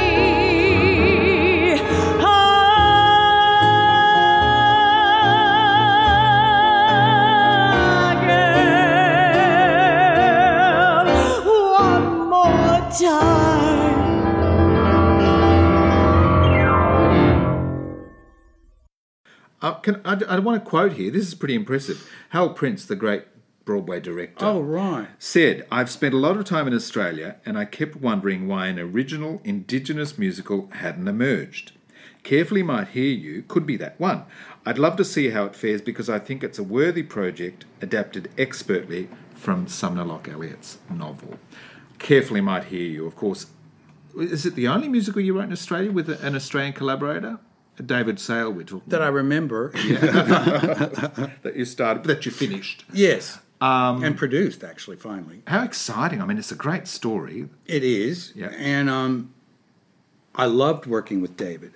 again. 10.53 11.07
One 11.47 12.29
more 12.29 12.81
time. 12.99 13.32
Uh, 19.63 19.75
can, 19.75 20.01
I, 20.05 20.21
I 20.29 20.39
want 20.41 20.63
to 20.63 20.69
quote 20.69 20.95
here. 20.95 21.11
This 21.11 21.27
is 21.29 21.35
pretty 21.35 21.55
impressive. 21.55 22.09
Hal 22.31 22.51
Prince, 22.51 22.85
the 22.85 22.97
great 22.97 23.25
Broadway 23.65 24.01
director, 24.01 24.45
Oh, 24.45 24.61
right. 24.61 25.07
said, 25.21 25.65
I've 25.71 25.89
spent 25.89 26.15
a 26.15 26.19
lot 26.19 26.37
of 26.37 26.45
time 26.45 26.67
in 26.67 26.75
Australia 26.75 27.37
and 27.47 27.57
I 27.57 27.65
kept 27.65 27.95
wondering 27.95 28.49
why 28.49 28.67
an 28.67 28.79
original 28.81 29.41
Indigenous 29.45 30.19
musical 30.19 30.69
hadn't 30.73 31.07
emerged. 31.07 31.71
Careful 32.25 32.57
He 32.57 32.63
Might 32.65 32.89
Hear 32.89 33.13
You 33.13 33.43
could 33.47 33.65
be 33.65 33.77
that 33.77 33.99
one. 34.01 34.25
I'd 34.67 34.79
love 34.79 34.97
to 34.97 35.05
see 35.05 35.31
how 35.31 35.45
it 35.45 35.55
fares 35.55 35.81
because 35.81 36.09
I 36.11 36.19
think 36.19 36.43
it's 36.43 36.59
a 36.59 36.63
worthy 36.65 37.03
project 37.05 37.65
adapted 37.81 38.31
expertly 38.37 39.09
from 39.35 39.69
Sumner 39.69 40.05
Locke 40.05 40.29
Elliott's 40.29 40.79
novel. 40.91 41.39
Careful 42.01 42.35
He 42.37 42.41
Might 42.43 42.65
Hear 42.65 42.89
You, 42.89 43.07
of 43.07 43.15
course. 43.15 43.47
Is 44.19 44.45
it 44.45 44.57
the 44.57 44.67
only 44.69 44.89
musical 44.89 45.21
you 45.23 45.35
wrote 45.35 45.45
in 45.45 45.53
Australia 45.53 45.93
with 45.93 46.09
an 46.09 46.35
Australian 46.35 46.73
collaborator? 46.75 47.39
David 47.85 48.21
Sale, 48.21 48.53
we're 48.53 48.65
talking 48.65 48.89
That 48.89 49.03
I 49.03 49.09
remember. 49.09 49.71
that 49.75 51.53
you 51.57 51.65
started, 51.65 52.05
that 52.05 52.25
you 52.27 52.33
finished. 52.33 52.85
Yes. 52.93 53.39
Um, 53.61 54.03
and 54.03 54.17
produced, 54.17 54.65
actually, 54.65 54.97
finally. 54.97 55.43
How 55.47 55.63
exciting! 55.63 56.21
I 56.21 56.27
mean, 56.27 56.37
it's 56.37 56.51
a 56.51 56.57
great 56.57 56.89
story. 56.89 57.49
It 57.67 57.85
is. 57.85 58.33
Yeah. 58.35 58.49
And 58.59 58.91
um, 58.91 59.33
I 60.35 60.47
loved 60.47 60.87
working 60.87 61.21
with 61.21 61.37
David. 61.37 61.73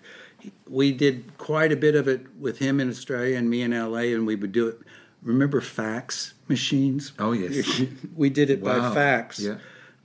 We 0.68 0.90
did 0.92 1.38
quite 1.38 1.70
a 1.72 1.76
bit 1.76 1.94
of 1.94 2.09
it 2.09 2.26
with 2.38 2.59
him 2.59 2.80
in 2.80 2.88
Australia 2.88 3.36
and 3.38 3.49
me 3.49 3.62
in 3.62 3.70
LA, 3.70 4.12
and 4.14 4.26
we 4.26 4.34
would 4.34 4.53
do 4.53 4.66
it. 4.68 4.78
Remember 5.22 5.61
fax 5.61 6.34
machines? 6.49 7.12
Oh, 7.18 7.32
yes. 7.32 7.82
we 8.16 8.30
did 8.30 8.51
it 8.51 8.62
by 8.62 8.78
Wow. 8.78 8.92
fax. 8.94 9.40
Yeah. 9.40 9.57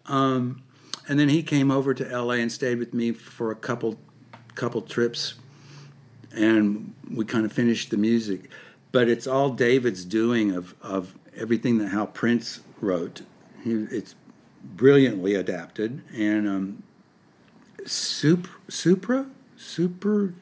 Um, 0.05 0.61
and 1.07 1.19
then 1.19 1.29
he 1.29 1.43
came 1.43 1.69
over 1.71 1.93
to 1.95 2.03
LA 2.05 2.35
and 2.35 2.51
stayed 2.51 2.77
with 2.79 2.93
me 2.93 3.11
for 3.11 3.51
a 3.51 3.55
couple 3.55 3.99
couple 4.55 4.81
trips, 4.81 5.35
and 6.35 6.93
we 7.13 7.25
kind 7.25 7.45
of 7.45 7.51
finished 7.51 7.89
the 7.91 7.97
music. 7.97 8.49
But 8.91 9.07
it's 9.07 9.25
all 9.27 9.49
David's 9.51 10.03
doing 10.05 10.51
of 10.51 10.75
of 10.81 11.15
everything 11.35 11.77
that 11.79 11.89
Hal 11.89 12.07
Prince 12.07 12.61
wrote. 12.81 13.21
He, 13.63 13.71
it's 13.91 14.15
brilliantly 14.63 15.33
adapted 15.35 16.01
and 16.13 16.47
um, 16.47 16.83
Sup- 17.85 18.47
Supra 18.67 19.27
Super. 19.57 20.33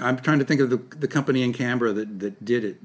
I'm 0.00 0.16
trying 0.18 0.38
to 0.38 0.44
think 0.44 0.60
of 0.60 0.70
the 0.70 0.78
the 0.96 1.08
company 1.08 1.42
in 1.42 1.52
Canberra 1.52 1.92
that 1.92 2.20
that 2.20 2.44
did 2.44 2.64
it. 2.64 2.80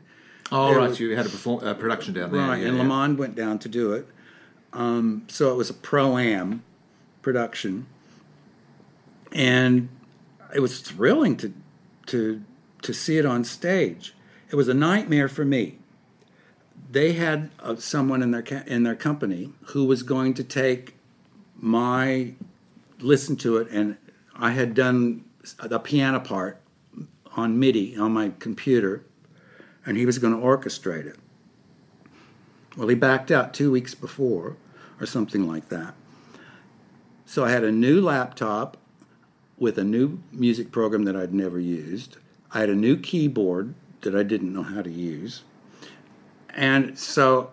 Oh, 0.52 0.72
It 0.74 0.78
right. 0.78 0.90
was- 0.90 1.00
you 1.00 1.16
had 1.16 1.26
a 1.26 1.30
perform- 1.30 1.66
uh, 1.66 1.74
production 1.74 2.14
down 2.14 2.32
there. 2.32 2.40
Right, 2.42 2.62
yeah, 2.62 2.68
and 2.68 2.78
yeah. 2.78 2.84
Lamond 2.84 3.18
went 3.18 3.36
down 3.36 3.60
to 3.60 3.70
do 3.70 3.92
it. 3.94 4.08
Um, 4.74 5.24
so 5.28 5.52
it 5.52 5.56
was 5.56 5.70
a 5.70 5.74
pro 5.74 6.18
am 6.18 6.64
production, 7.22 7.88
and 9.32 9.90
it 10.56 10.60
was 10.60 10.80
thrilling 10.80 11.36
to 11.38 11.54
to 12.08 12.44
to 12.82 12.94
see 12.94 13.18
it 13.18 13.26
on 13.26 13.44
stage. 13.44 14.16
It 14.50 14.56
was 14.56 14.68
a 14.68 14.74
nightmare 14.74 15.28
for 15.28 15.46
me 15.46 15.80
they 16.90 17.14
had 17.14 17.50
uh, 17.60 17.76
someone 17.76 18.22
in 18.22 18.32
their 18.32 18.42
ca- 18.42 18.64
in 18.66 18.84
their 18.84 18.96
company 18.96 19.54
who 19.68 19.86
was 19.86 20.04
going 20.04 20.34
to 20.36 20.44
take 20.44 20.96
my 21.56 22.34
listen 23.00 23.36
to 23.38 23.58
it, 23.58 23.70
and 23.70 23.98
I 24.36 24.52
had 24.52 24.74
done 24.74 25.26
the 25.62 25.80
piano 25.80 26.20
part 26.20 26.62
on 27.36 27.60
MIDI 27.60 27.98
on 27.98 28.14
my 28.14 28.32
computer, 28.40 29.04
and 29.86 29.98
he 29.98 30.06
was 30.06 30.18
going 30.18 30.34
to 30.34 30.40
orchestrate 30.40 31.06
it. 31.06 31.18
Well, 32.76 32.88
he 32.88 32.96
backed 32.96 33.32
out 33.32 33.54
two 33.54 33.72
weeks 33.72 33.96
before, 33.96 34.56
or 35.00 35.06
something 35.06 35.48
like 35.48 35.70
that. 35.70 35.94
So 37.26 37.44
I 37.44 37.52
had 37.52 37.64
a 37.64 37.72
new 37.72 38.02
laptop 38.02 38.78
with 39.58 39.78
a 39.78 39.84
new 39.84 40.20
music 40.32 40.72
program 40.72 41.04
that 41.06 41.16
I'd 41.16 41.34
never 41.34 41.60
used. 41.60 42.18
I 42.52 42.60
had 42.60 42.70
a 42.70 42.76
new 42.76 42.98
keyboard 42.98 43.74
that 44.02 44.16
I 44.16 44.24
didn't 44.24 44.54
know 44.54 44.64
how 44.64 44.82
to 44.82 44.92
use. 44.92 45.44
And 46.50 46.98
so 46.98 47.52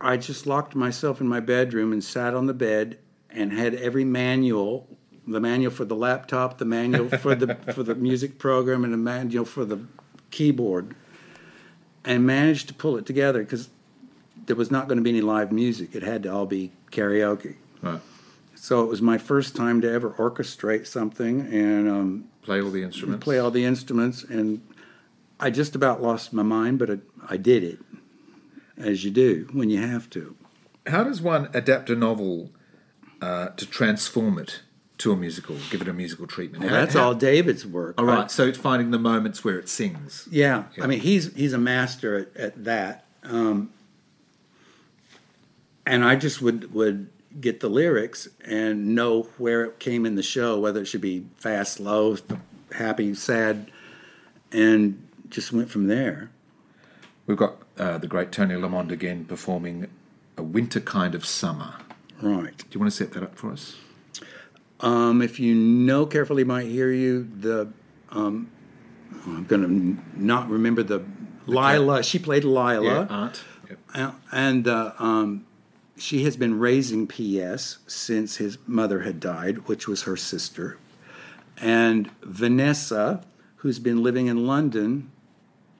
I 0.00 0.16
just 0.16 0.46
locked 0.46 0.74
myself 0.74 1.20
in 1.20 1.28
my 1.28 1.40
bedroom 1.40 1.92
and 1.92 2.02
sat 2.02 2.34
on 2.34 2.46
the 2.46 2.54
bed 2.54 2.98
and 3.30 3.52
had 3.52 3.74
every 3.74 4.04
manual 4.04 4.86
the 5.26 5.40
manual 5.40 5.70
for 5.70 5.84
the 5.84 5.94
laptop, 5.94 6.58
the 6.58 6.64
manual 6.64 7.08
for 7.18 7.34
the 7.34 7.54
for 7.72 7.82
the 7.82 7.94
music 7.94 8.38
program, 8.38 8.84
and 8.84 8.92
the 8.92 8.98
manual 8.98 9.44
for 9.44 9.64
the 9.64 9.80
keyboard, 10.30 10.94
and 12.04 12.26
managed 12.26 12.68
to 12.68 12.74
pull 12.74 12.96
it 12.96 13.06
together 13.06 13.42
because 13.42 13.68
there 14.46 14.56
was 14.56 14.70
not 14.70 14.88
going 14.88 14.98
to 14.98 15.02
be 15.02 15.10
any 15.10 15.20
live 15.20 15.52
music. 15.52 15.94
It 15.94 16.02
had 16.02 16.22
to 16.24 16.32
all 16.32 16.46
be 16.46 16.72
karaoke. 16.90 17.56
Right. 17.82 18.00
So 18.62 18.82
it 18.84 18.88
was 18.90 19.00
my 19.00 19.16
first 19.16 19.56
time 19.56 19.80
to 19.80 19.90
ever 19.90 20.10
orchestrate 20.10 20.86
something 20.86 21.40
and 21.50 21.88
um, 21.88 22.24
Play 22.42 22.60
all 22.60 22.70
the 22.70 22.82
instruments. 22.82 23.24
play 23.24 23.38
all 23.38 23.50
the 23.50 23.64
instruments, 23.64 24.22
and 24.22 24.60
I 25.40 25.48
just 25.48 25.74
about 25.74 26.02
lost 26.02 26.34
my 26.34 26.42
mind, 26.42 26.78
but 26.78 26.90
it, 26.90 27.00
I 27.26 27.38
did 27.38 27.64
it, 27.64 27.78
as 28.76 29.02
you 29.02 29.10
do 29.10 29.48
when 29.52 29.70
you 29.70 29.78
have 29.80 30.10
to. 30.10 30.36
How 30.86 31.04
does 31.04 31.22
one 31.22 31.48
adapt 31.54 31.88
a 31.88 31.96
novel 31.96 32.50
uh, 33.22 33.48
to 33.56 33.64
transform 33.64 34.38
it 34.38 34.60
to 34.98 35.12
a 35.12 35.16
musical, 35.16 35.56
give 35.70 35.80
it 35.80 35.88
a 35.88 35.94
musical 35.94 36.26
treatment? 36.26 36.62
Well, 36.64 36.74
How- 36.74 36.80
that's 36.80 36.94
how- 36.94 37.04
all 37.04 37.14
David's 37.14 37.66
work. 37.66 37.94
All 37.98 38.04
right, 38.04 38.30
so 38.30 38.46
it's 38.46 38.58
finding 38.58 38.90
the 38.90 38.98
moments 38.98 39.42
where 39.42 39.58
it 39.58 39.70
sings. 39.70 40.28
Yeah, 40.30 40.64
Yeah. 40.76 40.84
I 40.84 40.86
mean 40.86 41.00
he's 41.00 41.34
he's 41.34 41.54
a 41.54 41.58
master 41.58 42.18
at, 42.18 42.36
at 42.36 42.64
that, 42.64 43.06
um, 43.24 43.70
and 45.86 46.04
I 46.04 46.16
just 46.16 46.42
would 46.42 46.74
would 46.74 47.08
get 47.38 47.60
the 47.60 47.68
lyrics 47.68 48.28
and 48.44 48.94
know 48.94 49.22
where 49.38 49.64
it 49.64 49.78
came 49.78 50.04
in 50.06 50.14
the 50.14 50.22
show, 50.22 50.58
whether 50.58 50.80
it 50.80 50.86
should 50.86 51.00
be 51.00 51.26
fast, 51.36 51.74
slow, 51.74 52.16
happy, 52.72 53.14
sad, 53.14 53.70
and 54.50 55.06
just 55.28 55.52
went 55.52 55.70
from 55.70 55.86
there. 55.86 56.30
We've 57.26 57.36
got 57.36 57.56
uh, 57.78 57.98
the 57.98 58.08
great 58.08 58.32
Toni 58.32 58.56
Lamond 58.56 58.90
again 58.90 59.24
performing 59.24 59.88
a 60.36 60.42
winter 60.42 60.80
kind 60.80 61.14
of 61.14 61.24
summer. 61.24 61.74
Right. 62.20 62.56
Do 62.56 62.66
you 62.72 62.80
want 62.80 62.90
to 62.90 62.96
set 62.96 63.12
that 63.12 63.22
up 63.22 63.36
for 63.36 63.52
us? 63.52 63.76
Um, 64.80 65.22
if 65.22 65.38
you 65.38 65.54
know 65.54 66.06
Careful 66.06 66.36
He 66.36 66.44
Might 66.44 66.66
Hear 66.66 66.90
You. 66.90 67.28
The 67.38 67.68
um, 68.10 68.50
I'm 69.26 69.44
going 69.44 69.62
to 69.62 70.20
not 70.20 70.48
remember 70.48 70.82
the 70.82 71.04
Lila. 71.46 72.02
She 72.02 72.18
played 72.18 72.44
Lila. 72.44 73.06
Art. 73.08 73.42
Yep. 73.68 73.78
Uh, 73.94 74.12
and 74.32 74.66
uh, 74.66 74.92
um, 74.98 75.46
she 76.00 76.24
has 76.24 76.36
been 76.36 76.58
raising 76.58 77.06
P.S. 77.06 77.78
since 77.86 78.36
his 78.36 78.56
mother 78.66 79.00
had 79.00 79.20
died, 79.20 79.68
which 79.68 79.86
was 79.86 80.02
her 80.02 80.16
sister. 80.16 80.78
And 81.60 82.10
Vanessa, 82.22 83.22
who's 83.56 83.78
been 83.78 84.02
living 84.02 84.26
in 84.26 84.46
London, 84.46 85.10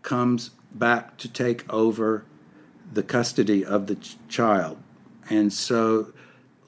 comes 0.02 0.50
back 0.72 1.16
to 1.18 1.28
take 1.32 1.70
over 1.72 2.24
the 2.92 3.02
custody 3.02 3.64
of 3.64 3.86
the 3.86 3.94
ch- 3.96 4.16
child. 4.28 4.76
And 5.30 5.52
so 5.52 6.12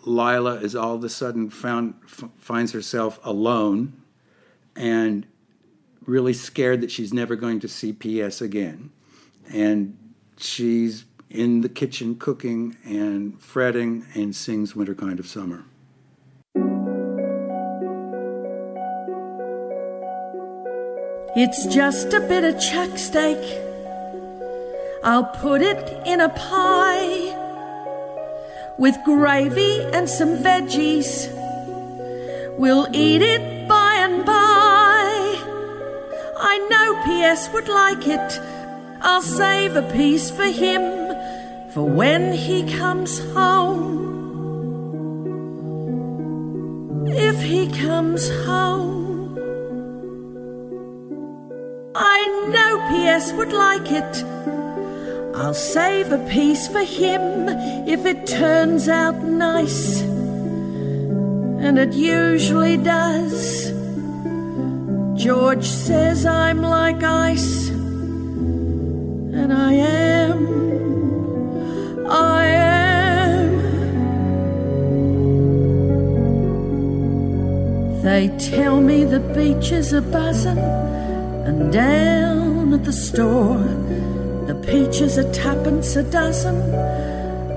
Lila 0.05 0.55
is 0.55 0.75
all 0.75 0.95
of 0.95 1.05
a 1.05 1.11
sudden 1.11 1.51
found 1.51 1.95
f- 2.05 2.31
finds 2.39 2.73
herself 2.73 3.21
alone 3.23 3.93
and 4.75 5.27
really 6.07 6.33
scared 6.33 6.81
that 6.81 6.91
she's 6.91 7.13
never 7.13 7.37
going 7.37 7.61
to 7.61 7.69
see 7.69 7.93
PS 7.93 8.41
again. 8.41 8.91
And 9.53 9.99
she's 10.39 11.05
in 11.33 11.63
the 11.63 11.69
kitchen 11.69 12.15
cooking 12.17 12.77
and 12.85 13.41
fretting 13.41 14.05
and 14.15 14.37
sings 14.37 14.77
Winter 14.77 14.95
Kind 14.95 15.19
of 15.19 15.27
Summer. 15.27 15.65
It's 21.35 21.67
just 21.75 22.13
a 22.13 22.21
bit 22.21 22.45
of 22.45 22.61
chuck 22.61 22.99
steak. 22.99 23.39
I'll 25.03 25.25
put 25.25 25.63
it 25.63 26.07
in 26.07 26.21
a 26.21 26.29
pie 26.29 27.39
with 28.79 28.97
gravy 29.05 29.81
and 29.95 30.09
some 30.09 30.37
veggies. 30.37 31.33
We'll 32.59 32.87
eat 32.93 33.23
it 33.23 33.67
by 33.67 33.95
and 33.95 34.27
by. 34.27 34.33
I 36.39 36.59
know 36.71 37.03
P.S. 37.05 37.51
would 37.53 37.69
like 37.69 38.07
it. 38.07 38.41
I'll 39.01 39.23
save 39.23 39.75
a 39.75 39.83
piece 39.91 40.31
for 40.31 40.45
him 40.45 41.02
for 41.73 41.85
when 41.85 42.33
he 42.33 42.71
comes 42.77 43.19
home. 43.33 44.03
If 47.09 47.41
he 47.41 47.69
comes 47.69 48.29
home. 48.45 49.39
I 51.95 52.49
know 52.53 52.89
P.S. 52.91 53.33
would 53.33 53.53
like 53.53 53.91
it. 53.91 54.25
I'll 55.35 55.55
save 55.55 56.13
a 56.13 56.19
piece 56.29 56.69
for 56.69 56.85
him 56.85 57.49
if 57.89 58.05
it 58.05 58.27
turns 58.27 58.89
out 58.89 59.23
nice. 59.23 60.03
And 60.03 61.79
it 61.79 61.95
usually 61.95 62.77
does. 62.77 63.71
George 65.15 65.65
says 65.65 66.27
I'm 66.27 66.61
like 66.61 67.03
ice. 67.03 67.71
And 67.71 69.53
I 69.53 69.73
am. 69.73 70.92
They 78.03 78.37
tell 78.37 78.81
me 78.81 79.05
the 79.05 79.21
beaches 79.21 79.95
are 79.95 80.01
buzzing. 80.01 80.59
And 80.59 81.73
down 81.73 82.75
at 82.75 82.83
the 82.83 82.93
store, 82.93 83.59
the 84.49 84.57
peaches 84.57 85.19
are 85.19 85.33
tuppence 85.33 85.95
a 85.95 86.03
dozen. 86.03 86.75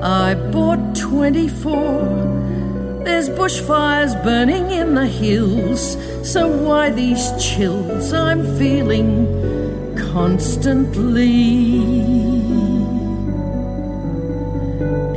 I 0.04 0.36
bought 0.52 0.96
24. 0.96 3.02
There's 3.06 3.28
bushfires 3.28 4.24
burning 4.24 4.70
in 4.70 4.94
the 4.94 5.08
hills, 5.08 5.98
so 6.22 6.48
why 6.48 6.92
these 6.92 7.32
chills 7.44 8.14
I'm 8.14 8.44
feeling 8.60 9.26
constantly? 10.14 11.80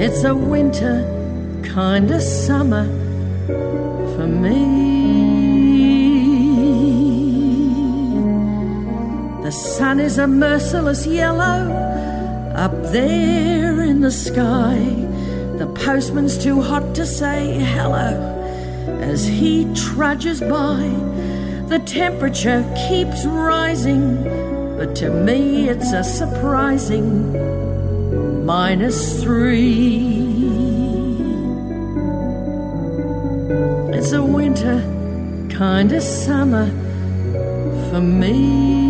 It's 0.02 0.24
a 0.24 0.34
winter 0.34 1.04
kind 1.62 2.10
of 2.10 2.22
summer 2.22 2.97
sun 9.58 9.98
is 9.98 10.18
a 10.18 10.26
merciless 10.26 11.04
yellow 11.04 11.72
up 12.54 12.72
there 12.92 13.82
in 13.82 14.00
the 14.00 14.10
sky. 14.10 14.78
The 15.58 15.66
postman's 15.74 16.38
too 16.38 16.62
hot 16.62 16.94
to 16.94 17.04
say 17.04 17.58
hello 17.74 18.38
as 19.00 19.26
he 19.26 19.66
trudges 19.74 20.40
by. 20.40 20.88
The 21.68 21.80
temperature 21.84 22.62
keeps 22.88 23.26
rising, 23.26 24.22
but 24.76 24.94
to 24.96 25.10
me 25.10 25.68
it's 25.68 25.92
a 25.92 26.04
surprising 26.04 27.34
minus 28.46 29.20
three. 29.22 30.24
It's 33.92 34.12
a 34.12 34.22
winter 34.22 34.78
kind 35.50 35.90
of 35.92 36.02
summer 36.02 36.66
for 37.90 38.00
me. 38.00 38.87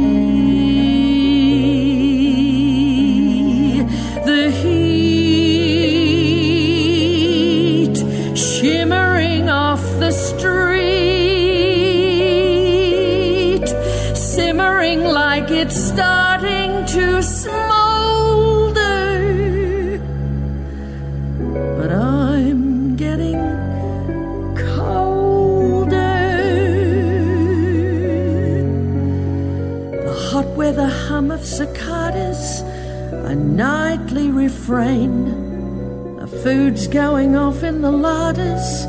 Refrain. 34.49 36.16
The 36.16 36.26
food's 36.26 36.86
going 36.86 37.36
off 37.36 37.62
in 37.62 37.82
the 37.82 37.92
larders. 37.92 38.86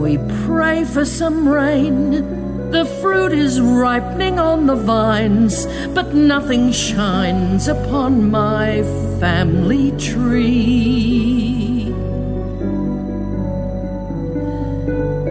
We 0.00 0.16
pray 0.46 0.84
for 0.84 1.04
some 1.04 1.46
rain. 1.46 2.70
The 2.70 2.86
fruit 3.00 3.32
is 3.32 3.60
ripening 3.60 4.38
on 4.38 4.66
the 4.66 4.76
vines, 4.76 5.66
but 5.94 6.14
nothing 6.14 6.72
shines 6.72 7.68
upon 7.68 8.30
my 8.30 8.82
family 9.20 9.90
tree. 9.98 11.92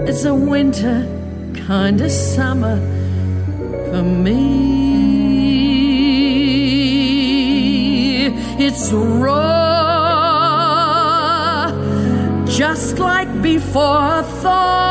It's 0.07 0.23
a 0.23 0.35
winter 0.35 0.99
kind 1.65 1.99
of 2.01 2.11
summer 2.11 2.77
for 3.89 4.03
me. 4.03 4.86
It's 8.59 8.91
raw, 8.91 9.37
just 12.47 12.97
like 12.97 13.29
before 13.43 14.23
thaw. 14.41 14.87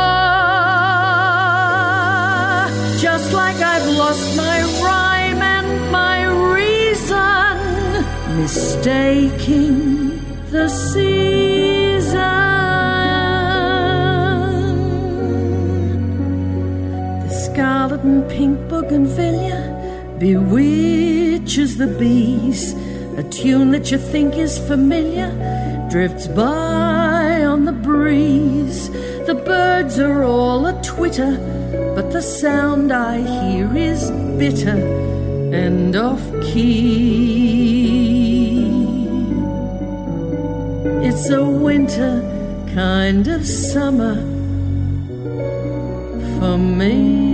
Just 3.00 3.32
like 3.32 3.56
I've 3.56 3.88
lost 3.88 4.36
my 4.36 4.62
rhyme 4.84 5.42
and 5.42 5.90
my 5.90 6.26
reason, 6.54 7.58
mistaking 8.38 10.22
the 10.52 10.68
season. 10.68 12.20
The 17.24 17.34
scarlet 17.34 18.04
and 18.04 18.28
pink 18.30 18.60
bougainvillea 18.68 19.58
bewitches 20.20 21.78
the 21.78 21.88
bees. 21.88 22.75
Tune 23.36 23.70
that 23.72 23.90
you 23.90 23.98
think 23.98 24.38
is 24.38 24.58
familiar 24.58 25.28
drifts 25.90 26.26
by 26.26 27.44
on 27.44 27.66
the 27.66 27.72
breeze. 27.72 28.88
The 29.26 29.34
birds 29.34 29.98
are 29.98 30.24
all 30.24 30.64
a 30.64 30.82
twitter, 30.82 31.36
but 31.94 32.12
the 32.12 32.22
sound 32.22 32.90
I 32.90 33.18
hear 33.18 33.76
is 33.76 34.10
bitter 34.38 34.78
and 35.52 35.94
off 35.94 36.22
key. 36.44 37.36
It's 41.06 41.28
a 41.28 41.44
winter 41.44 42.22
kind 42.74 43.28
of 43.28 43.46
summer 43.46 44.14
for 46.40 46.56
me. 46.56 47.25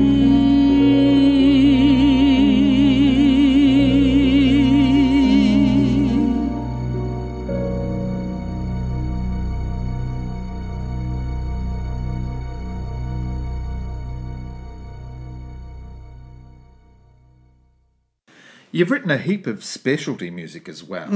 You've 18.74 18.90
written 18.90 19.10
a 19.10 19.18
heap 19.18 19.46
of 19.46 19.62
specialty 19.62 20.30
music 20.30 20.66
as 20.66 20.82
well. 20.82 21.06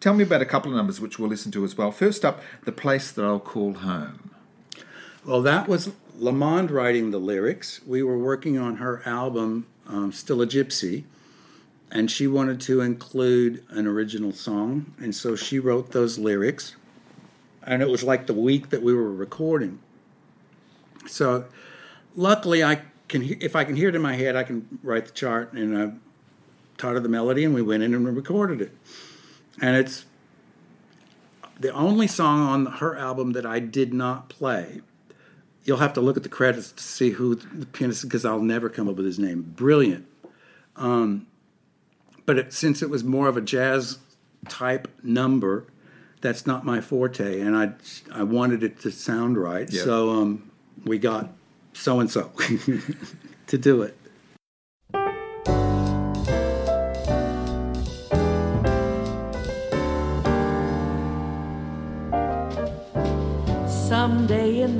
Tell 0.00 0.14
me 0.14 0.24
about 0.24 0.40
a 0.40 0.46
couple 0.46 0.70
of 0.70 0.76
numbers 0.78 0.98
which 0.98 1.18
we'll 1.18 1.28
listen 1.28 1.52
to 1.52 1.62
as 1.62 1.76
well. 1.76 1.92
First 1.92 2.24
up, 2.24 2.40
The 2.64 2.72
Place 2.72 3.12
That 3.12 3.22
I'll 3.22 3.38
Call 3.38 3.74
Home. 3.74 4.30
Well, 5.22 5.42
that 5.42 5.68
was 5.68 5.92
Lamond 6.18 6.70
writing 6.70 7.10
the 7.10 7.18
lyrics. 7.18 7.82
We 7.86 8.02
were 8.02 8.16
working 8.16 8.56
on 8.56 8.76
her 8.76 9.02
album, 9.04 9.66
um, 9.86 10.10
Still 10.10 10.40
a 10.40 10.46
Gypsy, 10.46 11.04
and 11.90 12.10
she 12.10 12.26
wanted 12.26 12.62
to 12.62 12.80
include 12.80 13.62
an 13.68 13.86
original 13.86 14.32
song, 14.32 14.94
and 14.98 15.14
so 15.14 15.36
she 15.36 15.58
wrote 15.58 15.92
those 15.92 16.18
lyrics. 16.18 16.76
And 17.62 17.82
it 17.82 17.90
was 17.90 18.04
like 18.04 18.26
the 18.26 18.32
week 18.32 18.70
that 18.70 18.82
we 18.82 18.94
were 18.94 19.12
recording. 19.12 19.80
So, 21.06 21.44
luckily, 22.14 22.64
I 22.64 22.80
can 23.08 23.22
if 23.40 23.54
I 23.54 23.64
can 23.64 23.76
hear 23.76 23.90
it 23.90 23.94
in 23.94 24.02
my 24.02 24.14
head, 24.14 24.34
I 24.36 24.44
can 24.44 24.78
write 24.82 25.06
the 25.06 25.12
chart, 25.12 25.52
and 25.52 25.76
I 25.76 25.92
taught 26.76 26.94
her 26.94 27.00
the 27.00 27.08
melody, 27.08 27.44
and 27.44 27.54
we 27.54 27.62
went 27.62 27.82
in 27.82 27.94
and 27.94 28.16
recorded 28.16 28.60
it. 28.60 28.72
And 29.60 29.76
it's 29.76 30.04
the 31.58 31.70
only 31.70 32.06
song 32.06 32.40
on 32.40 32.66
her 32.66 32.96
album 32.96 33.32
that 33.32 33.46
I 33.46 33.60
did 33.60 33.94
not 33.94 34.28
play 34.28 34.82
you'll 35.66 35.78
have 35.78 35.92
to 35.92 36.00
look 36.00 36.16
at 36.16 36.22
the 36.22 36.28
credits 36.28 36.72
to 36.72 36.82
see 36.82 37.10
who 37.10 37.34
the 37.34 37.66
pianist 37.66 37.98
is, 37.98 38.04
because 38.04 38.24
I'll 38.24 38.40
never 38.40 38.70
come 38.70 38.88
up 38.88 38.96
with 38.96 39.04
his 39.04 39.18
name. 39.18 39.42
Brilliant. 39.42 40.06
Um, 40.76 41.26
but 42.24 42.38
it, 42.38 42.52
since 42.52 42.82
it 42.82 42.88
was 42.88 43.04
more 43.04 43.28
of 43.28 43.36
a 43.36 43.40
jazz 43.40 43.98
type 44.48 44.88
number, 45.02 45.66
that's 46.20 46.46
not 46.46 46.64
my 46.64 46.80
forte, 46.80 47.40
and 47.40 47.56
I 47.56 47.72
I 48.12 48.22
wanted 48.22 48.62
it 48.62 48.80
to 48.80 48.90
sound 48.90 49.36
right. 49.36 49.70
Yeah. 49.70 49.82
So 49.82 50.10
um, 50.10 50.50
we 50.84 50.98
got 50.98 51.32
so 51.72 52.00
and 52.00 52.10
so 52.10 52.32
to 53.46 53.58
do 53.58 53.82
it. 53.82 53.96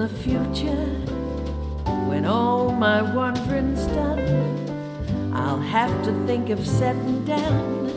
The 0.06 0.14
future, 0.22 0.86
when 2.08 2.24
all 2.24 2.70
my 2.70 3.02
wandering's 3.02 3.86
done, 3.88 5.32
I'll 5.34 5.60
have 5.60 5.90
to 6.04 6.12
think 6.26 6.50
of 6.50 6.64
setting 6.64 7.24
down, 7.24 7.90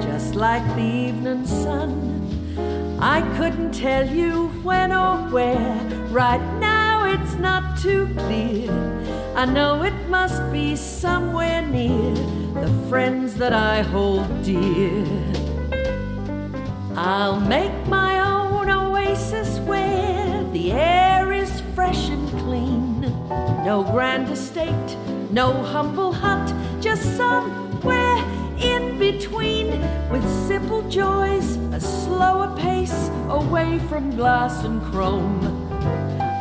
just 0.00 0.34
like 0.34 0.64
the 0.74 0.82
evening 0.82 1.46
sun. 1.46 1.92
I 3.00 3.20
couldn't 3.36 3.72
tell 3.72 4.08
you 4.08 4.48
when 4.64 4.90
or 4.92 5.18
where, 5.30 5.78
right 6.10 6.44
now 6.58 7.04
it's 7.12 7.34
not 7.34 7.78
too 7.78 8.08
clear. 8.16 8.72
I 9.36 9.44
know 9.44 9.84
it 9.84 9.98
must 10.08 10.42
be 10.52 10.74
somewhere 10.74 11.62
near 11.62 12.14
the 12.54 12.72
friends 12.88 13.36
that 13.36 13.52
I 13.52 13.82
hold 13.82 14.26
dear. 14.42 15.06
I'll 16.96 17.40
make 17.40 17.86
my 17.86 18.11
No 23.72 23.82
grand 23.82 24.28
estate, 24.28 24.96
no 25.30 25.50
humble 25.50 26.12
hut, 26.12 26.46
just 26.82 27.16
somewhere 27.16 28.18
in 28.58 28.98
between 28.98 29.80
with 30.10 30.22
simple 30.46 30.82
joys, 30.90 31.56
a 31.72 31.80
slower 31.80 32.54
pace 32.58 33.08
away 33.30 33.78
from 33.88 34.14
glass 34.14 34.62
and 34.64 34.82
chrome. 34.82 35.40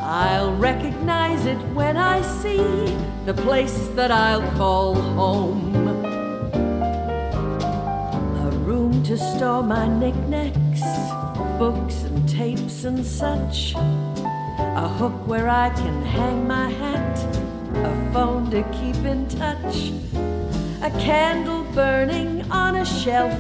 I'll 0.04 0.54
recognize 0.58 1.46
it 1.46 1.62
when 1.74 1.96
I 1.96 2.22
see 2.22 2.94
the 3.26 3.34
place 3.34 3.88
that 3.96 4.12
I'll 4.12 4.52
call 4.58 4.96
home. 4.96 5.74
A 8.46 8.50
room 8.68 9.02
to 9.04 9.18
store 9.18 9.64
my 9.64 9.88
knickknacks, 9.88 10.84
books 11.58 12.04
and 12.04 12.28
tapes 12.28 12.84
and 12.84 13.06
such, 13.06 13.74
a 14.84 14.88
hook 15.00 15.28
where 15.28 15.48
I 15.48 15.70
can 15.70 16.02
hang 16.04 16.46
my 16.46 16.70
hat, 16.70 16.91
phone 18.12 18.52
to 18.52 18.62
keep 18.74 18.98
in 19.06 19.28
touch, 19.30 19.92
a 20.82 20.90
candle 21.00 21.64
burning 21.74 22.42
on 22.52 22.76
a 22.76 22.86
shelf, 22.86 23.34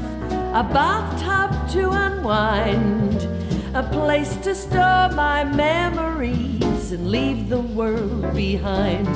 a 0.53 0.63
bathtub 0.63 1.69
to 1.71 1.89
unwind, 1.91 3.27
a 3.75 3.83
place 3.91 4.37
to 4.37 4.55
store 4.55 5.09
my 5.13 5.43
memories 5.43 6.91
and 6.93 7.11
leave 7.11 7.49
the 7.49 7.59
world 7.59 8.33
behind. 8.33 9.07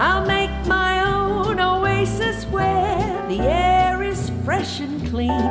I'll 0.00 0.26
make 0.26 0.54
my 0.66 1.00
own 1.12 1.58
oasis 1.58 2.44
where 2.44 3.26
the 3.28 3.40
air 3.40 4.02
is 4.02 4.30
fresh 4.44 4.78
and 4.78 5.08
clean. 5.08 5.44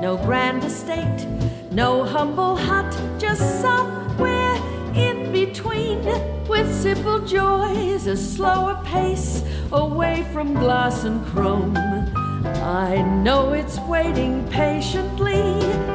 No 0.00 0.18
grand 0.24 0.64
estate, 0.64 1.26
no 1.70 2.04
humble 2.04 2.56
hut, 2.56 2.90
just 3.18 3.60
somewhere 3.60 4.73
between. 5.54 6.02
With 6.48 6.68
simple 6.74 7.20
joys, 7.20 8.06
a 8.06 8.16
slower 8.16 8.80
pace, 8.84 9.42
away 9.72 10.26
from 10.32 10.52
glass 10.54 11.04
and 11.04 11.24
chrome. 11.26 11.76
I 11.76 13.02
know 13.22 13.52
it's 13.52 13.78
waiting 13.80 14.46
patiently, 14.48 15.42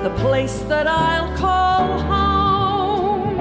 the 0.06 0.14
place 0.18 0.60
that 0.72 0.88
I'll 0.88 1.36
call 1.38 2.00
home. 2.14 3.36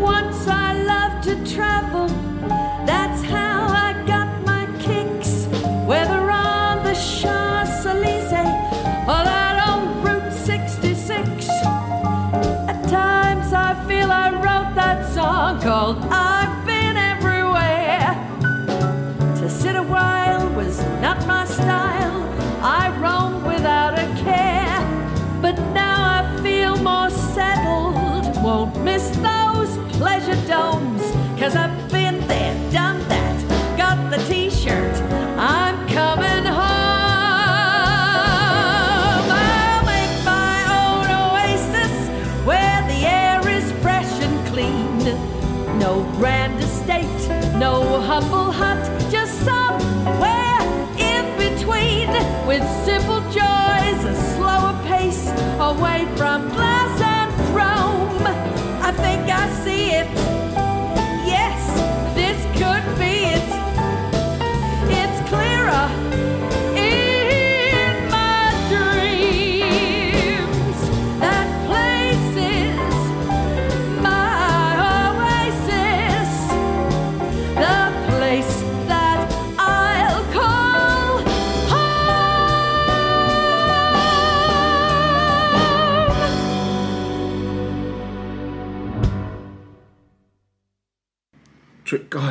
Once 0.00 0.46
I 0.46 0.72
loved 0.92 1.24
to 1.28 1.54
travel, 1.54 2.27
while 19.88 20.48
was 20.54 20.78
not 21.00 21.26
my 21.26 21.44
style. 21.46 21.87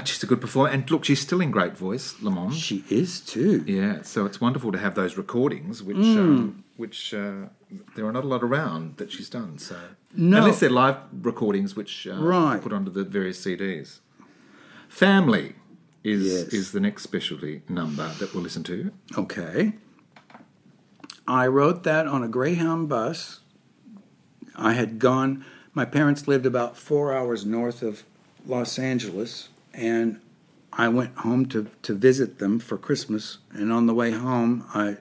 She's 0.08 0.24
a 0.24 0.28
good 0.28 0.42
performer. 0.42 0.70
And 0.70 0.90
look, 0.90 1.04
she's 1.06 1.20
still 1.22 1.42
in 1.42 1.52
great 1.52 1.76
voice, 1.78 2.16
Lamond. 2.22 2.54
She 2.54 2.84
is 2.90 3.20
too. 3.20 3.64
Yeah, 3.68 4.02
so 4.04 4.26
it's 4.26 4.40
wonderful 4.42 4.72
to 4.72 4.78
have 4.78 4.96
those 4.96 5.18
recordings, 5.18 5.84
which 5.84 5.98
Hmm. 5.98 6.18
um, 6.20 6.64
which 6.78 7.14
uh, 7.14 7.48
there 7.96 8.06
are 8.06 8.12
not 8.12 8.24
a 8.24 8.28
lot 8.28 8.44
around 8.44 8.98
that 8.98 9.12
she's 9.12 9.30
done. 9.30 9.58
So 9.58 9.76
No. 10.16 10.38
unless 10.38 10.60
they're 10.60 10.70
live 10.70 10.98
recordings, 11.22 11.76
which 11.76 12.08
uh, 12.08 12.16
Right. 12.16 12.62
put 12.62 12.72
onto 12.74 12.92
the 12.92 13.04
various 13.04 13.40
CDs. 13.44 14.00
Family 14.88 15.56
is 16.04 16.24
Yes. 16.26 16.48
is 16.54 16.72
the 16.72 16.80
next 16.80 17.04
specialty 17.04 17.62
number 17.68 18.08
that 18.20 18.34
we'll 18.34 18.44
listen 18.44 18.64
to. 18.64 18.92
Okay. 19.18 19.74
I 21.28 21.48
wrote 21.48 21.84
that 21.84 22.08
on 22.08 22.24
a 22.24 22.28
Greyhound 22.28 22.88
bus. 22.88 23.42
I 24.56 24.74
had 24.74 24.98
gone, 25.00 25.44
my 25.74 25.84
parents 25.86 26.28
lived 26.28 26.46
about 26.46 26.78
four 26.78 27.14
hours 27.14 27.46
north 27.46 27.82
of 27.84 28.04
Los 28.46 28.80
Angeles, 28.80 29.50
and 29.78 30.20
I 30.74 30.90
went 30.90 31.16
home 31.18 31.46
to, 31.48 31.68
to 31.84 31.94
visit 31.94 32.40
them 32.40 32.60
for 32.60 32.78
Christmas. 32.78 33.38
And 33.52 33.72
on 33.72 33.86
the 33.86 33.94
way 33.94 34.12
home, 34.12 34.66
I 34.74 34.98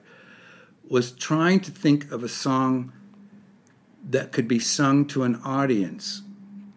was 0.87 1.11
trying 1.11 1.59
to 1.61 1.71
think 1.71 2.11
of 2.11 2.23
a 2.23 2.29
song 2.29 2.93
that 4.09 4.31
could 4.31 4.47
be 4.47 4.59
sung 4.59 5.05
to 5.07 5.23
an 5.23 5.35
audience 5.43 6.21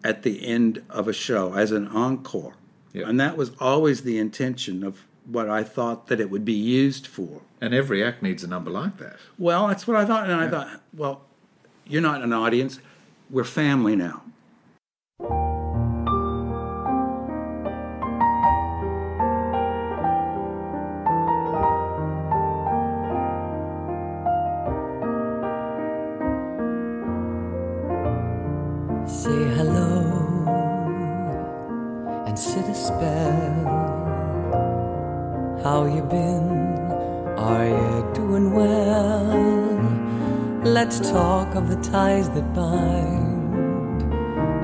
at 0.03 0.23
the 0.23 0.45
end 0.45 0.83
of 0.89 1.07
a 1.07 1.13
show 1.13 1.53
as 1.53 1.71
an 1.71 1.87
encore. 1.87 2.55
Yeah. 2.91 3.07
And 3.07 3.19
that 3.19 3.37
was 3.37 3.51
always 3.59 4.01
the 4.01 4.17
intention 4.17 4.83
of 4.83 5.07
what 5.25 5.49
I 5.49 5.63
thought 5.63 6.07
that 6.07 6.19
it 6.19 6.29
would 6.29 6.43
be 6.43 6.53
used 6.53 7.07
for. 7.07 7.41
And 7.61 7.73
every 7.73 8.03
act 8.03 8.21
needs 8.21 8.43
a 8.43 8.47
number 8.47 8.71
like 8.71 8.97
that. 8.97 9.17
Well, 9.37 9.67
that's 9.67 9.87
what 9.87 9.95
I 9.95 10.05
thought. 10.05 10.29
And 10.29 10.33
I 10.33 10.49
thought, 10.49 10.81
well, 10.93 11.21
you're 11.85 12.01
not 12.01 12.21
an 12.21 12.33
audience. 12.33 12.79
We're 13.29 13.43
family 13.43 13.95
now. 13.95 14.23
Say 29.07 29.43
hello 29.55 30.03
and 32.27 32.37
sit 32.37 32.65
a 32.65 32.75
spell. 32.75 33.65
How 35.63 35.85
you 35.85 36.01
been? 36.03 36.49
Are 37.37 37.67
you 37.67 38.11
doing 38.13 38.53
well? 38.53 39.21
Let's 40.63 40.99
talk 40.99 41.55
of 41.55 41.67
the 41.69 41.77
ties 41.89 42.29
that 42.29 42.53
bind 42.53 44.03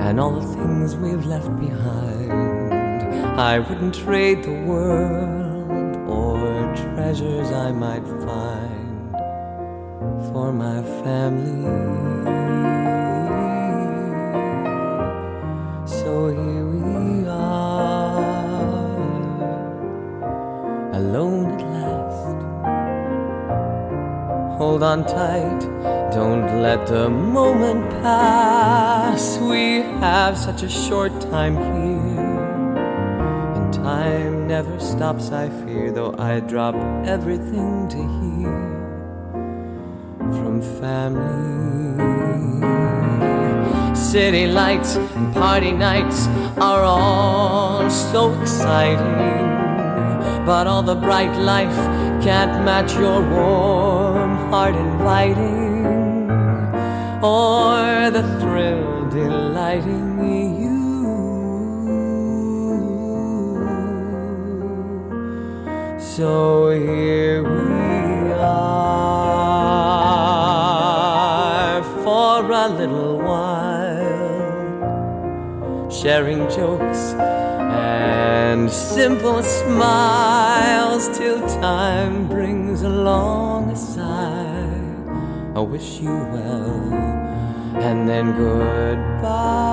and 0.00 0.20
all 0.20 0.40
the 0.40 0.46
things 0.54 0.96
we've 0.96 1.26
left 1.26 1.54
behind. 1.58 2.32
I 3.38 3.58
wouldn't 3.58 3.94
trade 3.94 4.44
the 4.44 4.62
world 4.62 5.96
or 6.08 6.74
treasures 6.74 7.50
I 7.50 7.72
might 7.72 8.06
find 8.06 9.12
for 10.32 10.52
my 10.52 10.82
family. 11.02 12.37
So 16.18 16.26
here 16.30 16.66
we 16.66 17.28
are, 17.28 18.10
alone 20.92 21.46
at 21.54 21.62
last. 21.76 22.38
Hold 24.58 24.82
on 24.82 25.04
tight, 25.06 25.60
don't 26.10 26.60
let 26.60 26.88
the 26.88 27.08
moment 27.08 27.88
pass. 28.02 29.38
We 29.38 29.82
have 30.02 30.36
such 30.36 30.64
a 30.64 30.68
short 30.68 31.20
time 31.20 31.54
here, 31.54 32.34
and 33.54 33.72
time 33.72 34.48
never 34.48 34.80
stops, 34.80 35.30
I 35.30 35.48
fear, 35.50 35.92
though 35.92 36.16
I 36.18 36.40
drop 36.40 36.74
everything 37.06 37.86
to 37.94 37.98
hear 38.18 38.58
from 40.32 40.62
family. 40.80 41.57
City 44.08 44.46
lights 44.46 44.96
and 44.96 45.34
party 45.34 45.70
nights 45.70 46.26
are 46.56 46.82
all 46.82 47.90
so 47.90 48.32
exciting. 48.40 49.44
But 50.46 50.66
all 50.66 50.82
the 50.82 50.94
bright 50.94 51.36
life 51.36 51.76
can't 52.24 52.64
match 52.64 52.94
your 52.94 53.20
warm 53.20 54.50
heart 54.50 54.76
inviting, 54.76 55.84
or 57.22 58.10
the 58.10 58.22
thrill 58.40 59.10
delighting 59.10 60.18
you. 60.62 60.78
So 66.00 66.70
here 66.70 67.42
we 67.42 68.32
are 68.32 68.78
for 72.02 72.50
a 72.50 72.68
little 72.68 73.07
sharing 76.08 76.48
jokes 76.48 77.12
and 77.68 78.70
simple 78.70 79.42
smiles 79.42 81.06
till 81.18 81.38
time 81.60 82.26
brings 82.26 82.80
along 82.80 83.70
a 83.70 83.76
sigh. 83.76 84.80
I 85.54 85.60
wish 85.60 86.00
you 86.00 86.16
well, 86.32 86.94
and 87.74 88.08
then 88.08 88.34
goodbye 88.38 89.67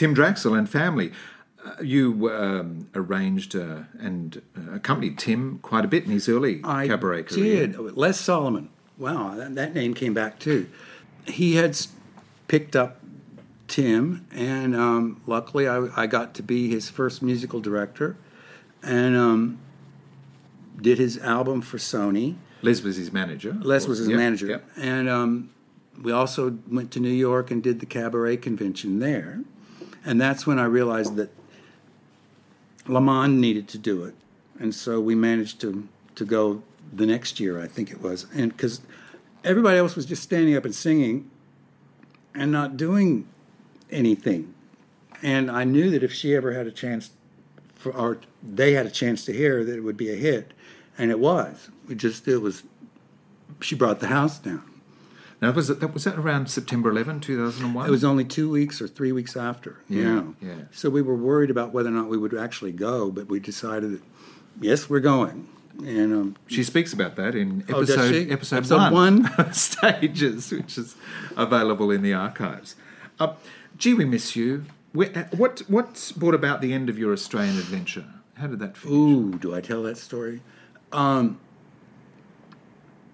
Tim 0.00 0.14
Draxl 0.14 0.56
and 0.56 0.66
family. 0.66 1.12
Uh, 1.62 1.74
you 1.82 2.30
um, 2.30 2.88
arranged 2.94 3.54
uh, 3.54 3.80
and 3.98 4.40
uh, 4.56 4.72
accompanied 4.72 5.18
Tim 5.18 5.58
quite 5.58 5.84
a 5.84 5.88
bit 5.88 6.04
in 6.06 6.10
his 6.10 6.26
early 6.26 6.62
I 6.64 6.86
cabaret 6.88 7.24
career. 7.24 7.66
did. 7.66 7.78
Les 7.78 8.18
Solomon. 8.18 8.70
Wow, 8.96 9.34
that, 9.34 9.54
that 9.56 9.74
name 9.74 9.92
came 9.92 10.14
back 10.14 10.38
too. 10.38 10.68
He 11.26 11.56
had 11.56 11.76
picked 12.48 12.74
up 12.74 13.00
Tim, 13.68 14.26
and 14.32 14.74
um, 14.74 15.20
luckily 15.26 15.68
I, 15.68 15.88
I 15.94 16.06
got 16.06 16.32
to 16.36 16.42
be 16.42 16.70
his 16.70 16.88
first 16.88 17.20
musical 17.20 17.60
director, 17.60 18.16
and 18.82 19.14
um, 19.14 19.58
did 20.80 20.96
his 20.96 21.18
album 21.18 21.60
for 21.60 21.76
Sony. 21.76 22.36
Les 22.62 22.80
was 22.82 22.96
his 22.96 23.12
manager. 23.12 23.52
Les 23.60 23.86
was 23.86 23.98
his 23.98 24.08
Yep, 24.08 24.16
manager, 24.16 24.46
yep. 24.46 24.64
and 24.78 25.10
um, 25.10 25.50
we 26.02 26.10
also 26.10 26.56
went 26.70 26.90
to 26.92 27.00
New 27.00 27.12
York 27.12 27.50
and 27.50 27.62
did 27.62 27.80
the 27.80 27.86
cabaret 27.86 28.38
convention 28.38 28.98
there, 28.98 29.40
and 30.04 30.20
that's 30.20 30.46
when 30.46 30.58
I 30.58 30.64
realized 30.64 31.16
that 31.16 31.30
Lamond 32.86 33.40
needed 33.40 33.68
to 33.68 33.78
do 33.78 34.04
it, 34.04 34.14
and 34.58 34.74
so 34.74 35.00
we 35.00 35.14
managed 35.14 35.60
to 35.62 35.88
to 36.16 36.24
go 36.24 36.62
the 36.92 37.06
next 37.06 37.38
year, 37.38 37.60
I 37.60 37.66
think 37.66 37.90
it 37.90 38.00
was, 38.00 38.26
and 38.34 38.50
because 38.50 38.80
everybody 39.44 39.78
else 39.78 39.96
was 39.96 40.06
just 40.06 40.22
standing 40.22 40.56
up 40.56 40.64
and 40.64 40.74
singing, 40.74 41.30
and 42.34 42.50
not 42.50 42.76
doing 42.76 43.28
anything, 43.90 44.54
and 45.22 45.50
I 45.50 45.64
knew 45.64 45.90
that 45.90 46.02
if 46.02 46.12
she 46.12 46.34
ever 46.34 46.52
had 46.52 46.66
a 46.66 46.72
chance, 46.72 47.10
for 47.74 47.92
or 47.92 48.18
they 48.42 48.72
had 48.72 48.86
a 48.86 48.90
chance 48.90 49.24
to 49.26 49.32
hear 49.32 49.64
that 49.64 49.76
it 49.76 49.80
would 49.80 49.96
be 49.96 50.10
a 50.10 50.16
hit, 50.16 50.52
and 50.98 51.10
it 51.10 51.18
was. 51.18 51.70
We 51.88 51.94
just 51.94 52.26
it 52.28 52.38
was. 52.38 52.62
She 53.60 53.74
brought 53.74 54.00
the 54.00 54.06
house 54.06 54.38
down. 54.38 54.69
Now, 55.40 55.52
was 55.52 55.68
that 55.68 55.94
was 55.94 56.04
that 56.04 56.16
around 56.18 56.50
September 56.50 56.90
11, 56.90 57.20
2001? 57.20 57.86
It 57.86 57.90
was 57.90 58.04
only 58.04 58.24
two 58.24 58.50
weeks 58.50 58.80
or 58.82 58.86
three 58.86 59.10
weeks 59.12 59.36
after. 59.36 59.78
Yeah, 59.88 60.24
yeah. 60.42 60.54
So 60.70 60.90
we 60.90 61.00
were 61.00 61.14
worried 61.14 61.50
about 61.50 61.72
whether 61.72 61.88
or 61.88 61.92
not 61.92 62.08
we 62.08 62.18
would 62.18 62.34
actually 62.36 62.72
go, 62.72 63.10
but 63.10 63.28
we 63.28 63.40
decided 63.40 63.92
that 63.92 64.02
yes, 64.60 64.90
we're 64.90 65.00
going. 65.00 65.48
And 65.78 66.12
um, 66.12 66.36
She 66.46 66.62
speaks 66.62 66.92
about 66.92 67.16
that 67.16 67.34
in 67.34 67.64
Oh, 67.70 67.78
episode, 67.78 68.12
she? 68.12 68.30
episode, 68.30 68.56
Episode 68.58 68.92
one, 68.92 69.22
one? 69.22 69.52
Stages, 69.54 70.52
which 70.52 70.76
is 70.76 70.94
available 71.38 71.90
in 71.90 72.02
the 72.02 72.12
archives. 72.12 72.76
Uh, 73.18 73.34
gee, 73.78 73.94
we 73.94 74.04
miss 74.04 74.36
you. 74.36 74.66
Uh, 74.94 75.24
what, 75.36 75.60
what 75.68 76.12
brought 76.18 76.34
about 76.34 76.60
the 76.60 76.74
end 76.74 76.90
of 76.90 76.98
your 76.98 77.14
Australian 77.14 77.56
adventure? 77.56 78.04
How 78.34 78.48
did 78.48 78.58
that 78.58 78.76
finish? 78.76 78.94
ooh, 78.94 79.38
do 79.38 79.54
I 79.54 79.62
tell 79.62 79.82
that 79.84 79.96
story? 79.96 80.42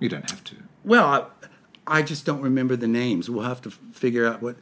You 0.00 0.08
don't 0.08 0.28
have 0.30 0.42
to. 0.44 0.56
Well, 0.84 1.04
I, 1.06 1.46
I 1.86 2.02
just 2.02 2.24
don't 2.24 2.40
remember 2.40 2.76
the 2.76 2.88
names. 2.88 3.30
We'll 3.30 3.44
have 3.44 3.62
to 3.62 3.70
figure 3.70 4.26
out 4.26 4.42
what. 4.42 4.56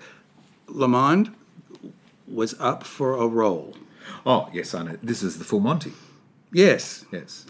Lamond 0.67 1.35
was 2.27 2.55
up 2.59 2.85
for 2.85 3.15
a 3.15 3.27
role. 3.27 3.77
Oh, 4.25 4.49
yes, 4.53 4.75
I 4.75 4.83
know. 4.83 4.97
This 5.03 5.23
is 5.23 5.39
the 5.39 5.45
full 5.45 5.61
Monty. 5.61 5.93
Yes, 6.53 7.05
Yes. 7.13 7.45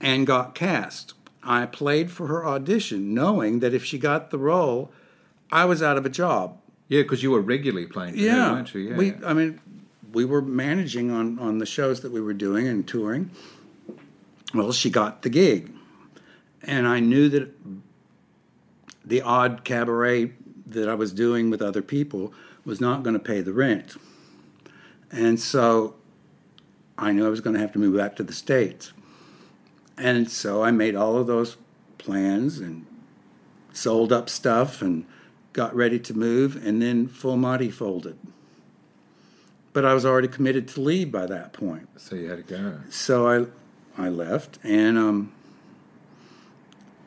and 0.00 0.26
got 0.26 0.54
cast. 0.54 1.14
I 1.42 1.64
played 1.66 2.10
for 2.10 2.26
her 2.26 2.44
audition, 2.46 3.14
knowing 3.14 3.60
that 3.60 3.72
if 3.72 3.82
she 3.84 3.98
got 3.98 4.30
the 4.30 4.38
role, 4.38 4.92
I 5.50 5.64
was 5.64 5.82
out 5.82 5.96
of 5.96 6.04
a 6.04 6.10
job. 6.10 6.58
Yeah, 6.88 7.02
because 7.02 7.22
you 7.22 7.30
were 7.30 7.40
regularly 7.40 7.86
playing 7.86 8.14
for 8.14 8.20
her, 8.20 8.26
Yeah, 8.26 8.52
weren't 8.52 8.74
you? 8.74 8.80
Yeah. 8.80 8.96
we. 8.96 9.14
I 9.24 9.32
mean, 9.32 9.58
we 10.12 10.24
were 10.26 10.42
managing 10.42 11.10
on 11.10 11.38
on 11.38 11.58
the 11.58 11.66
shows 11.66 12.00
that 12.00 12.12
we 12.12 12.20
were 12.20 12.34
doing 12.34 12.66
and 12.68 12.86
touring. 12.86 13.30
Well, 14.52 14.72
she 14.72 14.90
got 14.90 15.22
the 15.22 15.30
gig, 15.30 15.72
and 16.62 16.86
I 16.86 17.00
knew 17.00 17.28
that 17.30 17.48
the 19.10 19.20
odd 19.22 19.64
cabaret 19.64 20.32
that 20.66 20.88
I 20.88 20.94
was 20.94 21.12
doing 21.12 21.50
with 21.50 21.60
other 21.60 21.82
people 21.82 22.32
was 22.64 22.80
not 22.80 23.02
going 23.02 23.14
to 23.14 23.20
pay 23.20 23.40
the 23.40 23.52
rent, 23.52 23.96
and 25.10 25.38
so 25.38 25.96
I 26.96 27.12
knew 27.12 27.26
I 27.26 27.28
was 27.28 27.40
going 27.40 27.54
to 27.54 27.60
have 27.60 27.72
to 27.72 27.78
move 27.78 27.96
back 27.96 28.14
to 28.16 28.22
the 28.22 28.32
states, 28.32 28.92
and 29.98 30.30
so 30.30 30.62
I 30.62 30.70
made 30.70 30.94
all 30.94 31.16
of 31.16 31.26
those 31.26 31.56
plans 31.98 32.58
and 32.58 32.86
sold 33.72 34.12
up 34.12 34.30
stuff 34.30 34.80
and 34.80 35.04
got 35.52 35.74
ready 35.74 35.98
to 35.98 36.14
move, 36.14 36.64
and 36.64 36.80
then 36.80 37.08
Full 37.08 37.36
Monty 37.36 37.70
folded. 37.70 38.16
But 39.72 39.84
I 39.84 39.92
was 39.92 40.06
already 40.06 40.28
committed 40.28 40.68
to 40.68 40.80
leave 40.80 41.10
by 41.10 41.26
that 41.26 41.52
point, 41.52 41.88
so 41.96 42.14
you 42.14 42.30
had 42.30 42.46
to 42.46 42.54
go. 42.54 42.80
so 42.90 43.28
I 43.28 43.46
I 44.00 44.08
left, 44.08 44.60
and 44.62 44.96
um, 44.96 45.32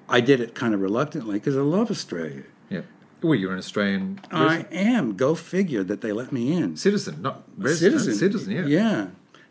I 0.09 0.21
did 0.21 0.39
it 0.39 0.55
kind 0.55 0.73
of 0.73 0.81
reluctantly 0.81 1.39
because 1.39 1.55
I 1.55 1.61
love 1.61 1.89
Australia. 1.89 2.43
Yeah. 2.69 2.81
Well, 3.21 3.35
you're 3.35 3.53
an 3.53 3.59
Australian 3.59 4.19
I 4.31 4.65
am. 4.71 5.15
Go 5.15 5.33
figure 5.35 5.83
that 5.83 6.01
they 6.01 6.11
let 6.11 6.31
me 6.31 6.51
in. 6.51 6.75
citizen, 6.75 7.21
not 7.21 7.43
resident. 7.57 8.01
citizen, 8.01 8.15
Citizen, 8.15 8.51
yeah. 8.53 8.65
yeah. 8.65 9.07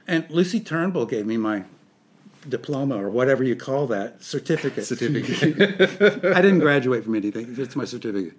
And 0.07 0.29
Lucy 0.31 0.61
Turnbull 0.61 1.07
gave 1.07 1.27
me 1.27 1.37
my 1.37 1.65
diploma 2.49 3.03
or 3.03 3.09
whatever 3.09 3.43
you 3.45 3.57
call 3.57 3.87
that 3.87 4.23
certificate. 4.23 4.85
Certificate. 4.85 6.25
I 6.37 6.43
didn't 6.43 6.59
graduate 6.59 7.05
from 7.05 7.15
anything. 7.15 7.55
It's 7.57 7.77
my 7.77 7.85
certificate. 7.85 8.35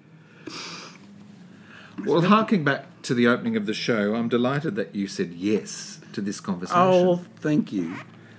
well, 2.06 2.22
harking 2.22 2.64
back 2.64 2.86
to 3.04 3.14
the 3.14 3.28
opening 3.28 3.56
of 3.56 3.66
the 3.66 3.74
show, 3.74 4.16
I'm 4.16 4.30
delighted 4.30 4.76
that 4.76 4.94
you 4.94 5.08
said 5.08 5.34
yes 5.34 6.00
to 6.14 6.22
this 6.22 6.40
conversation. 6.40 6.80
Oh, 6.80 7.22
thank 7.38 7.72
you. 7.72 7.96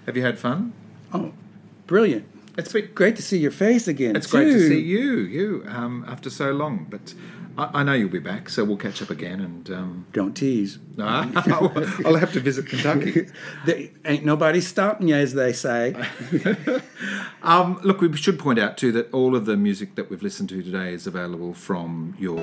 Have 0.07 0.17
you 0.17 0.23
had 0.23 0.39
fun? 0.39 0.73
Oh, 1.13 1.33
brilliant. 1.87 2.29
It's 2.57 2.73
Great 2.95 3.17
to 3.17 3.23
see 3.23 3.39
your 3.39 3.51
face 3.51 3.89
again. 3.89 4.17
It's 4.17 4.27
great 4.27 4.45
to 4.53 4.69
see 4.69 4.81
you, 4.81 5.19
you, 5.21 5.65
um, 5.69 6.05
after 6.09 6.31
so 6.31 6.53
long. 6.53 6.87
But 6.89 7.15
I, 7.59 7.81
I 7.81 7.83
know 7.83 7.93
you'll 7.93 8.09
be 8.09 8.19
back, 8.21 8.49
so 8.49 8.65
we'll 8.65 8.77
catch 8.77 9.03
up 9.03 9.11
again. 9.11 9.41
And 9.41 9.71
um, 9.71 10.07
Don't 10.13 10.35
tease. 10.35 10.79
I'll 10.99 12.17
have 12.17 12.33
to 12.33 12.41
visit 12.41 12.67
Kentucky. 12.67 13.27
There 13.67 13.89
ain't 14.05 14.25
nobody 14.25 14.61
stopping 14.61 15.09
you, 15.09 15.17
as 15.17 15.35
they 15.35 15.53
say. 15.53 15.95
Um, 17.43 17.79
look, 17.85 18.01
we 18.01 18.17
should 18.17 18.39
point 18.39 18.59
out 18.59 18.79
too 18.79 18.91
that 18.93 19.13
all 19.13 19.37
of 19.37 19.45
the 19.45 19.55
music 19.55 19.97
that 19.97 20.09
we've 20.09 20.23
listened 20.23 20.49
to 20.49 20.63
today 20.63 20.95
is 20.95 21.07
available 21.07 21.53
from 21.53 22.15
your 22.19 22.39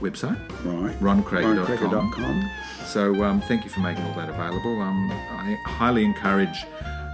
website, 0.00 0.38
Right. 0.64 0.98
roncreager.com. 0.98 1.76
roncreager.com. 1.76 2.50
So 2.86 3.22
um, 3.22 3.42
thank 3.42 3.64
you 3.64 3.70
for 3.70 3.80
making 3.80 4.02
all 4.04 4.14
that 4.14 4.30
available. 4.30 4.80
Um, 4.80 5.10
I 5.12 5.58
highly 5.66 6.04
encourage 6.06 6.64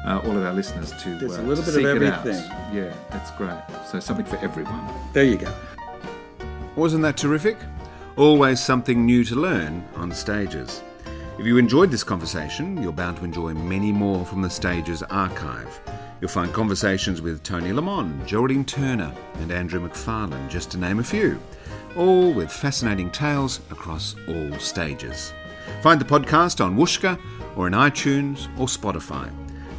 uh, 0.05 0.21
all 0.25 0.37
of 0.37 0.45
our 0.45 0.53
listeners 0.53 0.93
to 1.03 1.19
There's 1.19 1.39
uh, 1.39 1.43
a 1.43 1.43
little 1.43 1.65
bit 1.65 1.69
of 1.69 1.75
seek 1.75 1.85
it 1.85 2.03
out. 2.03 2.27
everything. 2.27 2.51
Yeah, 2.73 2.93
that's 3.11 3.31
great. 3.33 3.59
So 3.91 4.01
something 4.01 4.27
for 4.27 4.37
everyone. 4.39 4.89
There 5.13 5.25
you 5.25 5.37
go. 5.37 5.53
Wasn't 6.77 7.03
that 7.03 7.17
terrific? 7.17 7.57
Always 8.17 8.61
something 8.61 9.05
new 9.07 9.25
to 9.25 9.35
learn 9.35 9.85
on 9.97 10.13
stages. 10.13 10.83
If 11.39 11.47
you 11.47 11.57
enjoyed 11.57 11.91
this 11.91 12.05
conversation, 12.05 12.83
you're 12.83 12.93
bound 12.93 13.17
to 13.19 13.25
enjoy 13.25 13.55
many 13.55 13.91
more 13.91 14.25
from 14.25 14.43
the 14.43 14.51
Stages 14.51 15.03
archive. 15.05 15.81
You'll 16.21 16.31
find 16.31 16.53
conversations 16.53 17.21
with 17.21 17.43
Toni 17.43 17.73
Lamond, 17.73 18.27
Geraldine 18.27 18.65
Turner, 18.65 19.13
and 19.41 19.51
Andrew 19.51 19.81
McFarlane, 19.87 20.49
just 20.49 20.71
to 20.73 20.79
name 20.79 20.99
a 20.99 21.03
few, 21.05 21.41
all 21.97 22.33
with 22.33 22.53
fascinating 22.53 23.11
tales 23.11 23.61
across 23.71 24.15
all 24.29 24.53
stages. 24.59 25.33
Find 25.83 26.01
the 26.01 26.05
podcast 26.05 26.65
on 26.65 26.77
Whooshkaa 26.77 27.19
or 27.57 27.67
in 27.67 27.73
iTunes 27.73 28.47
or 28.59 28.67
Spotify. 28.67 29.31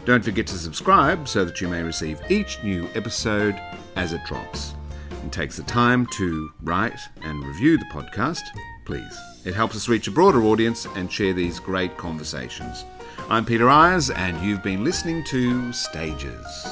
Don't 0.06 0.24
forget 0.24 0.48
to 0.48 0.58
subscribe 0.58 1.30
so 1.30 1.46
that 1.46 1.62
you 1.62 1.70
may 1.70 1.82
receive 1.82 2.20
each 2.30 2.62
new 2.62 2.90
episode 2.94 3.56
as 3.96 4.12
it 4.12 4.24
drops 4.26 4.76
and 5.22 5.32
takes 5.32 5.56
the 5.56 5.64
time 5.64 6.06
to 6.08 6.52
write 6.62 7.00
and 7.22 7.46
review 7.46 7.78
the 7.78 7.86
podcast, 7.86 8.42
please. 8.86 9.18
It 9.46 9.54
helps 9.54 9.78
us 9.78 9.88
reach 9.88 10.08
a 10.08 10.12
broader 10.12 10.44
audience 10.44 10.86
and 10.96 11.10
share 11.10 11.32
these 11.32 11.58
great 11.58 11.96
conversations. 11.98 12.84
I'm 13.30 13.46
Peter 13.46 13.70
Ayers, 13.70 14.10
and 14.10 14.46
you've 14.46 14.62
been 14.62 14.84
listening 14.84 15.24
to 15.26 15.72
Stages. 15.72 16.68